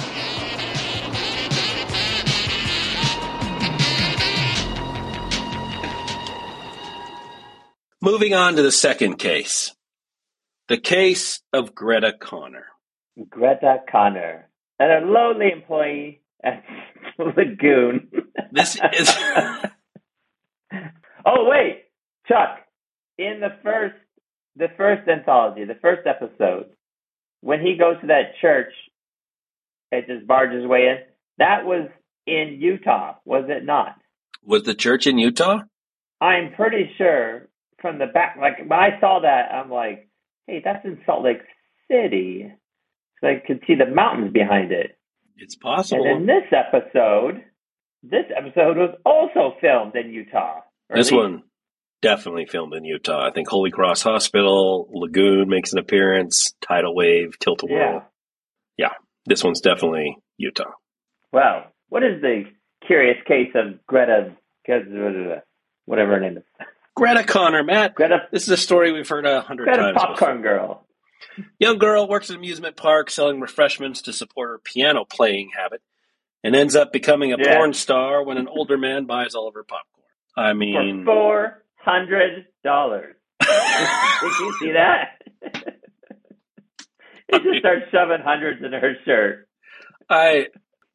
Moving 8.02 8.34
on 8.34 8.56
to 8.56 8.62
the 8.62 8.72
second 8.72 9.18
case. 9.18 9.76
The 10.70 10.78
case 10.78 11.42
of 11.52 11.76
Greta 11.76 12.14
Connor. 12.18 12.68
Greta 13.30 13.80
Connor, 13.92 14.50
and 14.80 15.04
a 15.04 15.06
lowly 15.06 15.52
employee 15.52 16.22
at 16.42 16.64
Lagoon. 17.20 18.10
This 18.54 18.80
is 18.94 19.10
oh 21.26 21.50
wait, 21.50 21.84
Chuck. 22.28 22.60
In 23.18 23.42
the 23.42 23.50
first, 23.62 23.96
the 24.56 24.68
first 24.78 25.08
anthology, 25.08 25.66
the 25.66 25.80
first 25.82 26.08
episode, 26.08 26.68
when 27.42 27.62
he 27.62 27.78
goes 27.78 28.00
to 28.02 28.08
that 28.08 28.34
church 28.42 28.74
and 29.92 30.04
just 30.08 30.28
barges 30.28 30.66
way 30.68 30.88
in, 30.88 30.98
that 31.38 31.66
was 31.66 31.90
in 32.28 32.58
Utah, 32.60 33.16
was 33.26 33.46
it 33.48 33.66
not? 33.66 33.96
was 34.46 34.64
the 34.64 34.76
church 34.76 35.08
in 35.08 35.18
Utah? 35.18 35.60
I'm 36.20 36.54
pretty 36.54 36.92
sure 36.98 37.48
from 37.82 38.00
the 38.00 38.08
back, 38.08 38.38
like 38.40 38.60
when 38.60 38.74
I 38.74 39.00
saw 39.00 39.20
that, 39.22 39.54
I'm 39.54 39.70
like, 39.70 40.10
hey, 40.48 40.62
that's 40.64 40.86
in 40.86 41.00
Salt 41.06 41.24
Lake 41.24 41.42
City. 41.90 42.52
So 43.20 43.28
I 43.28 43.42
could 43.46 43.62
see 43.68 43.76
the 43.76 43.92
mountains 43.92 44.32
behind 44.32 44.72
it. 44.72 44.98
It's 45.38 45.56
possible. 45.56 46.06
And 46.06 46.22
in 46.22 46.28
this 46.28 46.52
episode, 46.52 47.44
this 48.04 48.26
episode 48.36 48.78
was 48.78 48.96
also 49.06 49.56
filmed 49.62 49.96
in 49.96 50.12
Utah. 50.12 50.62
This 50.94 51.12
one 51.12 51.44
definitely 52.02 52.46
filmed 52.46 52.74
in 52.74 52.84
Utah. 52.86 53.28
I 53.28 53.32
think 53.32 53.48
Holy 53.48 53.72
Cross 53.72 54.02
Hospital, 54.04 54.90
Lagoon 54.92 55.48
makes 55.50 55.72
an 55.74 55.80
appearance, 55.80 56.54
Tidal 56.62 56.96
Wave, 56.96 57.38
Tilt 57.40 57.64
a 57.64 57.66
Whirl. 57.68 58.04
Yeah. 58.78 58.88
yeah, 58.88 58.94
This 59.26 59.44
one's 59.44 59.62
definitely 59.62 60.18
Utah. 60.38 60.72
Well, 61.32 61.66
what 61.90 62.04
is 62.04 62.22
the 62.22 62.44
curious 62.86 63.18
case 63.28 63.52
of 63.56 63.86
Greta, 63.86 64.36
whatever 65.86 66.12
her 66.14 66.20
name 66.20 66.38
is? 66.38 66.44
Greta 66.96 67.24
Connor, 67.24 67.64
Matt. 67.64 67.96
Greta, 67.96 68.28
This 68.32 68.44
is 68.44 68.50
a 68.50 68.58
story 68.58 68.92
we've 68.92 69.08
heard 69.08 69.26
a 69.26 69.42
hundred 69.42 69.66
Greta 69.66 69.82
times. 69.82 69.94
before. 69.94 70.08
Popcorn 70.10 70.42
Girl. 70.42 70.88
Young 71.60 71.78
girl 71.78 72.08
works 72.10 72.30
at 72.30 72.34
an 72.34 72.40
amusement 72.40 72.76
park 72.76 73.10
selling 73.12 73.40
refreshments 73.40 74.02
to 74.04 74.14
support 74.14 74.50
her 74.50 74.58
piano 74.58 75.06
playing 75.06 75.52
habit 75.56 75.82
and 76.44 76.56
ends 76.56 76.76
up 76.76 76.92
becoming 76.92 77.32
a 77.32 77.38
Yeah. 77.40 77.56
porn 77.58 77.74
star 77.74 78.24
when 78.24 78.38
an 78.38 78.48
older 78.48 78.78
man 78.78 79.06
buys 79.06 79.36
all 79.36 79.48
of 79.48 79.54
her 79.54 79.64
popcorn. 79.64 80.08
I 80.36 80.52
For 80.52 80.56
mean, 80.56 81.06
four 81.06 81.64
hundred 81.84 82.46
dollars. 82.64 83.16
Did 83.42 84.32
you 84.40 84.56
see 84.60 84.72
that? 84.74 85.22
he 87.32 87.38
just 87.40 87.60
starts 87.60 87.86
shoving 87.92 88.22
hundreds 88.24 88.64
in 88.64 88.72
her 88.72 88.94
shirt. 89.06 89.48
I 90.10 90.48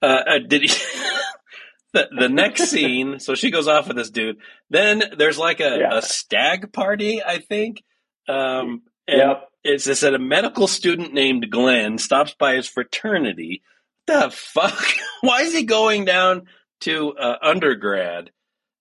uh, 0.03 0.07
uh, 0.07 0.39
did 0.47 0.62
he, 0.62 0.68
the 1.95 2.09
the 2.18 2.28
next 2.28 2.64
scene. 2.64 3.18
So 3.18 3.34
she 3.34 3.51
goes 3.51 3.66
off 3.68 3.89
with 3.89 3.97
this 3.97 4.11
dude. 4.11 4.37
Then 4.70 5.03
there's 5.16 5.39
like 5.39 5.61
a, 5.61 5.76
Yeah. 5.80 5.99
a 5.99 6.03
stag 6.03 6.72
party, 6.72 7.22
I 7.24 7.39
think. 7.39 7.82
Um, 8.28 8.82
and 9.09 9.18
Yep. 9.18 9.49
it's 9.64 9.84
just 9.84 10.03
that 10.03 10.14
a 10.14 10.18
medical 10.18 10.66
student 10.66 11.14
named 11.14 11.51
Glenn 11.51 11.99
stops 11.99 12.34
by 12.39 12.57
his 12.57 12.68
fraternity. 12.68 13.62
The 14.07 14.30
fuck? 14.32 14.84
Why 15.22 15.43
is 15.43 15.53
he 15.55 15.64
going 15.64 16.05
down 16.05 16.43
to 16.82 17.14
uh, 17.16 17.37
undergrad? 17.43 18.30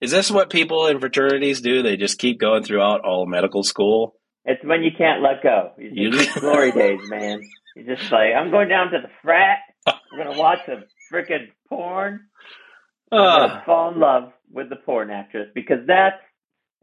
Is 0.05 0.11
this 0.11 0.29
what 0.29 0.51
people 0.51 0.85
in 0.85 0.99
fraternities 0.99 1.61
do? 1.61 1.81
They 1.81 1.97
just 1.97 2.19
keep 2.19 2.39
going 2.39 2.63
throughout 2.63 3.01
all 3.01 3.25
medical 3.25 3.63
school. 3.63 4.15
It's 4.45 4.63
when 4.63 4.83
you 4.83 4.91
can't 4.95 5.23
let 5.23 5.41
go. 5.41 5.71
You 5.79 5.89
You- 5.93 6.11
just 6.11 6.39
glory 6.39 6.71
days, 6.71 6.99
man. 7.09 7.41
You're 7.75 7.95
just 7.95 8.11
like, 8.11 8.35
I'm 8.37 8.51
going 8.51 8.69
down 8.69 8.91
to 8.91 8.99
the 9.01 9.09
frat. 9.23 9.57
We're 10.11 10.23
gonna 10.23 10.37
watch 10.37 10.59
some 10.67 10.83
freaking 11.11 11.47
porn. 11.69 12.19
I'm 13.11 13.19
Uh, 13.19 13.47
gonna 13.47 13.63
fall 13.65 13.93
in 13.93 13.99
love 13.99 14.31
with 14.51 14.69
the 14.69 14.75
porn 14.75 15.09
actress 15.09 15.49
because 15.55 15.79
that's 15.87 16.21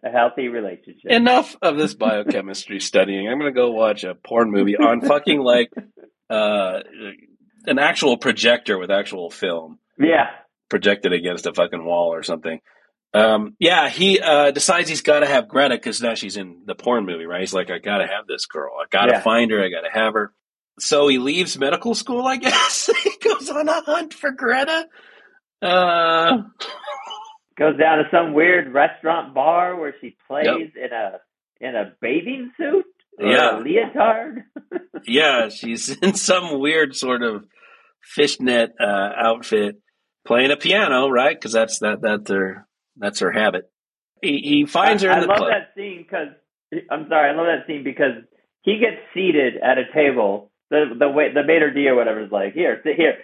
a 0.05 0.11
healthy 0.11 0.49
relationship. 0.49 1.11
enough 1.13 1.55
of 1.63 1.77
this 1.77 1.95
biochemistry 1.95 2.81
studying. 2.91 3.29
I'm 3.29 3.39
going 3.39 3.53
to 3.55 3.57
go 3.57 3.71
watch 3.71 4.03
a 4.03 4.17
porn 4.17 4.51
movie 4.51 4.77
on 4.77 5.01
fucking 5.01 5.39
like 5.41 5.71
uh, 6.29 6.81
an 7.67 7.79
actual 7.79 8.17
projector 8.17 8.79
with 8.79 8.91
actual 8.91 9.31
film 9.31 9.79
yeah. 10.01 10.31
projected 10.69 11.13
against 11.13 11.47
a 11.47 11.55
fucking 11.55 11.85
wall 11.85 12.13
or 12.13 12.25
something. 12.25 12.61
Um, 13.15 13.57
yeah, 13.59 13.89
he 13.91 14.21
uh, 14.21 14.51
decides 14.53 14.89
he's 14.89 15.03
got 15.03 15.21
to 15.21 15.27
have 15.27 15.49
Greta 15.49 15.75
because 15.75 16.01
now 16.01 16.15
she's 16.15 16.37
in 16.37 16.63
the 16.65 16.75
porn 16.75 17.05
movie, 17.05 17.27
right? 17.27 17.41
He's 17.41 17.53
like, 17.53 17.71
I 17.71 17.79
got 17.79 17.99
to 17.99 18.07
have 18.07 18.27
this 18.27 18.47
girl. 18.47 18.73
I 18.81 18.85
got 18.91 19.07
to 19.07 19.13
Yeah. 19.15 19.21
find 19.21 19.51
her. 19.51 19.63
I 19.63 19.69
got 19.69 19.83
to 19.83 19.91
have 19.93 20.15
her. 20.15 20.33
So 20.81 21.09
he 21.09 21.19
leaves 21.19 21.59
medical 21.59 21.95
school, 21.95 22.27
I 22.27 22.37
guess. 22.39 22.89
he 23.05 23.11
goes 23.23 23.51
on 23.51 23.69
a 23.69 23.83
hunt 23.83 24.15
for 24.15 24.31
Greta. 24.31 24.87
Uh, 25.61 26.39
Goes 27.59 27.79
down 27.79 27.99
to 27.99 28.05
some 28.11 28.33
weird 28.33 28.73
restaurant 28.73 29.35
bar 29.35 29.77
where 29.79 29.95
she 30.01 30.17
plays 30.27 30.71
in 30.75 30.91
a 30.93 31.19
in 31.61 31.77
a 31.77 31.93
bathing 32.01 32.51
suit 32.57 32.87
Yeah. 33.21 33.59
a 33.59 33.63
leotard. 33.63 34.45
yeah, 35.07 35.51
she's 35.51 35.91
in 35.91 36.15
some 36.15 36.59
weird 36.61 36.97
sort 36.97 37.23
of 37.23 37.45
fishnet 38.03 38.73
uh, 38.81 39.11
outfit, 39.17 39.77
playing 40.27 40.51
a 40.51 40.57
piano, 40.57 41.09
right? 41.09 41.37
Because 41.37 41.53
that's 41.53 41.79
that 41.81 42.01
that 42.01 42.25
their 42.25 42.67
that's 42.97 43.21
her 43.21 43.31
habit. 43.33 43.71
He, 44.21 44.39
he 44.39 44.67
finds 44.67 45.03
her 45.03 45.11
I, 45.11 45.15
in 45.15 45.19
I 45.19 45.23
the 45.23 45.27
love 45.29 45.39
club. 45.39 45.51
that 45.51 45.75
scene 45.75 46.05
because 46.09 46.29
I'm 46.91 47.07
sorry, 47.09 47.31
I 47.31 47.35
love 47.35 47.47
that 47.47 47.67
scene 47.67 47.85
because 47.85 48.23
he 48.63 48.79
gets 48.79 49.03
seated 49.15 49.55
at 49.63 49.79
a 49.79 49.85
table. 49.93 50.51
The 50.71 50.87
the 50.99 51.09
way 51.09 51.33
the 51.33 51.43
maitre 51.45 51.75
d 51.75 51.89
or 51.89 51.95
whatever 51.95 52.23
is 52.23 52.33
like, 52.33 52.55
here, 52.55 52.81
sit 52.85 52.97
here. 52.97 53.15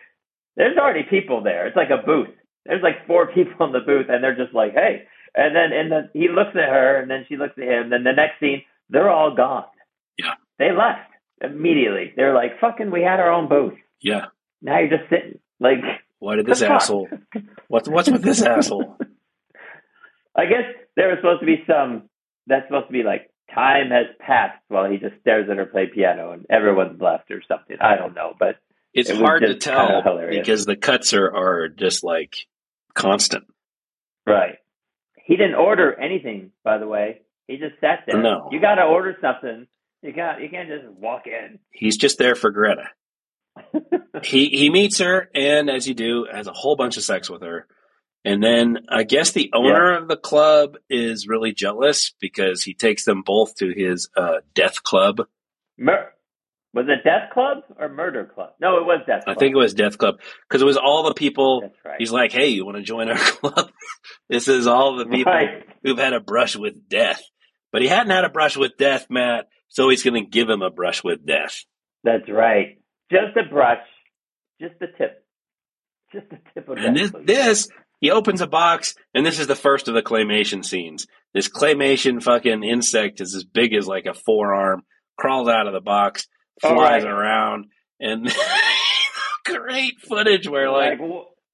There's 0.56 0.76
already 0.76 1.04
people 1.08 1.42
there. 1.42 1.66
It's 1.66 1.76
like 1.76 1.90
a 1.90 2.04
booth. 2.04 2.28
There's 2.66 2.82
like 2.82 3.06
four 3.06 3.26
people 3.34 3.66
in 3.66 3.72
the 3.72 3.80
booth, 3.80 4.06
and 4.08 4.22
they're 4.22 4.36
just 4.36 4.54
like, 4.54 4.72
hey. 4.74 5.04
And 5.34 5.54
then 5.54 5.72
and 5.72 5.92
then 5.92 6.10
he 6.12 6.28
looks 6.28 6.50
at 6.56 6.68
her, 6.68 7.00
and 7.00 7.10
then 7.10 7.24
she 7.28 7.36
looks 7.36 7.54
at 7.56 7.64
him. 7.64 7.84
And 7.84 7.92
then 7.92 8.04
the 8.04 8.12
next 8.12 8.40
scene, 8.40 8.62
they're 8.90 9.10
all 9.10 9.34
gone. 9.34 9.64
Yeah. 10.18 10.34
They 10.58 10.72
left 10.72 11.08
immediately. 11.40 12.12
They're 12.16 12.34
like, 12.34 12.58
fucking, 12.60 12.90
we 12.90 13.02
had 13.02 13.20
our 13.20 13.30
own 13.30 13.48
booth. 13.48 13.78
Yeah. 14.00 14.26
Now 14.60 14.80
you're 14.80 14.88
just 14.98 15.08
sitting. 15.08 15.38
Like, 15.60 15.78
Why 16.18 16.36
did 16.36 16.46
this 16.46 16.62
asshole? 16.62 17.08
What's 17.68 17.88
what's 17.88 18.10
with 18.10 18.22
this 18.22 18.42
asshole? 18.54 18.96
I 20.38 20.46
guess 20.46 20.64
there 20.96 21.08
was 21.08 21.18
supposed 21.18 21.40
to 21.40 21.46
be 21.46 21.64
some. 21.66 22.08
That's 22.46 22.66
supposed 22.68 22.86
to 22.86 22.92
be 22.92 23.02
like 23.02 23.30
time 23.54 23.90
has 23.90 24.06
passed 24.20 24.62
while 24.68 24.90
he 24.90 24.98
just 24.98 25.20
stares 25.20 25.48
at 25.50 25.56
her 25.56 25.66
play 25.66 25.86
piano 25.92 26.32
and 26.32 26.46
everyone's 26.48 27.00
left 27.00 27.30
or 27.30 27.42
something. 27.48 27.76
I 27.80 27.96
don't 27.96 28.14
know, 28.14 28.34
but 28.38 28.56
It's 28.94 29.10
It 29.10 29.16
hard 29.16 29.42
to 29.42 29.56
tell 29.56 30.02
because 30.30 30.64
the 30.64 30.76
cuts 30.76 31.12
are 31.12 31.34
are 31.34 31.68
just 31.68 32.04
like 32.04 32.46
constant. 32.94 33.44
right. 34.26 34.56
He 35.24 35.36
didn't 35.36 35.56
order 35.56 35.92
anything, 35.92 36.52
by 36.64 36.78
the 36.78 36.86
way. 36.86 37.20
He 37.48 37.58
just 37.58 37.78
sat 37.82 38.04
there. 38.06 38.20
No. 38.22 38.48
You 38.50 38.60
got 38.60 38.76
to 38.76 38.84
order 38.84 39.14
something. 39.20 39.66
You 40.02 40.12
got. 40.12 40.40
You 40.40 40.48
can't 40.48 40.68
just 40.68 40.86
walk 40.86 41.26
in. 41.26 41.58
He's 41.70 41.98
just 41.98 42.16
there 42.18 42.34
for 42.34 42.50
Greta. 42.50 42.88
he 44.22 44.46
he 44.50 44.70
meets 44.70 44.98
her 44.98 45.28
and 45.34 45.68
as 45.68 45.88
you 45.88 45.94
do 45.94 46.26
has 46.32 46.46
a 46.46 46.52
whole 46.52 46.76
bunch 46.76 46.96
of 46.96 47.02
sex 47.02 47.28
with 47.28 47.42
her 47.42 47.66
and 48.28 48.42
then 48.42 48.78
i 48.88 49.02
guess 49.02 49.32
the 49.32 49.50
owner 49.54 49.96
of 49.96 50.08
the 50.08 50.16
club 50.16 50.76
is 50.90 51.26
really 51.28 51.52
jealous 51.52 52.14
because 52.20 52.62
he 52.62 52.74
takes 52.74 53.04
them 53.04 53.22
both 53.24 53.54
to 53.56 53.72
his 53.72 54.08
uh, 54.16 54.38
death 54.54 54.82
club 54.82 55.20
Mur- 55.78 56.12
was 56.74 56.84
it 56.88 57.02
Death 57.02 57.30
Club 57.32 57.58
or 57.78 57.88
Murder 57.88 58.30
Club? 58.32 58.50
No, 58.60 58.76
it 58.76 58.84
was 58.84 59.00
Death 59.06 59.24
Club. 59.24 59.36
i 59.36 59.38
think 59.40 59.54
it 59.54 59.58
was 59.58 59.72
death 59.74 59.96
club 59.96 60.16
because 60.48 60.60
it 60.60 60.66
was 60.66 60.76
all 60.76 61.02
the 61.04 61.14
people 61.14 61.62
That's 61.62 61.74
right. 61.84 61.96
he's 61.98 62.12
like 62.12 62.30
hey 62.32 62.48
you 62.48 62.64
want 62.64 62.76
to 62.76 62.82
join 62.82 63.08
our 63.08 63.16
club 63.40 63.70
this 64.28 64.48
is 64.48 64.66
all 64.66 64.96
the 64.96 65.06
people 65.06 65.32
Right. 65.32 65.64
who've 65.82 65.98
had 65.98 66.12
a 66.12 66.20
brush 66.20 66.56
with 66.56 66.88
death 66.88 67.22
but 67.72 67.80
he 67.82 67.88
hadn't 67.88 68.10
had 68.12 68.24
a 68.24 68.28
brush 68.28 68.56
with 68.56 68.76
death 68.76 69.06
matt 69.08 69.48
so 69.68 69.88
he's 69.88 70.02
going 70.02 70.22
to 70.22 70.28
give 70.28 70.48
him 70.48 70.62
a 70.62 70.70
brush 70.70 71.02
with 71.02 71.24
death 71.26 71.64
That's 72.04 72.28
right. 72.28 72.78
Just 73.10 73.36
a 73.36 73.48
brush. 73.48 73.84
Just 74.60 74.74
the 74.80 74.86
tip. 74.98 75.24
Just 76.12 76.28
the 76.30 76.38
tip 76.54 76.68
of 76.68 76.76
And 76.78 76.96
this, 77.26 77.68
he 78.00 78.10
opens 78.10 78.40
a 78.40 78.46
box, 78.46 78.94
and 79.14 79.26
this 79.26 79.38
is 79.38 79.46
the 79.46 79.54
first 79.54 79.88
of 79.88 79.94
the 79.94 80.02
claymation 80.02 80.64
scenes. 80.64 81.06
This 81.34 81.48
claymation 81.48 82.22
fucking 82.22 82.62
insect 82.62 83.20
is 83.20 83.34
as 83.34 83.44
big 83.44 83.74
as 83.74 83.86
like 83.86 84.06
a 84.06 84.14
forearm, 84.14 84.82
crawls 85.16 85.48
out 85.48 85.66
of 85.66 85.72
the 85.72 85.80
box, 85.80 86.28
flies 86.60 87.04
right. 87.04 87.12
around, 87.12 87.66
and 88.00 88.32
great 89.44 90.00
footage 90.00 90.48
where 90.48 90.70
like 90.70 91.00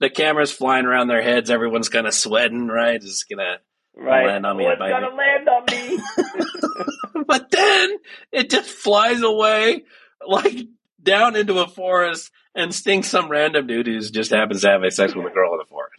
the 0.00 0.10
camera's 0.10 0.52
flying 0.52 0.84
around 0.84 1.08
their 1.08 1.22
heads, 1.22 1.50
everyone's 1.50 1.88
kind 1.88 2.06
of 2.06 2.14
sweating, 2.14 2.68
right? 2.68 2.96
It's 2.96 3.24
gonna, 3.24 3.58
right. 3.96 4.26
land 4.26 4.46
on 4.46 4.56
me 4.56 4.66
It's 4.66 4.78
gonna 4.78 5.14
land 5.14 5.48
on 5.48 5.64
me? 5.70 7.24
but 7.26 7.50
then 7.50 7.96
it 8.32 8.50
just 8.50 8.68
flies 8.68 9.22
away 9.22 9.84
like 10.26 10.66
down 11.02 11.36
into 11.36 11.58
a 11.58 11.68
forest 11.68 12.30
and 12.54 12.74
stings 12.74 13.08
some 13.08 13.30
random 13.30 13.66
dude 13.66 13.86
who 13.86 14.00
just 14.00 14.30
happens 14.30 14.62
to 14.62 14.68
have 14.68 14.82
a 14.82 14.90
sex 14.90 15.14
with 15.14 15.26
a 15.26 15.30
girl 15.30 15.52
in 15.52 15.58
the 15.58 15.66
forest. 15.68 15.93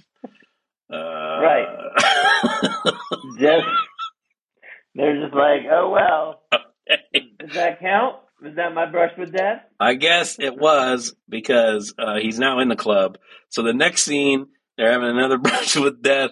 Uh, 0.92 0.98
right. 1.42 1.68
just 3.40 3.66
they're 4.94 5.22
just 5.22 5.34
like, 5.36 5.62
oh 5.72 5.90
well. 5.90 6.42
Does 7.40 7.54
that 7.56 7.80
count? 7.80 8.18
Is 8.46 8.56
that 8.58 8.74
my 8.74 8.86
brush 8.86 9.12
with 9.18 9.34
death? 9.34 9.62
I 9.80 9.96
guess 9.96 10.38
it 10.40 10.56
was 10.58 11.16
because 11.28 11.94
uh, 11.98 12.16
he's 12.22 12.38
now 12.38 12.60
in 12.60 12.70
the 12.70 12.76
club. 12.76 13.18
So 13.50 13.64
the 13.64 13.74
next 13.74 14.04
scene, 14.04 14.48
they're 14.78 14.92
having 14.92 15.10
another 15.10 15.38
brush 15.40 15.76
with 15.76 16.02
death. 16.02 16.32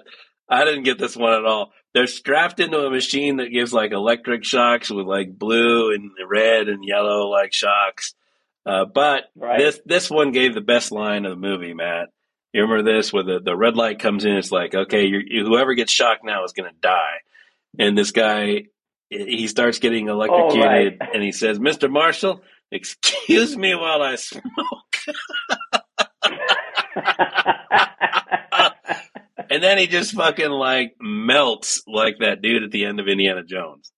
I 0.50 0.66
didn't 0.66 0.84
get 0.84 1.00
this 1.00 1.16
one 1.16 1.34
at 1.34 1.46
all. 1.46 1.72
They're 1.94 2.08
strapped 2.08 2.60
into 2.60 2.80
a 2.80 2.90
machine 2.90 3.38
that 3.38 3.52
gives 3.52 3.72
like 3.74 3.92
electric 3.92 4.44
shocks 4.44 4.92
with 4.92 5.06
like 5.08 5.38
blue 5.38 5.94
and 5.94 6.12
red 6.30 6.68
and 6.68 6.84
yellow 6.86 7.28
like 7.30 7.54
shocks. 7.54 8.14
Uh, 8.66 8.86
but 8.86 9.24
Right. 9.36 9.60
this 9.60 9.80
this 9.86 10.10
one 10.10 10.32
gave 10.32 10.54
the 10.54 10.62
best 10.62 10.92
line 10.92 11.26
of 11.26 11.32
the 11.32 11.38
movie, 11.48 11.74
Matt. 11.74 12.10
You 12.54 12.62
remember 12.62 12.84
this 12.84 13.12
where 13.12 13.24
the, 13.24 13.40
the 13.40 13.56
red 13.56 13.76
light 13.76 14.00
comes 14.00 14.26
in? 14.26 14.38
It's 14.38 14.52
like, 14.52 14.76
okay, 14.76 15.06
you're, 15.06 15.22
you, 15.22 15.46
whoever 15.46 15.74
gets 15.74 15.92
shocked 15.92 16.24
now 16.24 16.44
is 16.44 16.54
going 16.54 16.70
to 16.70 16.80
die. 16.80 17.18
And 17.80 17.98
this 17.98 18.12
guy, 18.12 18.66
he 19.10 19.48
starts 19.48 19.80
getting 19.80 20.08
electrocuted, 20.08 20.64
oh, 20.64 20.68
right. 20.68 20.98
and 21.14 21.24
he 21.24 21.32
says, 21.32 21.58
"Mr. 21.58 21.90
Marshall, 21.90 22.44
excuse 22.72 23.58
me 23.58 23.74
while 23.74 24.04
I 24.04 24.16
smoke." 24.16 24.44
And 29.54 29.62
then 29.62 29.78
he 29.78 29.86
just 29.86 30.16
fucking 30.16 30.50
like 30.50 30.96
melts 31.00 31.84
like 31.86 32.16
that 32.22 32.42
dude 32.42 32.64
at 32.64 32.72
the 32.72 32.86
end 32.86 33.00
of 33.00 33.08
Indiana 33.08 33.44
Jones. 33.44 33.92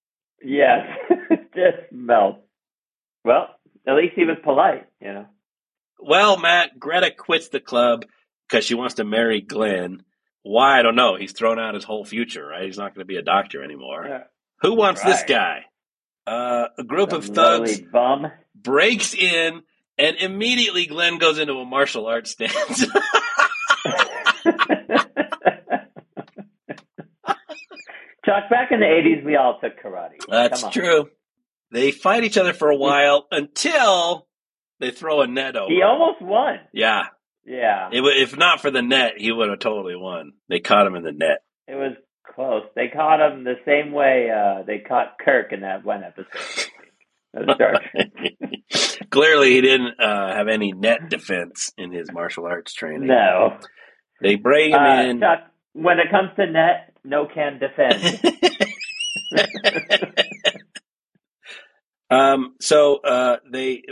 yes. 0.43 0.85
just 1.55 1.93
melt. 1.93 2.39
Well, 3.23 3.47
at 3.87 3.95
least 3.95 4.15
he 4.17 4.25
was 4.25 4.35
polite, 4.43 4.85
you 4.99 5.13
know. 5.13 5.25
Well, 5.97 6.37
Matt, 6.37 6.77
Greta 6.77 7.09
quits 7.09 7.47
the 7.47 7.61
club 7.61 8.03
because 8.49 8.65
she 8.65 8.75
wants 8.75 8.95
to 8.95 9.03
marry 9.03 9.41
Glenn. 9.41 10.03
Why? 10.43 10.79
I 10.79 10.83
don't 10.83 10.95
know. 10.95 11.15
He's 11.15 11.31
thrown 11.31 11.59
out 11.59 11.73
his 11.73 11.83
whole 11.83 12.05
future, 12.05 12.45
right? 12.45 12.63
He's 12.65 12.77
not 12.77 12.93
going 12.93 13.03
to 13.03 13.05
be 13.05 13.17
a 13.17 13.21
doctor 13.23 13.63
anymore. 13.63 14.05
Yeah. 14.07 14.23
Who 14.61 14.75
wants 14.75 15.01
this 15.03 15.23
guy? 15.23 15.65
Uh, 16.27 16.65
a 16.77 16.83
group 16.83 17.11
of 17.13 17.25
thugs 17.25 17.79
bum. 17.79 18.27
breaks 18.55 19.13
in, 19.13 19.61
and 19.97 20.17
immediately 20.17 20.85
Glenn 20.87 21.17
goes 21.19 21.37
into 21.39 21.53
a 21.53 21.65
martial 21.65 22.07
arts 22.07 22.31
stance. 22.31 22.85
Chuck, 28.25 28.49
back 28.49 28.71
in 28.71 28.79
the 28.79 28.87
eighties 28.87 29.23
we 29.23 29.35
all 29.35 29.59
took 29.61 29.79
karate. 29.79 30.17
That's 30.27 30.67
true. 30.69 31.09
They 31.71 31.91
fight 31.91 32.23
each 32.23 32.37
other 32.37 32.53
for 32.53 32.69
a 32.69 32.75
while 32.75 33.27
until 33.31 34.27
they 34.79 34.91
throw 34.91 35.21
a 35.21 35.27
net 35.27 35.55
over. 35.55 35.71
He 35.71 35.81
almost 35.83 36.21
won. 36.21 36.59
yeah. 36.73 37.07
Yeah. 37.45 37.89
It, 37.91 38.01
if 38.03 38.35
not 38.37 38.61
for 38.61 38.71
the 38.71 38.81
net, 38.81 39.13
he 39.17 39.31
would 39.31 39.49
have 39.49 39.59
totally 39.59 39.95
won. 39.95 40.33
They 40.49 40.59
caught 40.59 40.87
him 40.87 40.95
in 40.95 41.03
the 41.03 41.11
net. 41.11 41.39
It 41.67 41.75
was 41.75 41.93
close. 42.35 42.63
They 42.75 42.87
caught 42.87 43.19
him 43.21 43.43
the 43.43 43.55
same 43.65 43.91
way 43.91 44.29
uh, 44.31 44.63
they 44.65 44.79
caught 44.79 45.17
Kirk 45.23 45.51
in 45.53 45.61
that 45.61 45.85
one 45.85 46.03
episode. 46.03 46.27
of 47.33 47.55
Star 47.55 47.81
Trek. 47.91 48.11
Clearly, 49.11 49.51
he 49.51 49.61
didn't 49.61 49.99
uh, 49.99 50.35
have 50.35 50.47
any 50.47 50.71
net 50.71 51.09
defense 51.09 51.71
in 51.77 51.91
his 51.91 52.11
martial 52.11 52.45
arts 52.45 52.73
training. 52.73 53.07
No. 53.07 53.57
They 54.21 54.35
bring 54.35 54.71
him 54.71 54.79
Uh, 54.79 55.01
in. 55.03 55.19
Chuck, 55.19 55.39
when 55.73 55.99
it 55.99 56.09
comes 56.09 56.29
to 56.37 56.45
net, 56.47 56.93
no 57.03 57.27
can 57.27 57.59
defend. 57.59 58.21
um, 62.09 62.55
so 62.61 62.97
uh, 62.97 63.37
they 63.51 63.83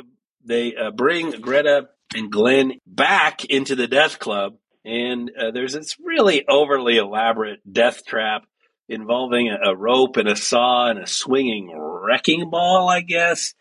they 0.46 0.76
uh, 0.76 0.92
bring 0.92 1.32
Greta 1.42 1.90
and 2.16 2.32
Glenn 2.32 2.74
back 2.86 3.46
into 3.46 3.76
the 3.76 3.88
death 3.88 4.20
club, 4.20 4.54
and 4.86 5.32
uh, 5.40 5.52
there's 5.52 5.74
this 5.74 5.96
really 6.04 6.46
overly 6.48 6.98
elaborate 6.98 7.60
death 7.72 8.06
trap 8.06 8.44
involving 8.90 9.50
a, 9.50 9.72
a 9.72 9.76
rope 9.76 10.18
and 10.18 10.28
a 10.28 10.36
saw 10.36 10.90
and 10.90 11.00
a 11.00 11.08
swinging 11.08 11.72
wrecking 11.76 12.50
ball. 12.50 12.90
I 12.90 13.02
guess 13.02 13.54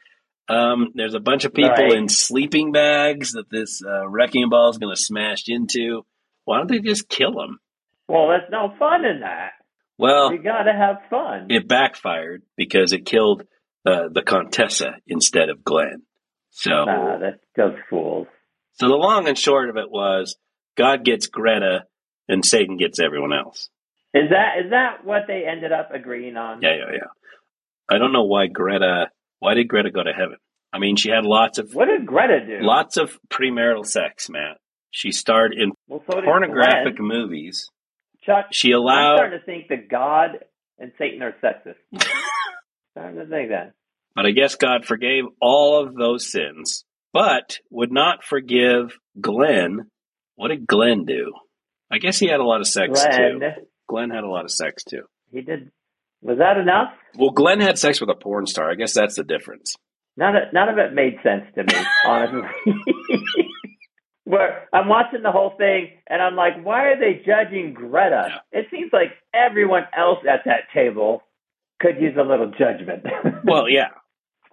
um, 0.48 0.88
there's 0.94 1.14
a 1.14 1.20
bunch 1.20 1.44
of 1.44 1.54
people 1.54 1.70
Right. 1.70 1.92
in 1.92 2.08
sleeping 2.08 2.72
bags 2.72 3.32
that 3.32 3.48
this 3.50 3.80
uh, 3.86 4.08
wrecking 4.08 4.48
ball 4.50 4.70
is 4.70 4.78
going 4.78 4.94
to 4.94 5.00
smash 5.00 5.44
into. 5.48 6.04
Why 6.44 6.58
don't 6.58 6.68
they 6.68 6.80
just 6.80 7.08
kill 7.08 7.32
them? 7.32 7.58
well, 8.08 8.28
there's 8.28 8.50
no 8.50 8.74
fun 8.78 9.04
in 9.04 9.20
that. 9.20 9.52
Well, 9.96 10.32
You 10.32 10.42
gotta 10.42 10.72
have 10.72 10.96
fun. 11.08 11.46
it 11.50 11.68
backfired 11.68 12.42
because 12.56 12.92
it 12.92 13.06
killed 13.06 13.44
uh, 13.86 14.08
the 14.12 14.22
Contessa 14.22 14.96
instead 15.06 15.48
of 15.48 15.62
Glenn. 15.64 16.02
So, 16.50 16.70
Nah, 16.70 17.18
that's 17.18 17.38
those 17.56 17.76
fools. 17.88 18.26
So 18.74 18.88
the 18.88 18.94
long 18.96 19.28
and 19.28 19.38
short 19.38 19.68
of 19.70 19.76
it 19.76 19.90
was 19.90 20.36
God 20.76 21.04
gets 21.04 21.26
Greta 21.26 21.84
and 22.28 22.44
Satan 22.44 22.76
gets 22.76 22.98
everyone 23.00 23.32
else. 23.32 23.68
Is 24.14 24.30
that 24.30 24.64
is 24.64 24.70
that 24.70 25.04
what 25.04 25.22
they 25.26 25.44
ended 25.46 25.72
up 25.72 25.90
agreeing 25.92 26.36
on? 26.36 26.60
Yeah, 26.62 26.74
yeah, 26.76 26.92
yeah. 26.92 27.06
I 27.88 27.98
don't 27.98 28.12
know 28.12 28.24
why 28.24 28.46
Greta. 28.46 29.10
Why 29.38 29.54
did 29.54 29.68
Greta 29.68 29.90
go 29.90 30.02
to 30.02 30.12
heaven? 30.12 30.36
I 30.72 30.78
mean, 30.78 30.96
she 30.96 31.10
had 31.10 31.24
lots 31.24 31.58
of 31.58 31.74
What 31.74 31.86
did 31.86 32.06
Greta 32.06 32.46
do? 32.46 32.58
lots 32.64 32.96
of 32.96 33.18
premarital 33.28 33.84
sex, 33.86 34.28
Matt. 34.30 34.58
She 34.90 35.10
starred 35.12 35.52
in 35.54 35.72
well, 35.88 36.02
so 36.10 36.20
pornographic 36.22 36.96
Glenn. 36.96 37.08
movies. 37.08 37.70
Chuck, 38.24 38.46
She 38.52 38.70
allowed. 38.72 39.12
I'm 39.12 39.16
starting 39.18 39.38
to 39.40 39.44
think 39.44 39.68
that 39.68 39.88
God 39.88 40.44
and 40.78 40.92
Satan 40.98 41.22
are 41.22 41.34
sexist. 41.42 41.76
starting 42.92 43.18
to 43.18 43.26
think 43.26 43.48
that. 43.50 43.72
but 44.14 44.26
I 44.26 44.30
guess 44.30 44.54
God 44.56 44.84
forgave 44.84 45.24
all 45.40 45.82
of 45.82 45.94
those 45.94 46.30
sins, 46.30 46.84
but 47.12 47.58
would 47.70 47.92
not 47.92 48.24
forgive 48.24 48.96
Glenn. 49.20 49.90
What 50.36 50.48
did 50.48 50.66
Glenn 50.66 51.04
do? 51.04 51.32
I 51.90 51.98
guess 51.98 52.18
he 52.18 52.26
had 52.28 52.40
a 52.40 52.44
lot 52.44 52.60
of 52.60 52.66
sex 52.66 53.04
Glenn, 53.04 53.40
too. 53.40 53.48
Glenn 53.88 54.10
had 54.10 54.24
a 54.24 54.28
lot 54.28 54.44
of 54.44 54.50
sex 54.50 54.82
too. 54.84 55.02
he 55.30 55.42
did. 55.42 55.70
Was 56.22 56.38
that 56.38 56.56
enough? 56.56 56.92
Well, 57.18 57.30
Glenn 57.30 57.60
had 57.60 57.78
sex 57.78 58.00
with 58.00 58.08
a 58.08 58.14
porn 58.14 58.46
star. 58.46 58.70
I 58.70 58.74
guess 58.76 58.94
that's 58.94 59.16
the 59.16 59.24
difference. 59.24 59.76
None 60.16 60.36
of, 60.36 60.42
none 60.52 60.68
of 60.68 60.78
it 60.78 60.94
made 60.94 61.16
sense 61.22 61.44
to 61.56 61.64
me, 61.64 61.84
honestly. 62.06 62.48
Where 64.24 64.68
I'm 64.72 64.88
watching 64.88 65.22
the 65.22 65.32
whole 65.32 65.52
thing 65.58 65.88
and 66.06 66.22
I'm 66.22 66.36
like, 66.36 66.64
why 66.64 66.84
are 66.84 66.98
they 66.98 67.22
judging 67.26 67.74
Greta? 67.74 68.40
It 68.52 68.66
seems 68.70 68.90
like 68.92 69.10
everyone 69.34 69.82
else 69.96 70.18
at 70.30 70.40
that 70.46 70.70
table 70.72 71.22
could 71.80 71.96
use 72.00 72.14
a 72.16 72.22
little 72.22 72.52
judgment. 72.56 73.04
Well, 73.44 73.68
yeah, 73.68 73.88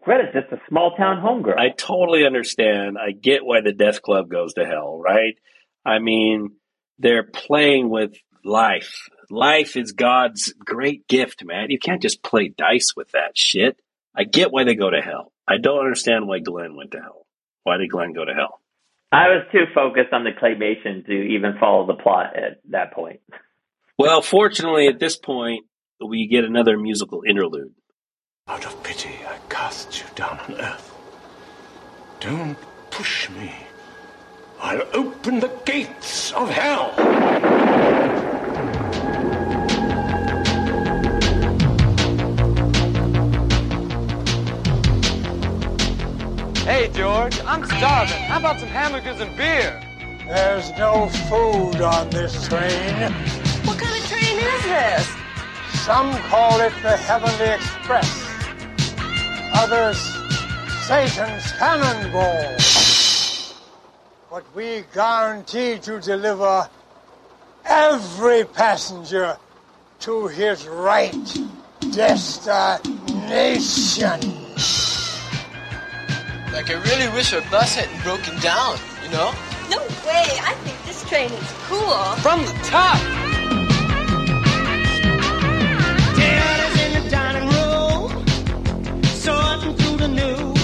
Greta's 0.10 0.34
just 0.34 0.51
a 0.51 0.60
small 0.68 0.95
town 0.95 1.22
homegirl. 1.22 1.60
I 1.60 1.70
totally 1.70 2.26
understand. 2.26 2.97
I 2.97 3.12
get 3.12 3.45
why 3.45 3.62
the 3.62 3.74
Death 3.74 4.01
Club 4.01 4.28
goes 4.28 4.55
to 4.55 4.66
hell, 4.66 4.97
right? 4.97 5.38
I 5.86 5.99
mean, 5.99 6.55
they're 6.97 7.22
playing 7.22 7.91
with 7.91 8.16
life. 8.43 9.07
Life 9.30 9.78
is 9.78 9.91
God's 9.91 10.51
great 10.53 11.07
gift, 11.07 11.45
man. 11.45 11.70
You 11.70 11.78
can't 11.78 12.01
just 12.01 12.24
play 12.24 12.47
dice 12.47 12.95
with 12.97 13.12
that 13.12 13.38
shit. 13.38 13.80
I 14.16 14.24
get 14.24 14.51
why 14.51 14.64
they 14.64 14.74
go 14.74 14.89
to 14.89 14.99
hell. 14.99 15.32
I 15.47 15.57
don't 15.57 15.78
understand 15.78 16.28
why 16.28 16.39
Glenn 16.39 16.76
went 16.76 16.89
to 16.93 17.01
hell. 17.01 17.28
Why 17.62 17.78
did 17.78 17.91
Glenn 17.91 18.14
go 18.14 18.26
to 18.26 18.34
hell? 18.34 18.62
I 19.12 19.28
was 19.28 19.45
too 19.51 19.66
focused 19.76 20.12
on 20.12 20.24
the 20.24 20.32
claymation 20.32 21.05
to 21.05 21.12
even 21.12 21.60
follow 21.60 21.86
the 21.86 22.01
plot 22.01 22.36
at 22.36 22.62
that 22.72 22.93
point. 22.93 23.20
Well, 23.99 24.24
fortunately, 24.24 24.88
at 24.88 24.97
this 24.97 25.18
point, 25.18 25.66
we 26.03 26.26
get 26.26 26.45
another 26.45 26.80
musical 26.80 27.22
interlude. 27.28 27.76
Out 28.50 28.66
of 28.66 28.82
pity, 28.82 29.14
I 29.28 29.38
cast 29.47 30.00
you 30.02 30.08
down 30.16 30.39
on 30.39 30.60
earth. 30.60 30.91
Don't 32.20 32.58
push 32.89 33.30
me. 33.30 33.54
I'll 34.60 34.82
open 34.93 35.39
the 35.39 35.52
gates 35.66 36.32
of 36.34 36.50
hell. 36.50 36.89
Hey, 46.66 46.89
George, 46.91 47.39
I'm 47.45 47.64
starving. 47.66 48.18
How 48.24 48.39
about 48.39 48.60
some 48.60 48.70
hamburgers 48.70 49.22
and 49.22 49.38
beer? 49.38 49.80
There's 50.26 50.72
no 50.72 51.08
food 51.30 51.82
on 51.82 52.10
this 52.10 52.47
train. 52.47 53.12
What 53.64 53.78
kind 53.78 53.95
of 53.95 54.10
train 54.10 54.39
is 54.39 54.64
this? 54.64 55.08
Some 55.86 56.12
call 56.24 56.60
it 56.62 56.74
the 56.82 56.97
Heavenly 56.97 57.54
Express. 57.54 58.28
Others, 59.54 60.00
Satan's 60.88 61.52
Cannonball. 61.54 62.56
But 64.30 64.43
we 64.56 64.84
guarantee 64.93 65.80
to 65.80 66.00
deliver 66.00 66.70
every 67.66 68.43
passenger 68.45 69.38
to 70.02 70.28
his 70.28 70.68
right 70.68 71.14
destination. 71.91 72.89
Like, 76.52 76.70
I 76.70 76.82
really 76.84 77.10
wish 77.14 77.34
our 77.34 77.41
bus 77.52 77.76
hadn't 77.76 78.04
broken 78.04 78.39
down, 78.39 78.78
you 79.04 79.10
know? 79.12 79.34
No 79.70 79.80
way. 80.08 80.26
I 80.41 80.56
think 80.64 80.78
this 80.86 81.04
train 81.08 81.32
is 81.32 81.54
cool. 81.68 81.95
From 82.22 82.41
the 82.41 82.54
top! 82.64 83.28
The 90.00 90.08
news. 90.08 90.58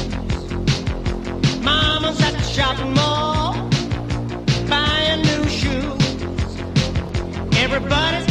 Mama's 1.61 2.21
at 2.21 2.31
the 2.31 2.43
shopping 2.43 2.93
mall, 2.93 3.53
buying 4.69 5.21
new 5.23 5.43
shoes. 5.49 6.57
Everybody's 7.57 8.24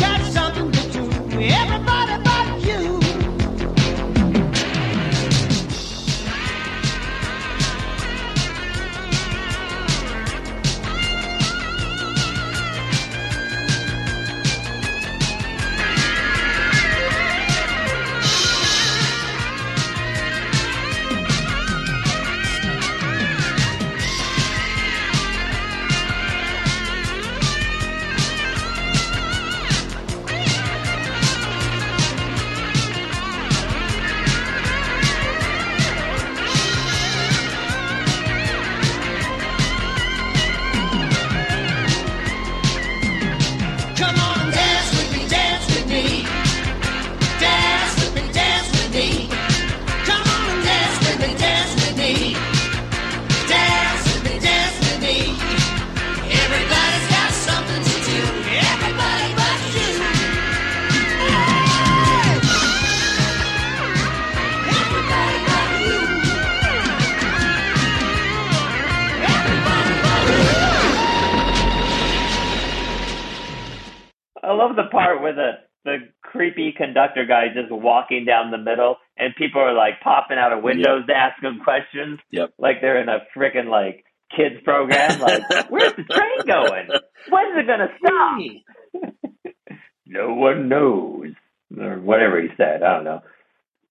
conductor 76.76 77.24
guy 77.26 77.46
just 77.54 77.70
walking 77.70 78.24
down 78.24 78.50
the 78.50 78.58
middle, 78.58 78.96
and 79.16 79.34
people 79.36 79.60
are 79.60 79.74
like 79.74 80.00
popping 80.02 80.38
out 80.38 80.52
of 80.52 80.62
windows 80.62 81.06
to 81.06 81.14
ask 81.14 81.42
him 81.42 81.60
questions. 81.64 82.18
Yep. 82.30 82.54
Like 82.58 82.80
they're 82.80 83.00
in 83.00 83.08
a 83.08 83.20
freaking 83.36 83.68
like 83.70 84.04
kids 84.36 84.62
program. 84.64 85.20
Like, 85.20 85.42
where's 85.70 85.94
the 85.96 86.04
train 86.04 86.46
going? 86.46 86.88
When's 87.28 87.58
it 87.58 87.66
gonna 87.66 87.88
stop? 87.98 89.54
no 90.06 90.34
one 90.34 90.68
knows, 90.68 91.32
or 91.78 92.00
whatever 92.00 92.40
he 92.40 92.48
said. 92.56 92.82
I 92.82 92.94
don't 92.94 93.04
know. 93.04 93.20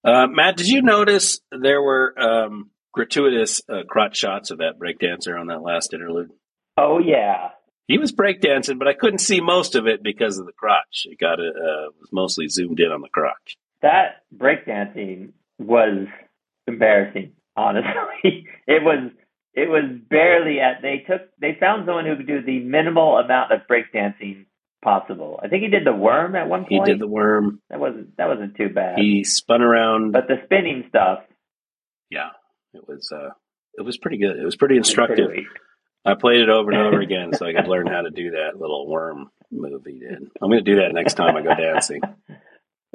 Uh, 0.06 0.28
Matt, 0.28 0.58
did 0.58 0.68
you 0.68 0.82
notice 0.82 1.40
there 1.52 1.82
were 1.82 2.14
um, 2.20 2.72
gratuitous 2.92 3.62
uh, 3.70 3.84
crotch 3.88 4.18
shots 4.18 4.52
of 4.52 4.58
that 4.58 4.74
breakdancer 4.78 5.40
on 5.40 5.48
that 5.48 5.62
last 5.62 5.94
interlude? 5.94 6.32
Oh 6.78 7.00
yeah, 7.00 7.50
He 7.88 7.98
was 7.98 8.12
breakdancing, 8.14 8.80
but 8.80 8.88
I 8.88 8.94
couldn't 8.94 9.20
see 9.20 9.42
most 9.42 9.76
of 9.76 9.88
it 9.88 10.02
because 10.02 10.38
of 10.38 10.46
the 10.46 10.54
crotch. 10.54 11.06
It 11.06 11.20
got 11.20 11.40
it 11.40 11.54
uh, 11.56 11.92
was 12.00 12.10
mostly 12.12 12.48
zoomed 12.48 12.80
in 12.80 12.92
on 12.92 13.02
the 13.02 13.10
crotch. 13.10 13.58
that 13.82 14.24
breakdancing 14.36 15.34
was 15.60 16.08
embarrassing. 16.68 17.34
Honestly, 17.56 18.48
it 18.68 18.84
was. 18.84 19.12
It 19.56 19.70
was 19.70 19.84
barely 20.10 20.60
at. 20.60 20.82
They 20.82 21.04
took. 21.08 21.22
They 21.40 21.56
found 21.60 21.86
someone 21.86 22.06
who 22.06 22.16
could 22.16 22.26
do 22.26 22.42
the 22.42 22.60
minimal 22.60 23.18
amount 23.20 23.52
of 23.52 23.62
breakdancing 23.70 24.46
possible. 24.84 25.40
I 25.44 25.48
think 25.48 25.62
he 25.62 25.70
did 25.70 25.86
the 25.86 25.94
worm 25.94 26.36
at 26.36 26.50
one 26.50 26.62
point. 26.66 26.88
He 26.88 26.92
did 26.92 27.00
the 27.00 27.08
worm. 27.08 27.62
That 27.70 27.80
wasn't. 27.80 28.18
That 28.18 28.28
wasn't 28.30 28.56
too 28.58 28.70
bad. 28.70 28.98
He 28.98 29.24
spun 29.24 29.62
around. 29.62 30.12
but 30.14 30.28
the 30.28 30.38
spinning 30.46 30.86
stuff. 30.90 31.20
yeah, 32.10 32.30
it 32.74 32.88
was 32.88 33.12
uh, 33.12 33.30
it 33.78 33.84
was 33.84 33.98
pretty 33.98 34.18
good. 34.18 34.38
It 34.38 34.46
was 34.46 34.56
pretty 34.56 34.80
was 34.80 34.88
instructive. 34.88 35.28
pretty 35.28 35.42
weak. 35.44 35.50
I 36.06 36.16
played 36.16 36.42
it 36.42 36.50
over 36.50 36.72
and 36.72 36.82
over 36.82 37.00
again 37.08 37.34
so 37.34 37.46
I 37.46 37.54
could 37.54 37.68
learn 37.68 37.88
how 37.88 38.02
to 38.02 38.10
do 38.10 38.32
that 38.32 38.60
little 38.60 38.88
worm 38.88 39.30
move 39.52 39.84
he 39.86 40.00
did. 40.00 40.24
I'm 40.42 40.50
going 40.50 40.64
to 40.64 40.72
do 40.72 40.82
that 40.82 40.94
next 40.94 41.14
time 41.14 41.36
I 41.36 41.42
go 41.42 41.54
dancing. 41.56 42.02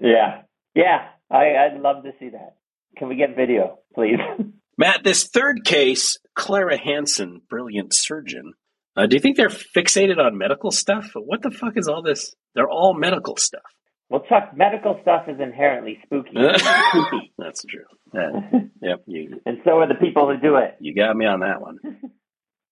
Yeah, 0.03 0.43
yeah. 0.75 1.09
I, 1.31 1.55
I'd 1.57 1.81
love 1.81 2.05
to 2.05 2.13
see 2.19 2.31
that. 2.31 2.57
Can 2.97 3.09
we 3.09 3.17
get 3.17 3.37
video, 3.37 3.79
please? 3.95 4.19
Matt, 4.79 5.03
this 5.05 5.25
third 5.29 5.65
case, 5.65 6.19
Clara 6.35 6.77
Hansen, 6.79 7.43
brilliant 7.49 7.93
surgeon, 7.95 8.53
Uh, 8.97 9.07
do 9.07 9.15
you 9.17 9.21
think 9.21 9.37
they're 9.37 9.49
fixated 9.49 10.19
on 10.19 10.39
medical 10.39 10.71
stuff? 10.71 11.11
What 11.15 11.43
the 11.43 11.51
fuck 11.51 11.77
is 11.77 11.89
all 11.89 12.03
this? 12.03 12.35
They're 12.55 12.69
all 12.69 12.95
medical 12.95 13.37
stuff. 13.37 13.63
Well, 14.09 14.23
Chuck, 14.29 14.57
medical 14.57 14.99
stuff 15.03 15.29
is 15.29 15.39
inherently 15.41 15.99
spooky. 16.05 16.31
spooky. 16.57 17.33
That's 17.39 17.63
true. 17.65 17.85
Yeah. 18.15 18.61
yep, 18.81 19.03
you 19.07 19.41
And 19.45 19.59
so 19.65 19.79
are 19.81 19.87
the 19.89 19.95
people 19.95 20.27
who 20.33 20.41
do 20.41 20.57
it. 20.57 20.77
you 20.81 20.95
got 20.95 21.15
me 21.17 21.27
on 21.27 21.41
that 21.41 21.61
one. 21.61 21.79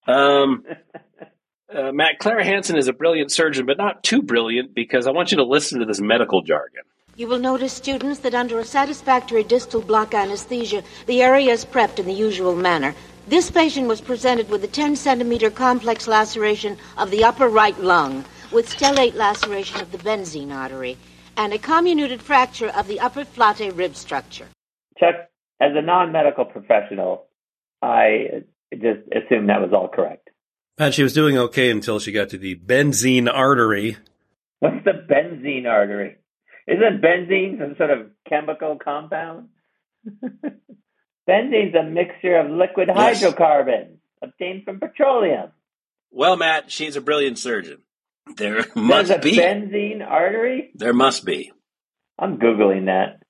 Um, 0.07 0.63
uh, 1.75 1.91
Matt 1.91 2.19
Clara 2.19 2.43
Hansen 2.43 2.77
is 2.77 2.87
a 2.87 2.93
brilliant 2.93 3.31
surgeon, 3.31 3.65
but 3.65 3.77
not 3.77 4.03
too 4.03 4.21
brilliant 4.21 4.73
because 4.73 5.07
I 5.07 5.11
want 5.11 5.31
you 5.31 5.37
to 5.37 5.43
listen 5.43 5.79
to 5.79 5.85
this 5.85 6.01
medical 6.01 6.41
jargon. 6.41 6.83
You 7.15 7.27
will 7.27 7.39
notice, 7.39 7.73
students, 7.73 8.19
that 8.19 8.35
under 8.35 8.59
a 8.59 8.65
satisfactory 8.65 9.43
distal 9.43 9.81
block 9.81 10.13
anesthesia, 10.13 10.83
the 11.07 11.23
area 11.23 11.51
is 11.51 11.65
prepped 11.65 11.97
in 11.97 12.05
the 12.05 12.13
usual 12.13 12.55
manner. 12.55 12.93
This 13.27 13.49
patient 13.49 13.87
was 13.87 14.01
presented 14.01 14.49
with 14.49 14.63
a 14.63 14.67
10 14.67 14.95
centimeter 14.95 15.49
complex 15.49 16.07
laceration 16.07 16.77
of 16.95 17.09
the 17.09 17.23
upper 17.23 17.49
right 17.49 17.77
lung, 17.79 18.23
with 18.51 18.69
stellate 18.69 19.15
laceration 19.15 19.81
of 19.81 19.91
the 19.91 19.97
benzene 19.97 20.53
artery, 20.53 20.95
and 21.35 21.53
a 21.53 21.57
comminuted 21.57 22.21
fracture 22.21 22.69
of 22.69 22.87
the 22.87 22.99
upper 22.99 23.25
flatte 23.25 23.75
rib 23.75 23.95
structure. 23.95 24.47
Chuck, 24.99 25.15
as 25.59 25.71
a 25.75 25.81
non-medical 25.81 26.45
professional, 26.45 27.25
I 27.81 28.43
just 28.73 29.01
assumed 29.11 29.49
that 29.49 29.61
was 29.61 29.71
all 29.73 29.87
correct. 29.87 30.29
And 30.77 30.93
she 30.93 31.03
was 31.03 31.13
doing 31.13 31.37
okay 31.37 31.69
until 31.71 31.99
she 31.99 32.11
got 32.11 32.29
to 32.29 32.37
the 32.37 32.55
benzene 32.55 33.27
artery. 33.31 33.97
What's 34.59 34.83
the 34.85 34.91
benzene 35.09 35.65
artery? 35.67 36.17
Isn't 36.67 37.01
benzene 37.01 37.57
some 37.59 37.75
sort 37.77 37.91
of 37.91 38.07
chemical 38.29 38.77
compound? 38.83 39.49
Benzene's 41.27 41.75
a 41.75 41.83
mixture 41.83 42.37
of 42.37 42.49
liquid 42.49 42.87
Yes. 42.93 43.21
hydrocarbons 43.21 43.97
obtained 44.21 44.63
from 44.63 44.79
petroleum. 44.79 45.51
Well, 46.11 46.37
Matt, 46.37 46.71
she's 46.71 46.95
a 46.95 47.01
brilliant 47.01 47.37
surgeon. 47.37 47.79
There 48.37 48.61
There's 48.63 48.75
must 48.75 49.11
a 49.11 49.19
be. 49.19 49.37
benzene 49.37 50.01
artery? 50.05 50.71
There 50.75 50.93
must 50.93 51.25
be. 51.25 51.51
I'm 52.19 52.37
Googling 52.37 52.85
that. 52.85 53.21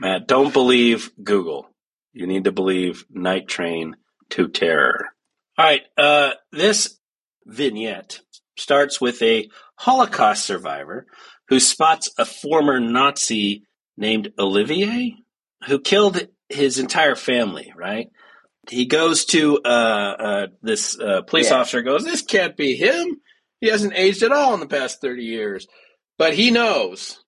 Matt, 0.00 0.26
don't 0.26 0.52
believe 0.52 1.10
Google. 1.22 1.68
You 2.12 2.26
need 2.26 2.44
to 2.44 2.52
believe 2.52 3.04
Night 3.10 3.48
Train 3.48 3.96
to 4.30 4.48
Terror. 4.48 5.06
All 5.56 5.64
right, 5.64 5.82
uh, 5.96 6.30
this 6.52 6.98
vignette 7.46 8.20
starts 8.56 9.00
with 9.00 9.22
a 9.22 9.48
Holocaust 9.76 10.44
survivor 10.44 11.06
who 11.48 11.60
spots 11.60 12.10
a 12.18 12.24
former 12.24 12.78
Nazi 12.80 13.64
named 13.96 14.32
Olivier 14.38 15.14
who 15.66 15.80
killed 15.80 16.20
his 16.48 16.78
entire 16.78 17.16
family, 17.16 17.72
right? 17.76 18.08
He 18.70 18.86
goes 18.86 19.24
to 19.26 19.58
uh, 19.64 19.68
uh, 19.68 20.46
this 20.62 20.98
uh, 20.98 21.22
police 21.22 21.50
Yeah. 21.50 21.56
officer, 21.58 21.82
goes, 21.82 22.04
This 22.04 22.22
can't 22.22 22.56
be 22.56 22.76
him. 22.76 23.20
He 23.60 23.68
hasn't 23.68 23.94
aged 23.96 24.22
at 24.22 24.30
all 24.32 24.54
in 24.54 24.60
the 24.60 24.66
past 24.68 25.00
30 25.00 25.22
years. 25.24 25.66
But 26.18 26.34
he 26.34 26.50
knows. 26.50 27.18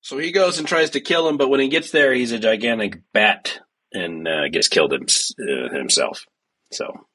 So 0.00 0.16
he 0.18 0.32
goes 0.32 0.58
and 0.58 0.66
tries 0.66 0.90
to 0.90 1.00
kill 1.00 1.28
him, 1.28 1.36
but 1.36 1.48
when 1.50 1.60
he 1.60 1.68
gets 1.68 1.90
there, 1.90 2.12
he's 2.14 2.32
a 2.32 2.38
gigantic 2.38 3.00
bat 3.12 3.60
and 3.92 4.26
uh, 4.26 4.48
gets 4.48 4.68
killed 4.68 4.92
hims- 4.92 5.32
uh, 5.40 5.74
himself. 5.74 6.24
So, 6.70 7.06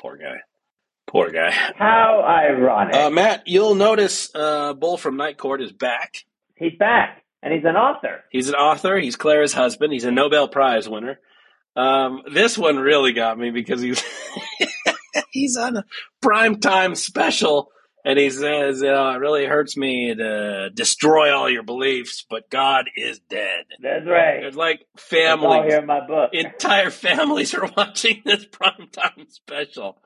poor 0.00 0.16
guy. 0.16 0.36
Poor 1.06 1.30
guy. 1.30 1.50
How 1.50 2.22
ironic. 2.26 2.94
Uh, 2.94 3.10
Matt, 3.10 3.42
you'll 3.46 3.74
notice 3.74 4.30
uh, 4.34 4.72
Bull 4.72 4.96
from 4.96 5.16
Night 5.16 5.36
Court 5.36 5.60
is 5.60 5.72
back. 5.72 6.24
he's 6.56 6.78
back, 6.78 7.22
and 7.42 7.52
he's 7.52 7.64
an 7.64 7.76
author. 7.76 8.24
He's 8.30 8.48
an 8.48 8.54
author. 8.54 8.98
He's 8.98 9.16
Clara's 9.16 9.52
husband. 9.52 9.92
He's 9.92 10.04
a 10.04 10.10
Nobel 10.10 10.48
Prize 10.48 10.88
winner. 10.88 11.18
Um, 11.76 12.22
this 12.32 12.56
one 12.56 12.76
really 12.76 13.12
got 13.12 13.38
me 13.38 13.50
because 13.50 13.80
he's 13.80 14.02
he's 15.30 15.56
on 15.56 15.76
a 15.78 15.84
primetime 16.22 16.96
special, 16.96 17.70
and 18.04 18.18
he 18.18 18.30
says, 18.30 18.82
"It 18.82 18.88
really 18.88 19.46
hurts 19.46 19.76
me 19.76 20.14
to 20.14 20.70
destroy 20.70 21.34
all 21.34 21.48
your 21.50 21.62
beliefs, 21.62 22.24
but 22.28 22.50
God 22.50 22.86
is 22.96 23.18
dead." 23.30 23.64
That's 23.80 24.06
right. 24.06 24.44
It's 24.44 24.56
like 24.56 24.86
It's 24.94 25.04
families, 25.04 25.70
here 25.72 25.80
in 25.80 25.86
my 25.86 26.06
book. 26.06 26.30
entire 26.34 26.90
families 26.90 27.54
are 27.54 27.70
watching 27.76 28.22
this 28.24 28.44
primetime 28.46 29.30
special. 29.30 29.98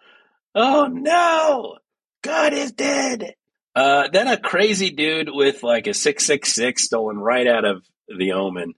Oh 0.54 0.86
no, 0.86 1.78
God 2.22 2.52
is 2.52 2.72
dead. 2.72 3.34
Uh, 3.74 4.08
then 4.10 4.26
a 4.26 4.38
crazy 4.38 4.90
dude 4.90 5.28
with 5.30 5.62
like 5.62 5.86
a 5.86 5.92
six 5.94 6.24
six 6.24 6.52
six 6.54 6.84
stolen 6.84 7.18
right 7.18 7.46
out 7.46 7.64
of 7.66 7.84
the 8.08 8.32
Omen. 8.32 8.74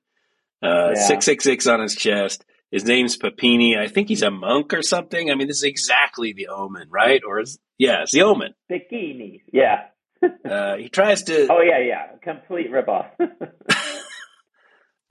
Uh, 0.63 0.89
Yeah. 0.91 0.95
six 0.95 1.25
six 1.25 1.45
six 1.45 1.67
on 1.69 1.81
his 1.81 1.95
chest. 1.95 2.45
His 2.71 2.85
name's 2.85 3.17
Papini. 3.17 3.77
I 3.79 3.89
think 3.89 4.09
he's 4.09 4.23
a 4.23 4.31
monk 4.31 4.75
or 4.75 4.83
something. 4.83 5.31
I 5.31 5.35
mean, 5.35 5.49
this 5.49 5.59
is 5.59 5.63
exactly 5.65 6.33
the 6.35 6.49
Omen, 6.49 6.89
right? 6.91 7.23
Or 7.27 7.41
is 7.41 7.59
yeah, 7.79 8.03
it's 8.03 8.13
the 8.13 8.23
Omen. 8.23 8.55
Bikinis. 8.71 9.43
Yeah. 9.53 9.87
Uh, 10.45 10.77
he 10.77 10.89
tries 10.89 11.23
to. 11.23 11.47
Oh, 11.49 11.61
yeah, 11.61 11.79
yeah. 11.79 12.17
Complete 12.21 12.73
ripoff. 12.73 13.11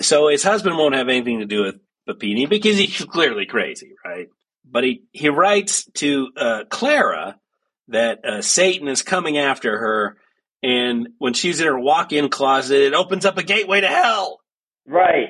So 0.01 0.27
his 0.27 0.43
husband 0.43 0.77
won't 0.77 0.95
have 0.95 1.09
anything 1.09 1.39
to 1.39 1.45
do 1.45 1.63
with 1.63 1.75
Papini 2.05 2.45
because 2.45 2.77
he's 2.77 3.03
clearly 3.05 3.45
crazy, 3.45 3.95
right? 4.05 4.27
But 4.69 4.83
he, 4.83 5.03
he 5.11 5.29
writes 5.29 5.85
to 5.95 6.29
uh, 6.37 6.63
Clara 6.69 7.39
that 7.87 8.23
uh, 8.23 8.41
Satan 8.41 8.87
is 8.89 9.01
coming 9.01 9.37
after 9.37 9.77
her, 9.77 10.17
and 10.61 11.09
when 11.17 11.33
she's 11.33 11.61
in 11.61 11.67
her 11.67 11.79
walk-in 11.79 12.29
closet, 12.29 12.81
it 12.81 12.93
opens 12.93 13.25
up 13.25 13.37
a 13.37 13.43
gateway 13.43 13.81
to 13.81 13.87
hell. 13.87 14.39
right. 14.85 15.29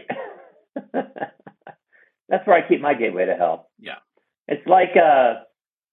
That's 2.29 2.45
where 2.45 2.55
I 2.57 2.67
keep 2.67 2.81
my 2.81 2.93
gateway 2.93 3.25
to 3.25 3.35
hell. 3.35 3.69
Yeah. 3.79 3.99
It's 4.47 4.65
like 4.67 4.95
uh 4.95 5.43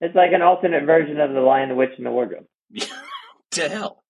it's 0.01 0.15
like 0.15 0.33
an 0.33 0.43
alternate 0.43 0.85
version 0.85 1.21
of 1.21 1.33
the 1.33 1.41
Lion, 1.41 1.69
the 1.69 1.75
Witch, 1.75 1.93
and 1.97 2.07
the 2.07 2.11
Wardrobe. 2.11 2.47
to 3.53 3.69
hell. 3.69 4.03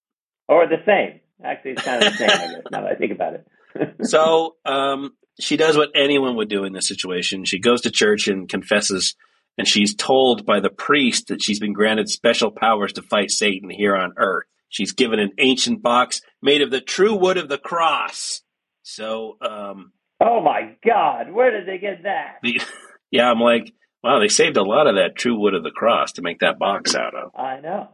Or 0.48 0.66
the 0.66 0.82
same. 0.86 1.20
Actually, 1.42 1.72
it's 1.72 1.82
kind 1.82 2.02
of 2.02 2.12
the 2.12 2.18
same, 2.18 2.30
I 2.30 2.36
guess, 2.36 2.62
now 2.70 2.82
that 2.82 2.92
I 2.92 2.94
think 2.96 3.12
about 3.12 3.34
it. 3.34 3.46
So 4.02 4.54
um, 4.64 5.14
she 5.40 5.56
does 5.56 5.76
what 5.76 5.90
anyone 5.96 6.36
would 6.36 6.48
do 6.48 6.62
in 6.62 6.72
this 6.72 6.86
situation. 6.86 7.44
She 7.44 7.58
goes 7.58 7.80
to 7.80 7.90
church 7.90 8.28
and 8.28 8.48
confesses, 8.48 9.16
and 9.58 9.66
she's 9.66 9.96
told 9.96 10.46
by 10.46 10.60
the 10.60 10.70
priest 10.70 11.26
that 11.26 11.42
she's 11.42 11.58
been 11.58 11.72
granted 11.72 12.08
special 12.08 12.52
powers 12.52 12.92
to 12.92 13.02
fight 13.02 13.32
Satan 13.32 13.70
here 13.70 13.96
on 13.96 14.12
earth. 14.16 14.46
She's 14.68 14.92
given 14.92 15.18
an 15.18 15.32
ancient 15.38 15.82
box 15.82 16.20
made 16.40 16.62
of 16.62 16.70
the 16.70 16.80
true 16.80 17.16
wood 17.16 17.36
of 17.36 17.48
the 17.48 17.58
cross. 17.58 18.42
So, 18.82 19.38
um, 19.40 19.92
oh 20.24 20.40
my 20.40 20.74
God, 20.84 21.30
where 21.30 21.50
did 21.50 21.68
they 21.68 21.78
get 21.78 22.04
that? 22.04 22.38
yeah, 23.10 23.30
I'm 23.30 23.40
like, 23.40 23.72
wow, 24.02 24.18
they 24.18 24.28
saved 24.28 24.56
a 24.56 24.62
lot 24.62 24.86
of 24.86 24.96
that 24.96 25.16
true 25.16 25.38
wood 25.38 25.54
of 25.54 25.62
the 25.62 25.70
cross 25.70 26.12
to 26.12 26.22
make 26.22 26.40
that 26.40 26.58
box 26.58 26.94
out 26.94 27.14
of. 27.14 27.32
I 27.36 27.60
know. 27.60 27.88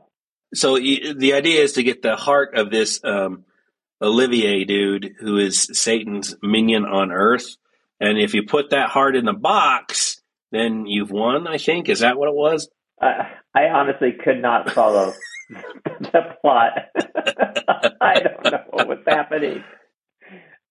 So 0.54 0.76
the 0.76 1.34
idea 1.34 1.62
is 1.62 1.74
to 1.74 1.82
get 1.82 2.02
the 2.02 2.16
heart 2.16 2.56
of 2.56 2.70
this 2.70 3.00
um, 3.04 3.44
Olivier 4.02 4.64
dude, 4.64 5.14
who 5.20 5.38
is 5.38 5.68
Satan's 5.72 6.34
minion 6.42 6.84
on 6.84 7.12
Earth, 7.12 7.56
and 8.00 8.18
if 8.18 8.34
you 8.34 8.44
put 8.44 8.70
that 8.70 8.88
heart 8.88 9.14
in 9.14 9.24
the 9.24 9.32
box, 9.32 10.20
then 10.50 10.86
you've 10.86 11.10
won. 11.10 11.46
I 11.46 11.58
think 11.58 11.88
is 11.88 12.00
that 12.00 12.16
what 12.16 12.28
it 12.28 12.34
was? 12.34 12.68
Uh, 13.00 13.24
I 13.54 13.64
honestly 13.64 14.12
could 14.12 14.40
not 14.40 14.70
follow 14.70 15.12
the 15.50 16.36
plot. 16.40 16.72
I 18.00 18.20
don't 18.20 18.44
know 18.44 18.64
what 18.70 18.88
was 18.88 18.98
happening. 19.06 19.62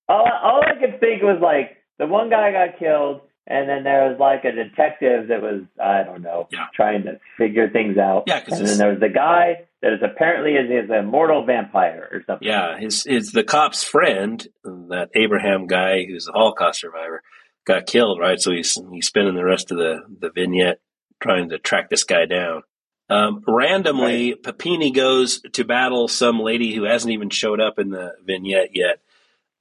All, 0.10 0.28
all 0.44 0.62
I 0.66 0.74
could 0.80 1.00
think 1.00 1.22
was 1.22 1.40
like 1.42 1.78
the 2.00 2.08
one 2.08 2.30
guy 2.30 2.52
got 2.52 2.80
killed, 2.80 3.22
and 3.48 3.70
then 3.70 3.84
there 3.84 4.10
was 4.10 4.20
like 4.20 4.44
a 4.44 4.52
detective 4.52 5.28
that 5.30 5.42
was 5.42 5.62
I 5.82 6.04
don't 6.04 6.22
know 6.22 6.48
Yeah. 6.52 6.66
trying 6.74 7.04
to 7.04 7.20
figure 7.38 7.70
things 7.70 7.98
out. 7.98 8.24
Yeah, 8.28 8.44
and 8.48 8.68
then 8.68 8.78
there 8.78 8.90
was 8.90 9.00
the 9.00 9.10
guy 9.10 9.66
that 9.82 9.94
is 9.94 10.00
apparently 10.04 10.54
is, 10.54 10.86
is 10.86 10.90
a 10.90 11.04
mortal 11.04 11.46
vampire 11.46 12.10
or 12.12 12.24
something. 12.28 12.48
Yeah, 12.48 12.78
his 12.78 13.04
his 13.04 13.32
the 13.32 13.44
cop's 13.44 13.84
friend, 13.84 14.46
that 14.64 15.10
Abraham 15.16 15.68
guy 15.68 16.06
who's 16.06 16.28
a 16.28 16.32
Holocaust 16.32 16.82
survivor, 16.82 17.22
got 17.66 17.86
killed. 17.86 18.20
Right, 18.20 18.40
so 18.42 18.52
he's 18.52 18.76
he's 18.92 19.08
spending 19.08 19.36
the 19.36 19.46
rest 19.46 19.72
of 19.72 19.78
the 19.78 20.02
the 20.20 20.32
vignette 20.32 20.80
trying 21.22 21.50
to 21.50 21.60
track 21.60 21.90
this 21.90 22.04
guy 22.04 22.26
down. 22.26 22.64
Um, 23.12 23.44
randomly, 23.48 24.36
Papini 24.36 24.92
goes 24.92 25.42
to 25.54 25.64
battle 25.66 26.08
some 26.08 26.40
lady 26.40 26.76
who 26.76 26.84
hasn't 26.84 27.12
even 27.12 27.30
showed 27.30 27.60
up 27.60 27.80
in 27.80 27.90
the 27.90 28.14
vignette 28.24 28.70
yet. 28.76 29.00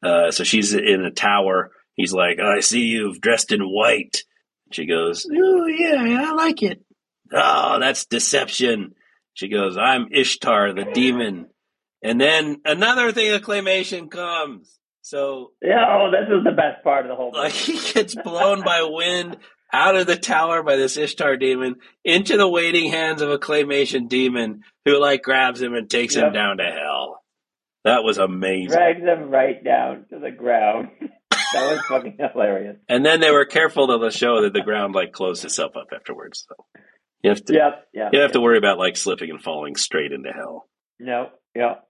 Uh, 0.03 0.31
so 0.31 0.45
she's 0.45 0.75
in 0.75 1.05
a 1.05 1.11
tower. 1.11 1.71
He's 1.95 2.13
like, 2.13 2.39
"I 2.39 2.61
see 2.61 2.83
you've 2.83 3.21
dressed 3.21 3.53
in 3.53 3.63
white." 3.63 4.23
She 4.73 4.87
goes, 4.87 5.27
"Oh 5.31 5.67
yeah, 5.67 6.29
I 6.29 6.33
like 6.33 6.63
it." 6.63 6.81
Oh, 7.33 7.79
that's 7.81 8.07
deception. 8.07 8.95
She 9.35 9.49
goes, 9.49 9.77
"I'm 9.77 10.09
Ishtar, 10.13 10.73
the 10.75 10.85
demon." 10.93 11.47
And 12.03 12.21
then 12.21 12.61
another 12.65 13.13
thing 13.13 13.35
of 13.35 13.43
claymation 13.43 14.11
comes. 14.11 14.79
So 15.03 15.53
Yeah, 15.63 15.87
oh, 15.89 16.11
this 16.11 16.29
is 16.29 16.45
the 16.45 16.53
best 16.53 16.85
part 16.85 17.07
of 17.07 17.09
the 17.09 17.17
whole. 17.17 17.33
like 17.33 17.53
he 17.55 17.79
gets 17.93 18.15
blown 18.15 18.63
by 18.63 18.83
wind 18.89 19.39
out 19.73 19.97
of 19.97 20.07
the 20.07 20.17
tower 20.17 20.63
by 20.63 20.77
this 20.77 20.97
Ishtar 20.97 21.37
demon 21.37 21.77
into 22.05 22.37
the 22.37 22.49
waiting 22.49 22.91
hands 22.91 23.23
of 23.23 23.31
a 23.31 23.39
claymation 23.39 24.09
demon 24.09 24.63
who 24.85 25.01
like 25.01 25.23
grabs 25.23 25.61
him 25.61 25.75
and 25.75 25.89
takes 25.91 26.15
him 26.15 26.33
down 26.33 26.59
to 26.59 26.65
hell. 26.65 27.23
That 27.85 28.03
was 28.03 28.19
amazing. 28.19 28.71
drags 28.71 29.03
them 29.03 29.31
right 29.31 29.63
down 29.63 30.07
to 30.11 30.19
the 30.19 30.31
ground. 30.31 30.89
that 31.31 31.73
was 31.73 31.81
fucking 31.89 32.19
hilarious. 32.19 32.77
And 32.89 33.05
then 33.05 33.21
they 33.21 33.31
were 33.31 33.45
careful 33.45 33.87
to 33.87 34.11
show 34.11 34.43
that 34.43 34.53
the 34.53 34.63
ground 34.63 34.95
like 34.95 35.13
closed 35.13 35.45
itself 35.45 35.77
up 35.77 35.89
afterwards. 35.95 36.47
So 36.49 36.65
You 37.23 37.31
have 37.31 37.45
to. 37.47 37.55
Yep. 37.55 37.89
Yep. 37.95 38.09
You 38.13 38.19
don't 38.19 38.23
have 38.23 38.33
to 38.33 38.41
worry 38.41 38.59
about 38.59 38.79
like 38.79 38.97
slipping 38.97 39.31
and 39.31 39.43
falling 39.43 39.77
straight 39.77 40.13
into 40.13 40.31
hell. 40.31 40.69
No. 40.99 41.29
Yep. 41.55 41.85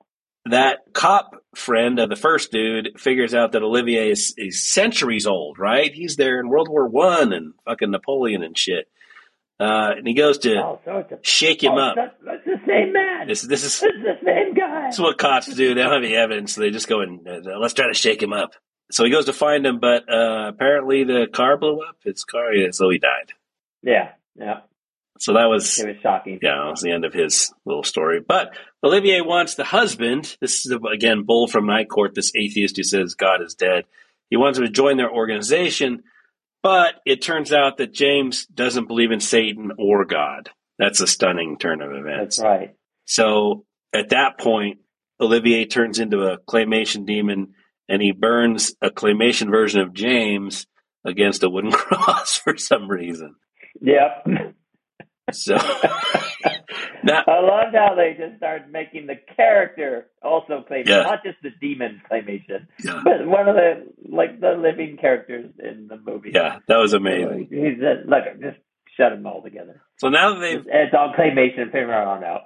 That 0.51 0.79
cop 0.95 1.33
friend 1.55 1.99
of 1.99 2.09
the 2.09 2.17
first 2.17 2.53
dude 2.53 2.99
figures 2.99 3.35
out 3.35 3.53
that 3.53 3.63
Olivier 3.63 4.11
is, 4.11 4.35
is 4.39 4.67
centuries 4.73 5.27
old, 5.27 5.59
right? 5.59 5.93
He's 5.93 6.17
there 6.17 6.41
in 6.41 6.49
World 6.49 6.69
War 6.71 6.89
One 6.89 7.33
and 7.33 7.53
fucking 7.67 7.91
Napoleon 7.91 8.43
and 8.43 8.57
shit. 8.57 8.87
Uh, 9.61 9.91
and 9.97 10.07
he 10.07 10.15
goes 10.15 10.39
to 10.39 10.57
Oh, 10.57 10.81
so 10.85 10.99
a, 10.99 11.19
shake 11.23 11.63
him 11.63 11.73
oh, 11.73 11.79
up. 11.79 11.97
That's, 11.97 12.15
that's 12.25 12.45
the 12.45 12.59
same 12.67 12.93
man. 12.93 13.27
This, 13.27 13.43
this 13.43 13.65
is 13.65 13.81
This 13.81 13.93
is 13.95 14.03
the 14.03 14.19
same 14.25 14.55
guy. 14.55 14.83
That's 14.83 14.99
what 15.01 15.19
cops 15.19 15.53
do. 15.53 15.75
They 15.75 15.83
don't 15.83 15.93
have 15.93 16.03
any 16.03 16.15
evidence. 16.15 16.55
So 16.55 16.61
they 16.61 16.71
just 16.71 16.89
go 16.89 17.01
and 17.01 17.27
uh, 17.27 17.59
let's 17.59 17.75
try 17.75 17.89
to 17.89 17.95
shake 17.95 18.23
him 18.23 18.33
up. 18.33 18.53
So 18.91 19.05
he 19.05 19.11
goes 19.11 19.27
to 19.27 19.33
find 19.33 19.67
him, 19.67 19.81
but 19.81 20.09
uh, 20.09 20.49
apparently 20.49 21.05
the 21.05 21.27
car 21.33 21.57
blew 21.57 21.83
up. 21.83 21.97
His 22.05 22.25
car, 22.25 22.55
yeah, 22.55 22.69
so 22.71 22.89
he 22.89 22.99
died. 22.99 23.33
Yeah. 23.83 24.13
Yeah. 24.37 24.61
So 25.19 25.33
that 25.35 25.47
was, 25.47 25.79
It 25.81 25.89
was 25.89 25.97
shocking. 26.01 26.39
yeah, 26.41 26.63
that 26.63 26.71
was 26.71 26.81
the 26.81 26.93
end 26.93 27.05
of 27.05 27.13
his 27.13 27.53
little 27.65 27.83
story. 27.83 28.21
But 28.21 28.57
Olivier 28.85 29.21
wants 29.21 29.57
the 29.57 29.65
husband. 29.65 30.37
This 30.41 30.65
is 30.65 30.73
again 30.93 31.25
Bull 31.25 31.49
from 31.49 31.67
Night 31.67 31.89
Court, 31.91 32.15
this 32.15 32.33
atheist 32.37 32.77
who 32.77 32.85
says 32.85 33.15
God 33.17 33.43
is 33.43 33.55
dead. 33.55 33.85
He 34.31 34.37
wants 34.37 34.59
him 34.59 34.65
to 34.65 34.71
join 34.71 34.97
their 34.97 35.11
organization, 35.11 36.05
but 36.63 36.95
it 37.07 37.23
turns 37.23 37.53
out 37.53 37.79
that 37.79 37.93
James 37.93 38.47
doesn't 38.47 38.89
believe 38.89 39.11
in 39.11 39.21
Satan 39.21 39.73
or 39.79 40.05
God. 40.05 40.51
That's 40.79 41.01
a 41.01 41.07
stunning 41.07 41.59
turn 41.59 41.83
of 41.83 41.93
events. 41.93 42.37
That's 42.37 42.45
right. 42.45 42.75
So 43.05 43.65
at 43.93 44.11
that 44.11 44.39
point, 44.39 44.79
Olivier 45.21 45.65
turns 45.65 45.99
into 45.99 46.23
a 46.23 46.39
claymation 46.39 47.07
demon 47.07 47.55
and 47.89 48.03
he 48.03 48.13
burns 48.13 48.75
a 48.83 48.91
claymation 48.91 49.51
version 49.51 49.81
of 49.81 49.95
James 49.95 50.67
against 51.05 51.43
a 51.43 51.49
wooden 51.49 51.73
cross 51.73 52.37
for 52.37 52.57
some 52.57 52.89
reason. 52.89 53.35
Yep. 53.81 54.55
So 55.33 55.57
now, 57.03 57.23
I 57.27 57.41
loved 57.41 57.75
how 57.75 57.95
they 57.95 58.15
just 58.19 58.37
started 58.39 58.71
making 58.71 59.07
the 59.07 59.15
character 59.37 60.07
also 60.23 60.65
claymation, 60.71 60.87
Yeah. 60.89 61.03
not 61.03 61.23
just 61.25 61.39
the 61.43 61.51
demon 61.61 62.03
claymation, 62.11 62.67
yeah, 62.85 63.01
but 63.05 63.27
one 63.27 63.49
of 63.49 63.55
the 63.57 63.87
like 64.09 64.41
the 64.41 64.51
living 64.53 64.97
characters 65.01 65.51
in 65.59 65.89
the 65.89 65.97
movie. 65.97 66.31
yeah, 66.35 66.59
that 66.69 66.77
was 66.77 66.93
amazing. 66.93 67.49
He's 67.51 67.79
just, 67.81 68.07
look, 68.07 68.25
just 68.41 68.59
shut 68.97 69.11
them 69.13 69.27
all 69.27 69.43
together. 69.43 69.83
So 69.99 70.09
now 70.09 70.35
that 70.35 70.41
they've 70.41 70.65
It's 70.67 70.95
all 70.97 71.13
claymation 71.17 71.71
from 71.71 71.91
on 71.91 72.25
out. 72.25 72.43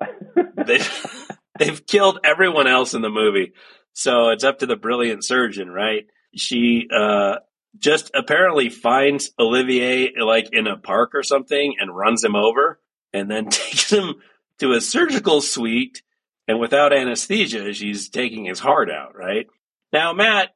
they've 0.66 1.26
they've 1.58 1.86
killed 1.86 2.20
everyone 2.24 2.66
else 2.66 2.94
in 2.94 3.02
the 3.02 3.10
movie, 3.10 3.52
so 3.92 4.28
it's 4.30 4.44
up 4.44 4.58
to 4.60 4.66
the 4.66 4.76
brilliant 4.76 5.24
surgeon, 5.24 5.68
right? 5.68 6.06
She 6.36 6.86
uh, 6.94 7.36
just 7.78 8.10
apparently 8.14 8.68
finds 8.70 9.32
Olivier 9.38 10.12
like 10.24 10.48
in 10.52 10.66
a 10.66 10.76
park 10.76 11.10
or 11.14 11.22
something 11.22 11.74
and 11.78 11.94
runs 11.94 12.22
him 12.24 12.36
over, 12.36 12.78
and 13.12 13.30
then 13.30 13.46
takes 13.50 13.90
him 13.90 14.16
to 14.58 14.72
a 14.72 14.80
surgical 14.80 15.40
suite. 15.40 16.02
And 16.48 16.58
without 16.58 16.92
anesthesia, 16.92 17.72
she's 17.72 18.08
taking 18.08 18.44
his 18.44 18.58
heart 18.58 18.90
out. 18.90 19.14
Right 19.16 19.46
now, 19.92 20.12
Matt, 20.12 20.50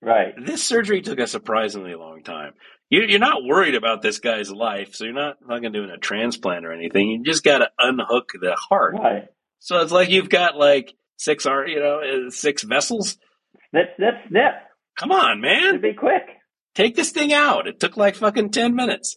right. 0.00 0.34
this 0.42 0.64
surgery 0.64 1.02
took 1.02 1.18
a 1.18 1.26
surprisingly 1.26 1.94
long 1.94 2.22
time. 2.22 2.52
You, 2.88 3.02
you're 3.02 3.18
not 3.18 3.44
worried 3.44 3.74
about 3.74 4.00
this 4.00 4.18
guy's 4.18 4.50
life, 4.50 4.94
so 4.94 5.04
you're 5.04 5.12
not 5.12 5.36
fucking 5.46 5.72
doing 5.72 5.90
a 5.90 5.98
transplant 5.98 6.64
or 6.64 6.72
anything. 6.72 7.08
You 7.08 7.22
just 7.24 7.44
got 7.44 7.58
to 7.58 7.68
unhook 7.78 8.30
the 8.40 8.54
heart. 8.54 8.94
Right. 8.94 9.24
So 9.58 9.80
it's 9.80 9.92
like 9.92 10.08
you've 10.08 10.30
got 10.30 10.56
like 10.56 10.94
six 11.16 11.46
art, 11.46 11.68
you 11.68 11.80
know, 11.80 12.00
uh, 12.00 12.30
six 12.30 12.62
vessels. 12.62 13.18
Snip, 13.70 13.88
snip, 13.96 14.14
snip. 14.28 14.52
Come 14.96 15.12
on, 15.12 15.40
man. 15.40 15.64
It'd 15.64 15.82
be 15.82 15.94
quick. 15.94 16.22
Take 16.74 16.94
this 16.94 17.10
thing 17.10 17.32
out. 17.32 17.66
It 17.66 17.80
took 17.80 17.96
like 17.96 18.16
fucking 18.16 18.50
10 18.50 18.74
minutes. 18.74 19.16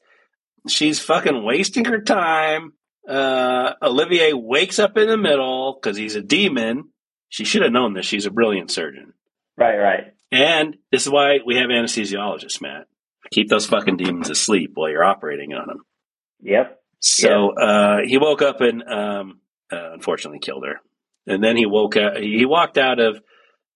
She's 0.67 0.99
fucking 0.99 1.43
wasting 1.43 1.85
her 1.85 2.01
time. 2.01 2.73
Uh, 3.09 3.73
Olivier 3.81 4.33
wakes 4.33 4.77
up 4.77 4.97
in 4.97 5.07
the 5.07 5.17
middle 5.17 5.79
because 5.81 5.97
he's 5.97 6.15
a 6.15 6.21
demon. 6.21 6.89
She 7.29 7.43
should 7.43 7.63
have 7.63 7.71
known 7.71 7.93
this. 7.93 8.05
She's 8.05 8.25
a 8.25 8.31
brilliant 8.31 8.69
surgeon. 8.71 9.13
Right, 9.57 9.77
right. 9.77 10.13
And 10.31 10.77
this 10.91 11.05
is 11.05 11.11
why 11.11 11.39
we 11.45 11.55
have 11.55 11.69
anesthesiologists, 11.69 12.61
Matt. 12.61 12.85
Keep 13.31 13.49
those 13.49 13.65
fucking 13.65 13.97
demons 13.97 14.29
asleep 14.29 14.71
while 14.75 14.89
you're 14.89 15.03
operating 15.03 15.53
on 15.53 15.67
them. 15.67 15.81
Yep. 16.41 16.79
So 16.99 17.51
uh, 17.55 17.97
he 18.05 18.17
woke 18.17 18.41
up 18.41 18.61
and 18.61 18.83
um, 18.83 19.39
uh, 19.71 19.93
unfortunately 19.93 20.39
killed 20.39 20.65
her. 20.65 20.81
And 21.27 21.43
then 21.43 21.57
he 21.57 21.65
woke 21.65 21.97
out. 21.97 22.17
He 22.17 22.45
walked 22.45 22.77
out 22.77 22.99
of 22.99 23.17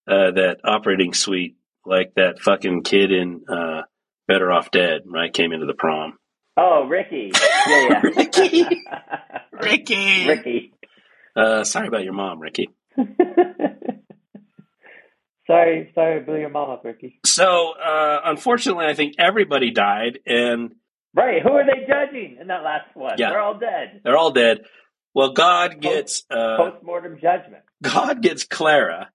uh, 0.07 0.31
that 0.31 0.57
operating 0.63 1.13
suite 1.13 1.55
like 1.85 2.13
that 2.15 2.39
fucking 2.39 2.83
kid 2.83 3.11
in 3.11 3.41
uh, 3.49 3.81
Better 4.27 4.51
Off 4.51 4.71
Dead. 4.71 5.01
Right, 5.05 5.33
came 5.33 5.51
into 5.51 5.65
the 5.65 5.73
prom. 5.73 6.17
Oh, 6.55 6.85
Ricky. 6.87 7.31
Yeah, 7.67 7.87
yeah. 7.89 8.01
Ricky. 8.15 8.65
Ricky. 9.51 10.27
Ricky. 10.27 10.73
Uh, 11.35 11.63
sorry 11.63 11.87
about 11.87 12.03
your 12.03 12.13
mom, 12.13 12.39
Ricky. 12.39 12.69
sorry, 15.47 15.91
sorry, 15.95 16.15
I 16.15 16.19
blew 16.23 16.37
your 16.37 16.49
mom 16.49 16.69
up, 16.69 16.85
Ricky. 16.85 17.19
So 17.25 17.73
uh, 17.73 18.21
unfortunately, 18.25 18.85
I 18.85 18.93
think 18.93 19.15
everybody 19.17 19.71
died, 19.71 20.19
and 20.27 20.75
Right. 21.15 21.43
Who 21.43 21.49
are 21.49 21.63
they 21.65 21.85
judging 21.87 22.37
in 22.41 22.47
that 22.47 22.63
last 22.63 22.95
one? 22.95 23.15
Yeah. 23.17 23.29
They're 23.29 23.39
all 23.41 23.59
dead. 23.59 24.01
they're 24.03 24.17
all 24.17 24.31
dead. 24.31 24.61
Well, 25.13 25.33
God 25.33 25.79
gets 25.79 26.23
uh, 26.31 26.57
Post 26.57 26.83
mortem 26.83 27.19
judgment. 27.21 27.63
God 27.83 28.23
gets 28.23 28.45
Clara, 28.45 29.11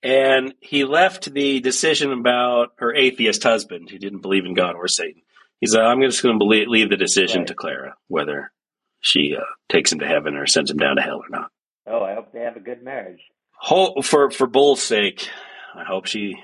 and 0.00 0.54
he 0.60 0.84
left 0.84 1.32
the 1.32 1.58
decision 1.58 2.12
about 2.12 2.68
her 2.78 2.94
atheist 2.94 3.42
husband 3.42 3.90
who 3.90 3.98
didn't 3.98 4.20
believe 4.20 4.44
in 4.44 4.54
God 4.54 4.76
or 4.76 4.86
Satan. 4.86 5.22
He's 5.64 5.74
like, 5.74 5.84
I'm 5.84 6.02
just 6.02 6.22
going 6.22 6.38
to 6.38 6.44
leave 6.44 6.90
the 6.90 6.96
decision 6.96 7.40
Right. 7.40 7.48
to 7.48 7.54
Clara 7.54 7.94
whether 8.08 8.52
she 9.00 9.34
uh, 9.36 9.44
takes 9.70 9.92
him 9.92 10.00
to 10.00 10.06
heaven 10.06 10.36
or 10.36 10.46
sends 10.46 10.70
him 10.70 10.76
down 10.76 10.96
to 10.96 11.02
hell 11.02 11.18
or 11.18 11.28
not. 11.30 11.50
Oh, 11.86 12.02
I 12.02 12.14
hope 12.14 12.32
they 12.32 12.40
have 12.40 12.56
a 12.56 12.60
good 12.60 12.82
marriage. 12.82 13.20
Ho- 13.52 14.00
for 14.02 14.30
for 14.30 14.46
Bull's 14.46 14.82
sake, 14.82 15.28
I 15.74 15.84
hope 15.84 16.06
she 16.06 16.34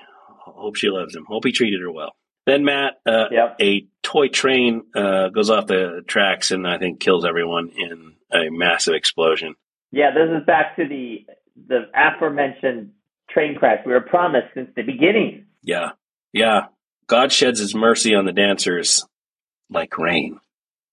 hope 0.45 0.77
she 0.77 0.89
loves 0.89 1.15
him. 1.15 1.25
Hope 1.27 1.45
he 1.45 1.53
treated 1.53 1.81
her 1.83 1.91
well. 1.93 2.13
Then 2.47 2.65
Matt, 2.65 2.95
uh, 3.07 3.27
Yep. 3.31 3.57
a 3.61 3.87
toy 4.03 4.29
train 4.29 4.83
uh, 4.95 5.29
goes 5.29 5.51
off 5.51 5.67
the 5.67 6.03
tracks 6.07 6.51
and 6.51 6.67
I 6.67 6.79
think 6.79 7.01
kills 7.01 7.25
everyone 7.27 7.71
in 7.77 8.15
a 8.33 8.51
massive 8.51 8.95
explosion. 8.95 9.55
Yeah, 9.93 10.11
this 10.13 10.31
is 10.41 10.47
back 10.47 10.77
to 10.77 10.89
the 10.89 11.27
the 11.69 11.83
aforementioned 11.95 12.93
train 13.29 13.57
crash 13.57 13.81
we 13.85 13.93
were 13.93 14.01
promised 14.01 14.49
since 14.55 14.71
the 14.75 14.83
beginning. 14.83 15.47
Yeah, 15.63 15.91
yeah. 16.33 16.67
God 17.07 17.33
sheds 17.33 17.59
His 17.61 17.75
mercy 17.75 18.15
on 18.15 18.25
the 18.25 18.33
dancers 18.33 19.05
like 19.71 19.97
rain. 19.99 20.39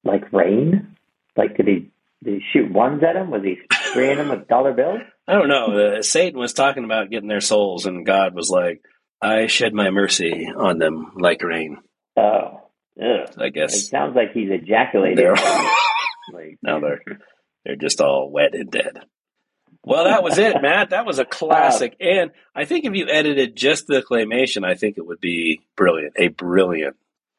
Like 0.03 0.32
rain? 0.32 0.95
Like 1.36 1.57
did 1.57 1.67
he 1.67 1.91
did 2.23 2.36
he 2.36 2.41
shoot 2.53 2.71
ones 2.71 3.03
at 3.03 3.15
him? 3.15 3.30
Was 3.32 3.43
he 3.43 3.57
spraying 3.89 4.17
them 4.17 4.30
with 4.30 4.47
dollar 4.47 4.73
bills? 4.73 5.01
I 5.28 5.34
don't 5.34 5.49
know. 5.49 5.97
Uh, 5.97 6.01
Satan 6.01 6.39
was 6.39 6.53
talking 6.53 6.84
about 6.86 7.09
getting 7.09 7.28
their 7.30 7.41
souls, 7.41 7.86
and 7.86 8.05
God 8.05 8.34
was 8.34 8.49
like, 8.49 8.82
"I 9.21 9.47
shed 9.47 9.73
my 9.73 9.89
mercy 9.89 10.47
on 10.55 10.78
them 10.80 11.11
like 11.17 11.43
rain." 11.43 11.78
Oh. 12.15 12.61
Ugh. 12.99 13.30
I 13.38 13.49
guess 13.49 13.75
It 13.75 13.89
sounds 13.89 14.15
like 14.15 14.32
he's 14.34 14.49
ejaculating. 14.49 15.17
they're 15.17 15.36
like, 16.34 16.57
now 16.63 16.80
they're 16.80 17.01
they're 17.63 17.75
just 17.75 18.01
all 18.01 18.32
wet 18.32 18.55
and 18.55 18.71
dead. 18.71 18.99
Well, 19.84 20.05
that 20.05 20.23
was 20.23 20.38
it, 20.38 20.57
Matt. 20.61 20.89
That 20.89 21.05
was 21.05 21.19
a 21.19 21.25
classic, 21.25 21.95
and 21.99 22.32
I 22.55 22.65
think 22.65 22.86
if 22.86 22.93
you 22.93 23.07
edited 23.07 23.55
just 23.55 23.86
the 23.88 24.01
claymation, 24.01 24.65
I 24.65 24.75
think 24.75 24.97
it 24.97 25.05
would 25.05 25.21
be 25.21 25.61
brilliant. 25.75 26.13
A 26.17 26.30
brilliant 26.30 26.95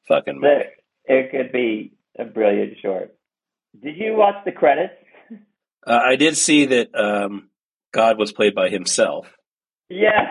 fucking 0.07 0.41
movie. 0.41 0.65
It 1.09 1.31
could 1.31 1.53
be 1.53 1.95
a 2.19 2.25
brilliant 2.25 2.75
short. 2.83 3.15
Did 3.83 3.97
you 3.97 4.15
watch 4.15 4.45
the 4.45 4.53
credits? 4.53 4.95
Uh, 5.87 6.01
I 6.05 6.17
did 6.17 6.37
see 6.37 6.67
that 6.67 6.95
um, 6.95 7.49
God 7.93 8.19
was 8.19 8.33
played 8.33 8.55
by 8.55 8.69
himself. 8.69 9.27
Yes. 9.89 10.27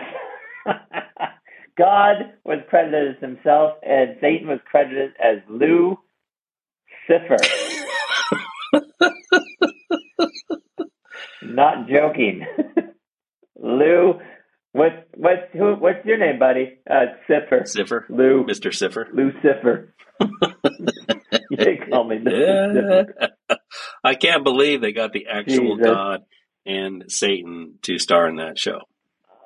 God 1.78 2.32
was 2.44 2.58
credited 2.68 3.16
as 3.16 3.20
himself, 3.20 3.78
and 3.82 4.16
Satan 4.20 4.48
was 4.48 4.60
credited 4.70 5.12
as 5.22 5.38
Lou 5.48 5.98
Cipher. 7.06 7.36
Not 11.42 11.88
joking. 11.88 12.44
Lou, 13.60 14.20
what's 14.78 14.96
what's 15.14 15.42
who? 15.52 15.74
What's 15.74 16.04
your 16.04 16.18
name, 16.18 16.38
buddy? 16.38 16.78
Uh, 16.88 17.06
Cipher. 17.26 17.64
Cipher, 17.66 18.06
Lou. 18.08 18.44
Mister 18.46 18.72
Cipher. 18.72 19.08
Lou 19.12 19.32
Cipher. 19.42 19.94
you 21.50 21.76
call 21.90 22.04
me 22.04 22.16
Mr. 22.18 23.04
Yeah. 23.48 23.56
I 24.02 24.14
can't 24.14 24.44
believe 24.44 24.80
they 24.80 24.92
got 24.92 25.12
the 25.12 25.26
actual 25.30 25.76
Jesus. 25.76 25.86
God 25.86 26.20
and 26.64 27.04
Satan 27.08 27.78
to 27.82 27.98
star 27.98 28.28
in 28.28 28.36
that 28.36 28.58
show. 28.58 28.80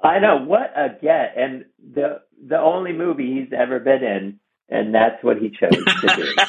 I 0.02 0.18
know 0.18 0.44
what 0.44 0.72
a 0.76 0.88
get, 1.00 1.34
and 1.36 1.64
the 1.78 2.20
the 2.46 2.58
only 2.58 2.92
movie 2.92 3.40
he's 3.40 3.52
ever 3.56 3.78
been 3.78 4.02
in, 4.02 4.40
and 4.68 4.94
that's 4.94 5.22
what 5.22 5.38
he 5.38 5.50
chose 5.50 5.84
to 6.00 6.14
do. 6.16 6.34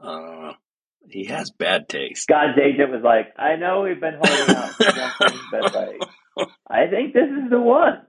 Uh, 0.00 0.52
he 1.08 1.24
has 1.24 1.50
bad 1.50 1.88
taste. 1.88 2.28
God's 2.28 2.56
agent 2.56 2.92
was 2.92 3.02
like, 3.02 3.34
"I 3.36 3.56
know 3.56 3.82
we've 3.82 4.00
been 4.00 4.20
holding 4.22 4.56
out 4.56 4.70
but 5.50 5.74
like, 5.74 6.00
I 6.68 6.86
think 6.88 7.12
this 7.14 7.28
is 7.28 7.50
the 7.50 7.60
one." 7.60 8.02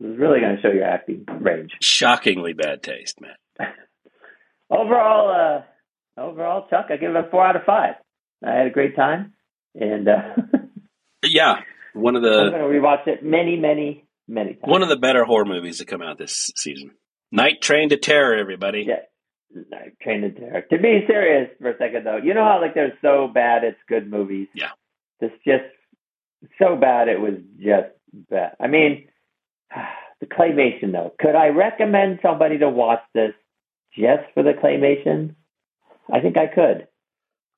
It 0.00 0.06
was 0.06 0.18
really 0.18 0.40
going 0.40 0.56
to 0.56 0.62
show 0.62 0.70
your 0.72 0.84
acting 0.84 1.24
range. 1.40 1.72
Shockingly 1.80 2.52
bad 2.52 2.82
taste, 2.82 3.20
man. 3.20 3.36
Overall, 4.70 5.30
uh, 6.18 6.20
overall, 6.20 6.66
Chuck, 6.68 6.86
I 6.90 6.96
give 6.96 7.10
it 7.14 7.16
a 7.16 7.28
four 7.30 7.46
out 7.46 7.56
of 7.56 7.62
five. 7.64 7.94
I 8.44 8.52
had 8.52 8.66
a 8.66 8.70
great 8.70 8.96
time, 8.96 9.34
and 9.74 10.08
uh, 10.08 10.22
Yeah, 11.24 11.60
one 11.92 12.16
of 12.16 12.22
the 12.22 12.28
I'm 12.30 12.50
going 12.50 12.72
to 12.72 12.78
rewatch 12.80 13.06
it 13.06 13.22
many, 13.24 13.56
many, 13.56 14.04
many 14.26 14.54
times. 14.54 14.64
one 14.70 14.82
of 14.82 14.88
the 14.88 14.96
better 14.96 15.24
horror 15.24 15.44
movies 15.44 15.78
to 15.78 15.84
come 15.84 16.02
out 16.02 16.18
this 16.18 16.50
season. 16.56 16.90
Night 17.30 17.60
Train 17.62 17.90
to 17.90 17.96
Terror, 17.96 18.34
everybody. 18.36 18.84
Yeah. 18.86 19.02
Night 19.70 19.92
Train 20.02 20.22
to 20.22 20.30
Terror. 20.32 20.62
To 20.62 20.78
be 20.78 21.04
serious 21.06 21.50
for 21.60 21.70
a 21.70 21.78
second, 21.78 22.04
though, 22.04 22.16
you 22.22 22.34
know 22.34 22.44
how 22.44 22.60
like 22.60 22.74
they're 22.74 22.98
so 23.00 23.28
bad 23.32 23.64
it's 23.64 23.78
good 23.88 24.10
movies. 24.10 24.48
Yeah. 24.54 24.70
It's 25.20 25.34
just 25.46 25.64
so 26.58 26.76
bad 26.76 27.08
it 27.08 27.20
was 27.20 27.34
just 27.58 27.88
bad. 28.30 28.56
I 28.60 28.66
mean, 28.66 29.08
the 30.20 30.26
claymation 30.26 30.92
though. 30.92 31.14
Could 31.18 31.34
I 31.34 31.48
recommend 31.48 32.20
somebody 32.22 32.58
to 32.58 32.68
watch 32.68 33.02
this 33.14 33.32
just 33.96 34.24
for 34.34 34.42
the 34.42 34.52
claymation? 34.52 35.34
I 36.12 36.20
think 36.20 36.36
I 36.36 36.46
could. 36.46 36.88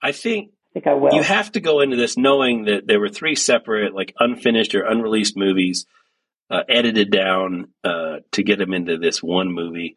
I 0.02 0.12
think 0.12 0.50
I 0.50 0.72
think 0.74 0.86
I 0.86 0.94
will. 0.94 1.14
you 1.14 1.22
have 1.22 1.52
to 1.52 1.60
go 1.60 1.80
into 1.80 1.96
this 1.96 2.16
knowing 2.16 2.66
that 2.66 2.86
there 2.86 3.00
were 3.00 3.08
three 3.08 3.34
separate, 3.34 3.94
like 3.94 4.14
unfinished 4.18 4.74
or 4.74 4.82
unreleased 4.82 5.36
movies, 5.36 5.86
uh, 6.50 6.62
edited 6.68 7.10
down 7.10 7.68
uh, 7.82 8.18
to 8.32 8.42
get 8.42 8.58
them 8.58 8.72
into 8.72 8.98
this 8.98 9.22
one 9.22 9.52
movie. 9.52 9.96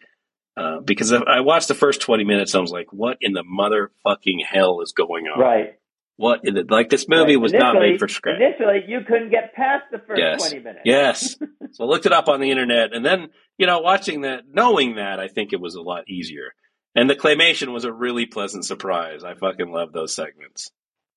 Uh, 0.58 0.80
because 0.82 1.14
I 1.14 1.40
watched 1.42 1.70
the 1.70 1.76
first 1.76 2.02
twenty 2.02 2.26
minutes, 2.26 2.56
I 2.56 2.60
was 2.60 2.72
like, 2.72 2.92
"What 2.92 3.18
in 3.22 3.34
the 3.34 3.44
motherfucking 3.44 4.44
hell 4.46 4.82
is 4.82 4.92
going 4.92 5.28
on? 5.28 5.40
right. 5.40 5.76
What 6.20 6.42
in 6.44 6.54
the 6.54 6.66
like? 6.70 6.90
This 6.90 7.08
movie 7.08 7.38
Right. 7.38 7.42
was 7.42 7.54
not 7.54 7.76
made 7.76 7.98
for 7.98 8.10
scratch." 8.10 8.42
Initially, 8.42 8.84
you 8.88 9.00
couldn't 9.08 9.30
get 9.30 9.54
past 9.54 9.86
the 9.90 10.00
first 10.00 10.20
Yes. 10.20 10.42
20 10.50 10.60
minutes. 10.64 10.82
Yes. 10.84 11.38
so 11.72 11.86
I 11.86 11.88
looked 11.88 12.06
it 12.06 12.12
up 12.12 12.28
on 12.28 12.42
the 12.42 12.52
internet, 12.52 12.94
and 12.94 13.06
then 13.06 13.30
you 13.58 13.66
know, 13.68 13.80
watching 13.80 14.22
that, 14.22 14.44
knowing 14.52 14.96
that, 14.96 15.20
I 15.20 15.30
think 15.30 15.54
it 15.54 15.62
was 15.62 15.76
a 15.76 15.82
lot 15.82 16.10
easier. 16.10 16.54
And 16.96 17.10
the 17.10 17.16
claymation 17.16 17.72
was 17.72 17.86
a 17.86 17.94
really 17.94 18.26
pleasant 18.26 18.66
surprise. 18.66 19.24
I 19.24 19.34
fucking 19.36 19.72
love 19.72 19.94
those 19.94 20.14
segments. 20.14 20.72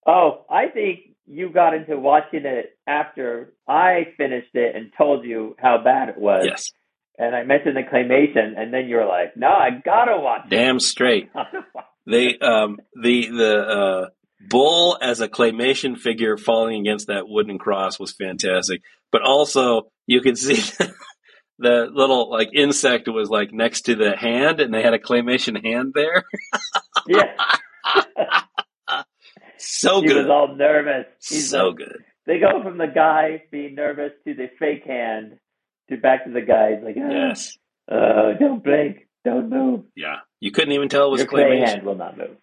Oh, 0.07 0.45
I 0.51 0.67
think 0.69 1.01
you 1.27 1.51
got 1.51 1.75
into 1.75 1.99
watching 1.99 2.45
it 2.45 2.77
after 2.87 3.55
I 3.69 4.09
finished 4.17 4.55
it 4.55 4.77
and 4.77 4.93
told 4.99 5.25
you 5.25 5.57
how 5.59 5.79
bad 5.83 6.09
it 6.11 6.19
was. 6.19 6.45
Yes, 6.47 6.65
And 7.19 7.35
I 7.35 7.43
mentioned 7.45 7.77
the 7.77 7.83
claymation, 7.83 8.57
and 8.57 8.73
then 8.73 8.87
you 8.89 8.97
were 8.97 9.07
like, 9.07 9.37
"No, 9.37 9.49
I 9.49 9.71
gotta 9.85 10.17
watch 10.21 10.43
it." 10.47 10.51
damn 10.51 10.79
straight. 10.81 11.29
They 12.07 12.37
um 12.39 12.79
the 13.01 13.29
the 13.29 13.59
uh 13.59 14.09
bull 14.49 14.99
as 15.01 15.21
a 15.21 15.29
claymation 15.29 15.97
figure 15.99 16.37
falling 16.37 16.81
against 16.81 17.07
that 17.09 17.29
wooden 17.29 17.59
cross 17.59 17.99
was 17.99 18.13
fantastic. 18.13 18.83
But 19.11 19.23
also 19.23 19.89
you 20.07 20.21
could 20.21 20.39
see 20.39 20.57
the 21.59 21.89
little 21.93 22.31
like 22.31 22.49
insect 22.55 23.09
was 23.09 23.29
like 23.31 23.53
next 23.53 23.83
to 23.83 23.95
the 23.95 24.17
hand 24.17 24.61
and 24.61 24.73
they 24.73 24.83
had 24.83 24.95
a 24.95 24.99
claymation 24.99 25.63
hand 25.65 25.93
there. 25.95 26.25
yeah, 27.09 27.35
So 29.59 30.01
he 30.01 30.09
good. 30.09 30.17
was 30.17 30.27
all 30.31 30.57
nervous. 30.57 31.07
He's 31.29 31.51
So 31.51 31.69
like- 31.69 31.77
good. 31.77 31.99
They 32.27 32.39
go 32.39 32.63
from 32.63 32.79
the 32.79 32.87
guy 32.87 33.43
being 33.51 33.75
nervous 33.75 34.13
to 34.25 34.35
the 34.35 34.49
fake 34.59 34.85
hand 34.87 35.39
to 35.91 35.97
back 35.97 36.25
to 36.25 36.31
the 36.31 36.41
guy. 36.41 36.77
He's 36.77 36.85
like, 36.85 36.95
ah, 36.97 37.11
Yes. 37.11 37.59
uh, 37.91 38.35
don't 38.39 38.63
blink, 38.63 39.09
don't 39.25 39.51
move. 39.51 39.87
Yeah. 39.97 40.19
You 40.39 40.53
couldn't 40.53 40.73
even 40.73 40.89
tell 40.89 41.09
it 41.09 41.11
was 41.11 41.21
Your 41.23 41.29
clay 41.29 41.43
claymation. 41.43 41.67
hand 41.67 41.83
will 41.85 41.97
not 41.97 42.17
move. 42.17 42.37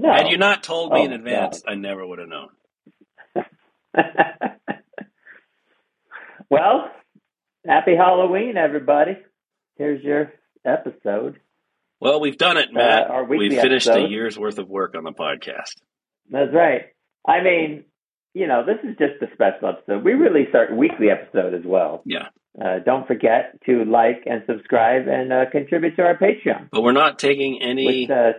No. 0.00 0.10
Had 0.10 0.28
you 0.28 0.38
not 0.38 0.62
told 0.62 0.92
me 0.94 1.00
Oh, 1.00 1.04
in 1.04 1.12
advance, 1.12 1.62
I 1.68 1.74
never 1.74 2.06
would 2.06 2.20
have 2.20 2.28
known. 2.28 2.48
well, 6.50 6.90
happy 7.66 7.94
Halloween, 7.96 8.56
everybody. 8.56 9.18
Here's 9.76 10.02
your 10.02 10.32
episode. 10.64 11.38
Well, 12.00 12.18
we've 12.18 12.38
done 12.38 12.56
it, 12.56 12.72
Matt. 12.72 13.10
Uh, 13.10 13.24
we've 13.28 13.52
finished 13.52 13.88
a 13.88 14.08
year's 14.08 14.38
worth 14.38 14.58
of 14.58 14.70
work 14.70 14.94
on 14.96 15.04
the 15.04 15.12
podcast. 15.12 15.74
That's 16.30 16.54
right. 16.54 16.86
I 17.28 17.42
mean, 17.42 17.84
you 18.32 18.46
know, 18.46 18.64
this 18.64 18.78
is 18.82 18.96
just 18.96 19.20
a 19.20 19.26
special 19.34 19.68
episode. 19.68 20.02
We 20.02 20.14
release 20.14 20.48
our 20.54 20.74
weekly 20.74 21.08
episode 21.10 21.52
as 21.52 21.64
well. 21.66 22.00
Yeah. 22.06 22.28
Uh, 22.58 22.78
don't 22.84 23.06
forget 23.06 23.60
to 23.66 23.84
like 23.84 24.22
and 24.24 24.44
subscribe 24.46 25.08
and 25.08 25.30
uh, 25.30 25.50
contribute 25.52 25.96
to 25.96 26.02
our 26.02 26.16
Patreon. 26.16 26.70
But 26.72 26.82
we're 26.82 26.92
not 26.92 27.18
taking 27.18 27.60
any 27.60 28.06
Which, 28.06 28.10
uh, 28.10 28.32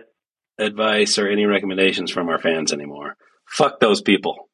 advice 0.58 1.18
or 1.18 1.28
any 1.28 1.46
recommendations 1.46 2.10
from 2.10 2.28
our 2.28 2.38
fans 2.38 2.72
anymore. 2.72 3.16
Fuck 3.48 3.80
those 3.80 4.02
people. 4.02 4.48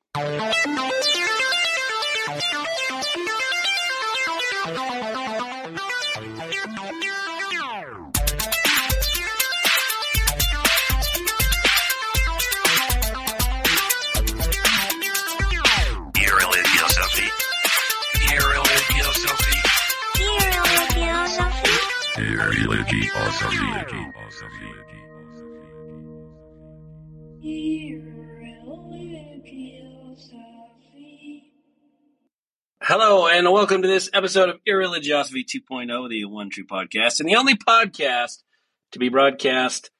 Hello, 32.82 33.28
and 33.28 33.52
welcome 33.52 33.82
to 33.82 33.88
this 33.88 34.10
episode 34.12 34.48
of 34.48 34.56
Irreligiosity 34.68 35.44
2.0, 35.44 36.08
the 36.08 36.24
One 36.24 36.50
True 36.50 36.66
Podcast, 36.66 37.20
and 37.20 37.28
the 37.28 37.36
only 37.36 37.54
podcast 37.54 38.42
to 38.90 38.98
be 38.98 39.08
broadcast 39.08 39.92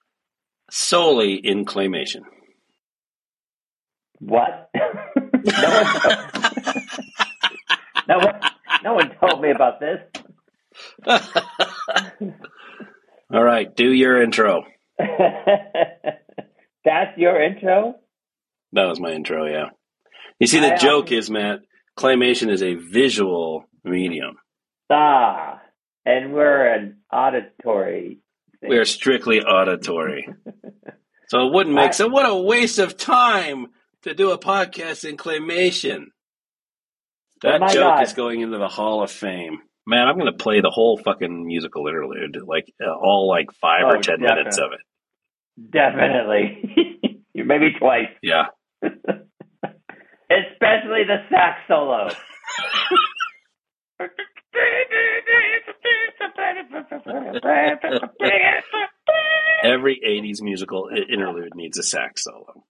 solely 0.69 1.35
in 1.35 1.65
claymation. 1.65 2.23
what? 4.19 4.71
no, 4.75 4.83
one, 5.79 6.31
no, 8.09 8.19
one, 8.19 8.41
no 8.83 8.95
one 8.95 9.15
told 9.21 9.41
me 9.41 9.53
about 9.53 9.79
this. 9.79 10.01
All 13.33 13.45
right, 13.45 13.77
do 13.77 13.93
your 13.93 14.21
intro. 14.21 14.65
That's 16.85 17.17
your 17.19 17.41
intro? 17.43 17.97
That 18.73 18.85
was 18.85 19.01
my 19.01 19.13
intro, 19.13 19.47
yeah. 19.47 19.71
You 20.39 20.47
see, 20.47 20.59
I, 20.59 20.69
the 20.69 20.73
um, 20.75 20.79
joke 20.79 21.13
is, 21.13 21.31
Matt, 21.31 21.61
claymation 21.99 22.51
is 22.51 22.63
a 22.63 22.75
visual 22.75 23.65
medium. 23.85 24.37
Ah, 24.91 25.61
and 26.07 26.33
we're 26.33 26.67
an 26.73 26.99
auditory. 27.13 28.19
Thing. 28.61 28.71
We 28.71 28.79
are 28.79 28.85
strictly 28.85 29.41
auditory. 29.41 30.27
so 31.29 31.47
it 31.47 31.53
wouldn't 31.53 31.75
make 31.75 31.89
I- 31.89 31.93
sense. 31.93 32.11
What 32.13 32.29
a 32.29 32.35
waste 32.35 32.79
of 32.79 32.97
time 32.97 33.69
to 34.03 34.15
do 34.15 34.31
a 34.31 34.39
podcast 34.39 35.09
in 35.09 35.17
claymation. 35.17 36.07
That 37.43 37.63
Oh 37.63 37.69
joke 37.69 37.97
God. 37.97 38.03
is 38.03 38.13
going 38.15 38.41
into 38.41 38.59
the 38.59 38.69
Hall 38.69 39.03
of 39.03 39.11
Fame. 39.11 39.59
Man, 39.87 40.07
I'm 40.09 40.19
going 40.19 40.31
to 40.31 40.37
play 40.37 40.61
the 40.61 40.71
whole 40.71 40.99
fucking 40.99 41.47
musical 41.47 41.87
interlude, 41.87 42.37
like 42.47 42.67
uh, 42.85 42.91
all 42.93 43.29
like 43.29 43.47
five 43.61 43.85
or 43.85 43.97
Oh, 43.97 44.01
ten 44.01 44.21
minutes 44.21 44.59
of 44.59 44.73
it. 44.73 44.81
Definitely. 45.71 47.23
Maybe 47.35 47.73
twice. 47.79 48.09
Yeah. 48.23 48.47
Especially 48.83 49.25
the 51.07 51.19
sax 51.31 51.61
solo. 51.67 52.09
Every 59.65 60.01
80s 60.07 60.43
musical 60.43 60.89
interlude 61.11 61.55
needs 61.55 61.79
a 61.79 61.83
sax 61.83 62.25
solo. 62.25 62.65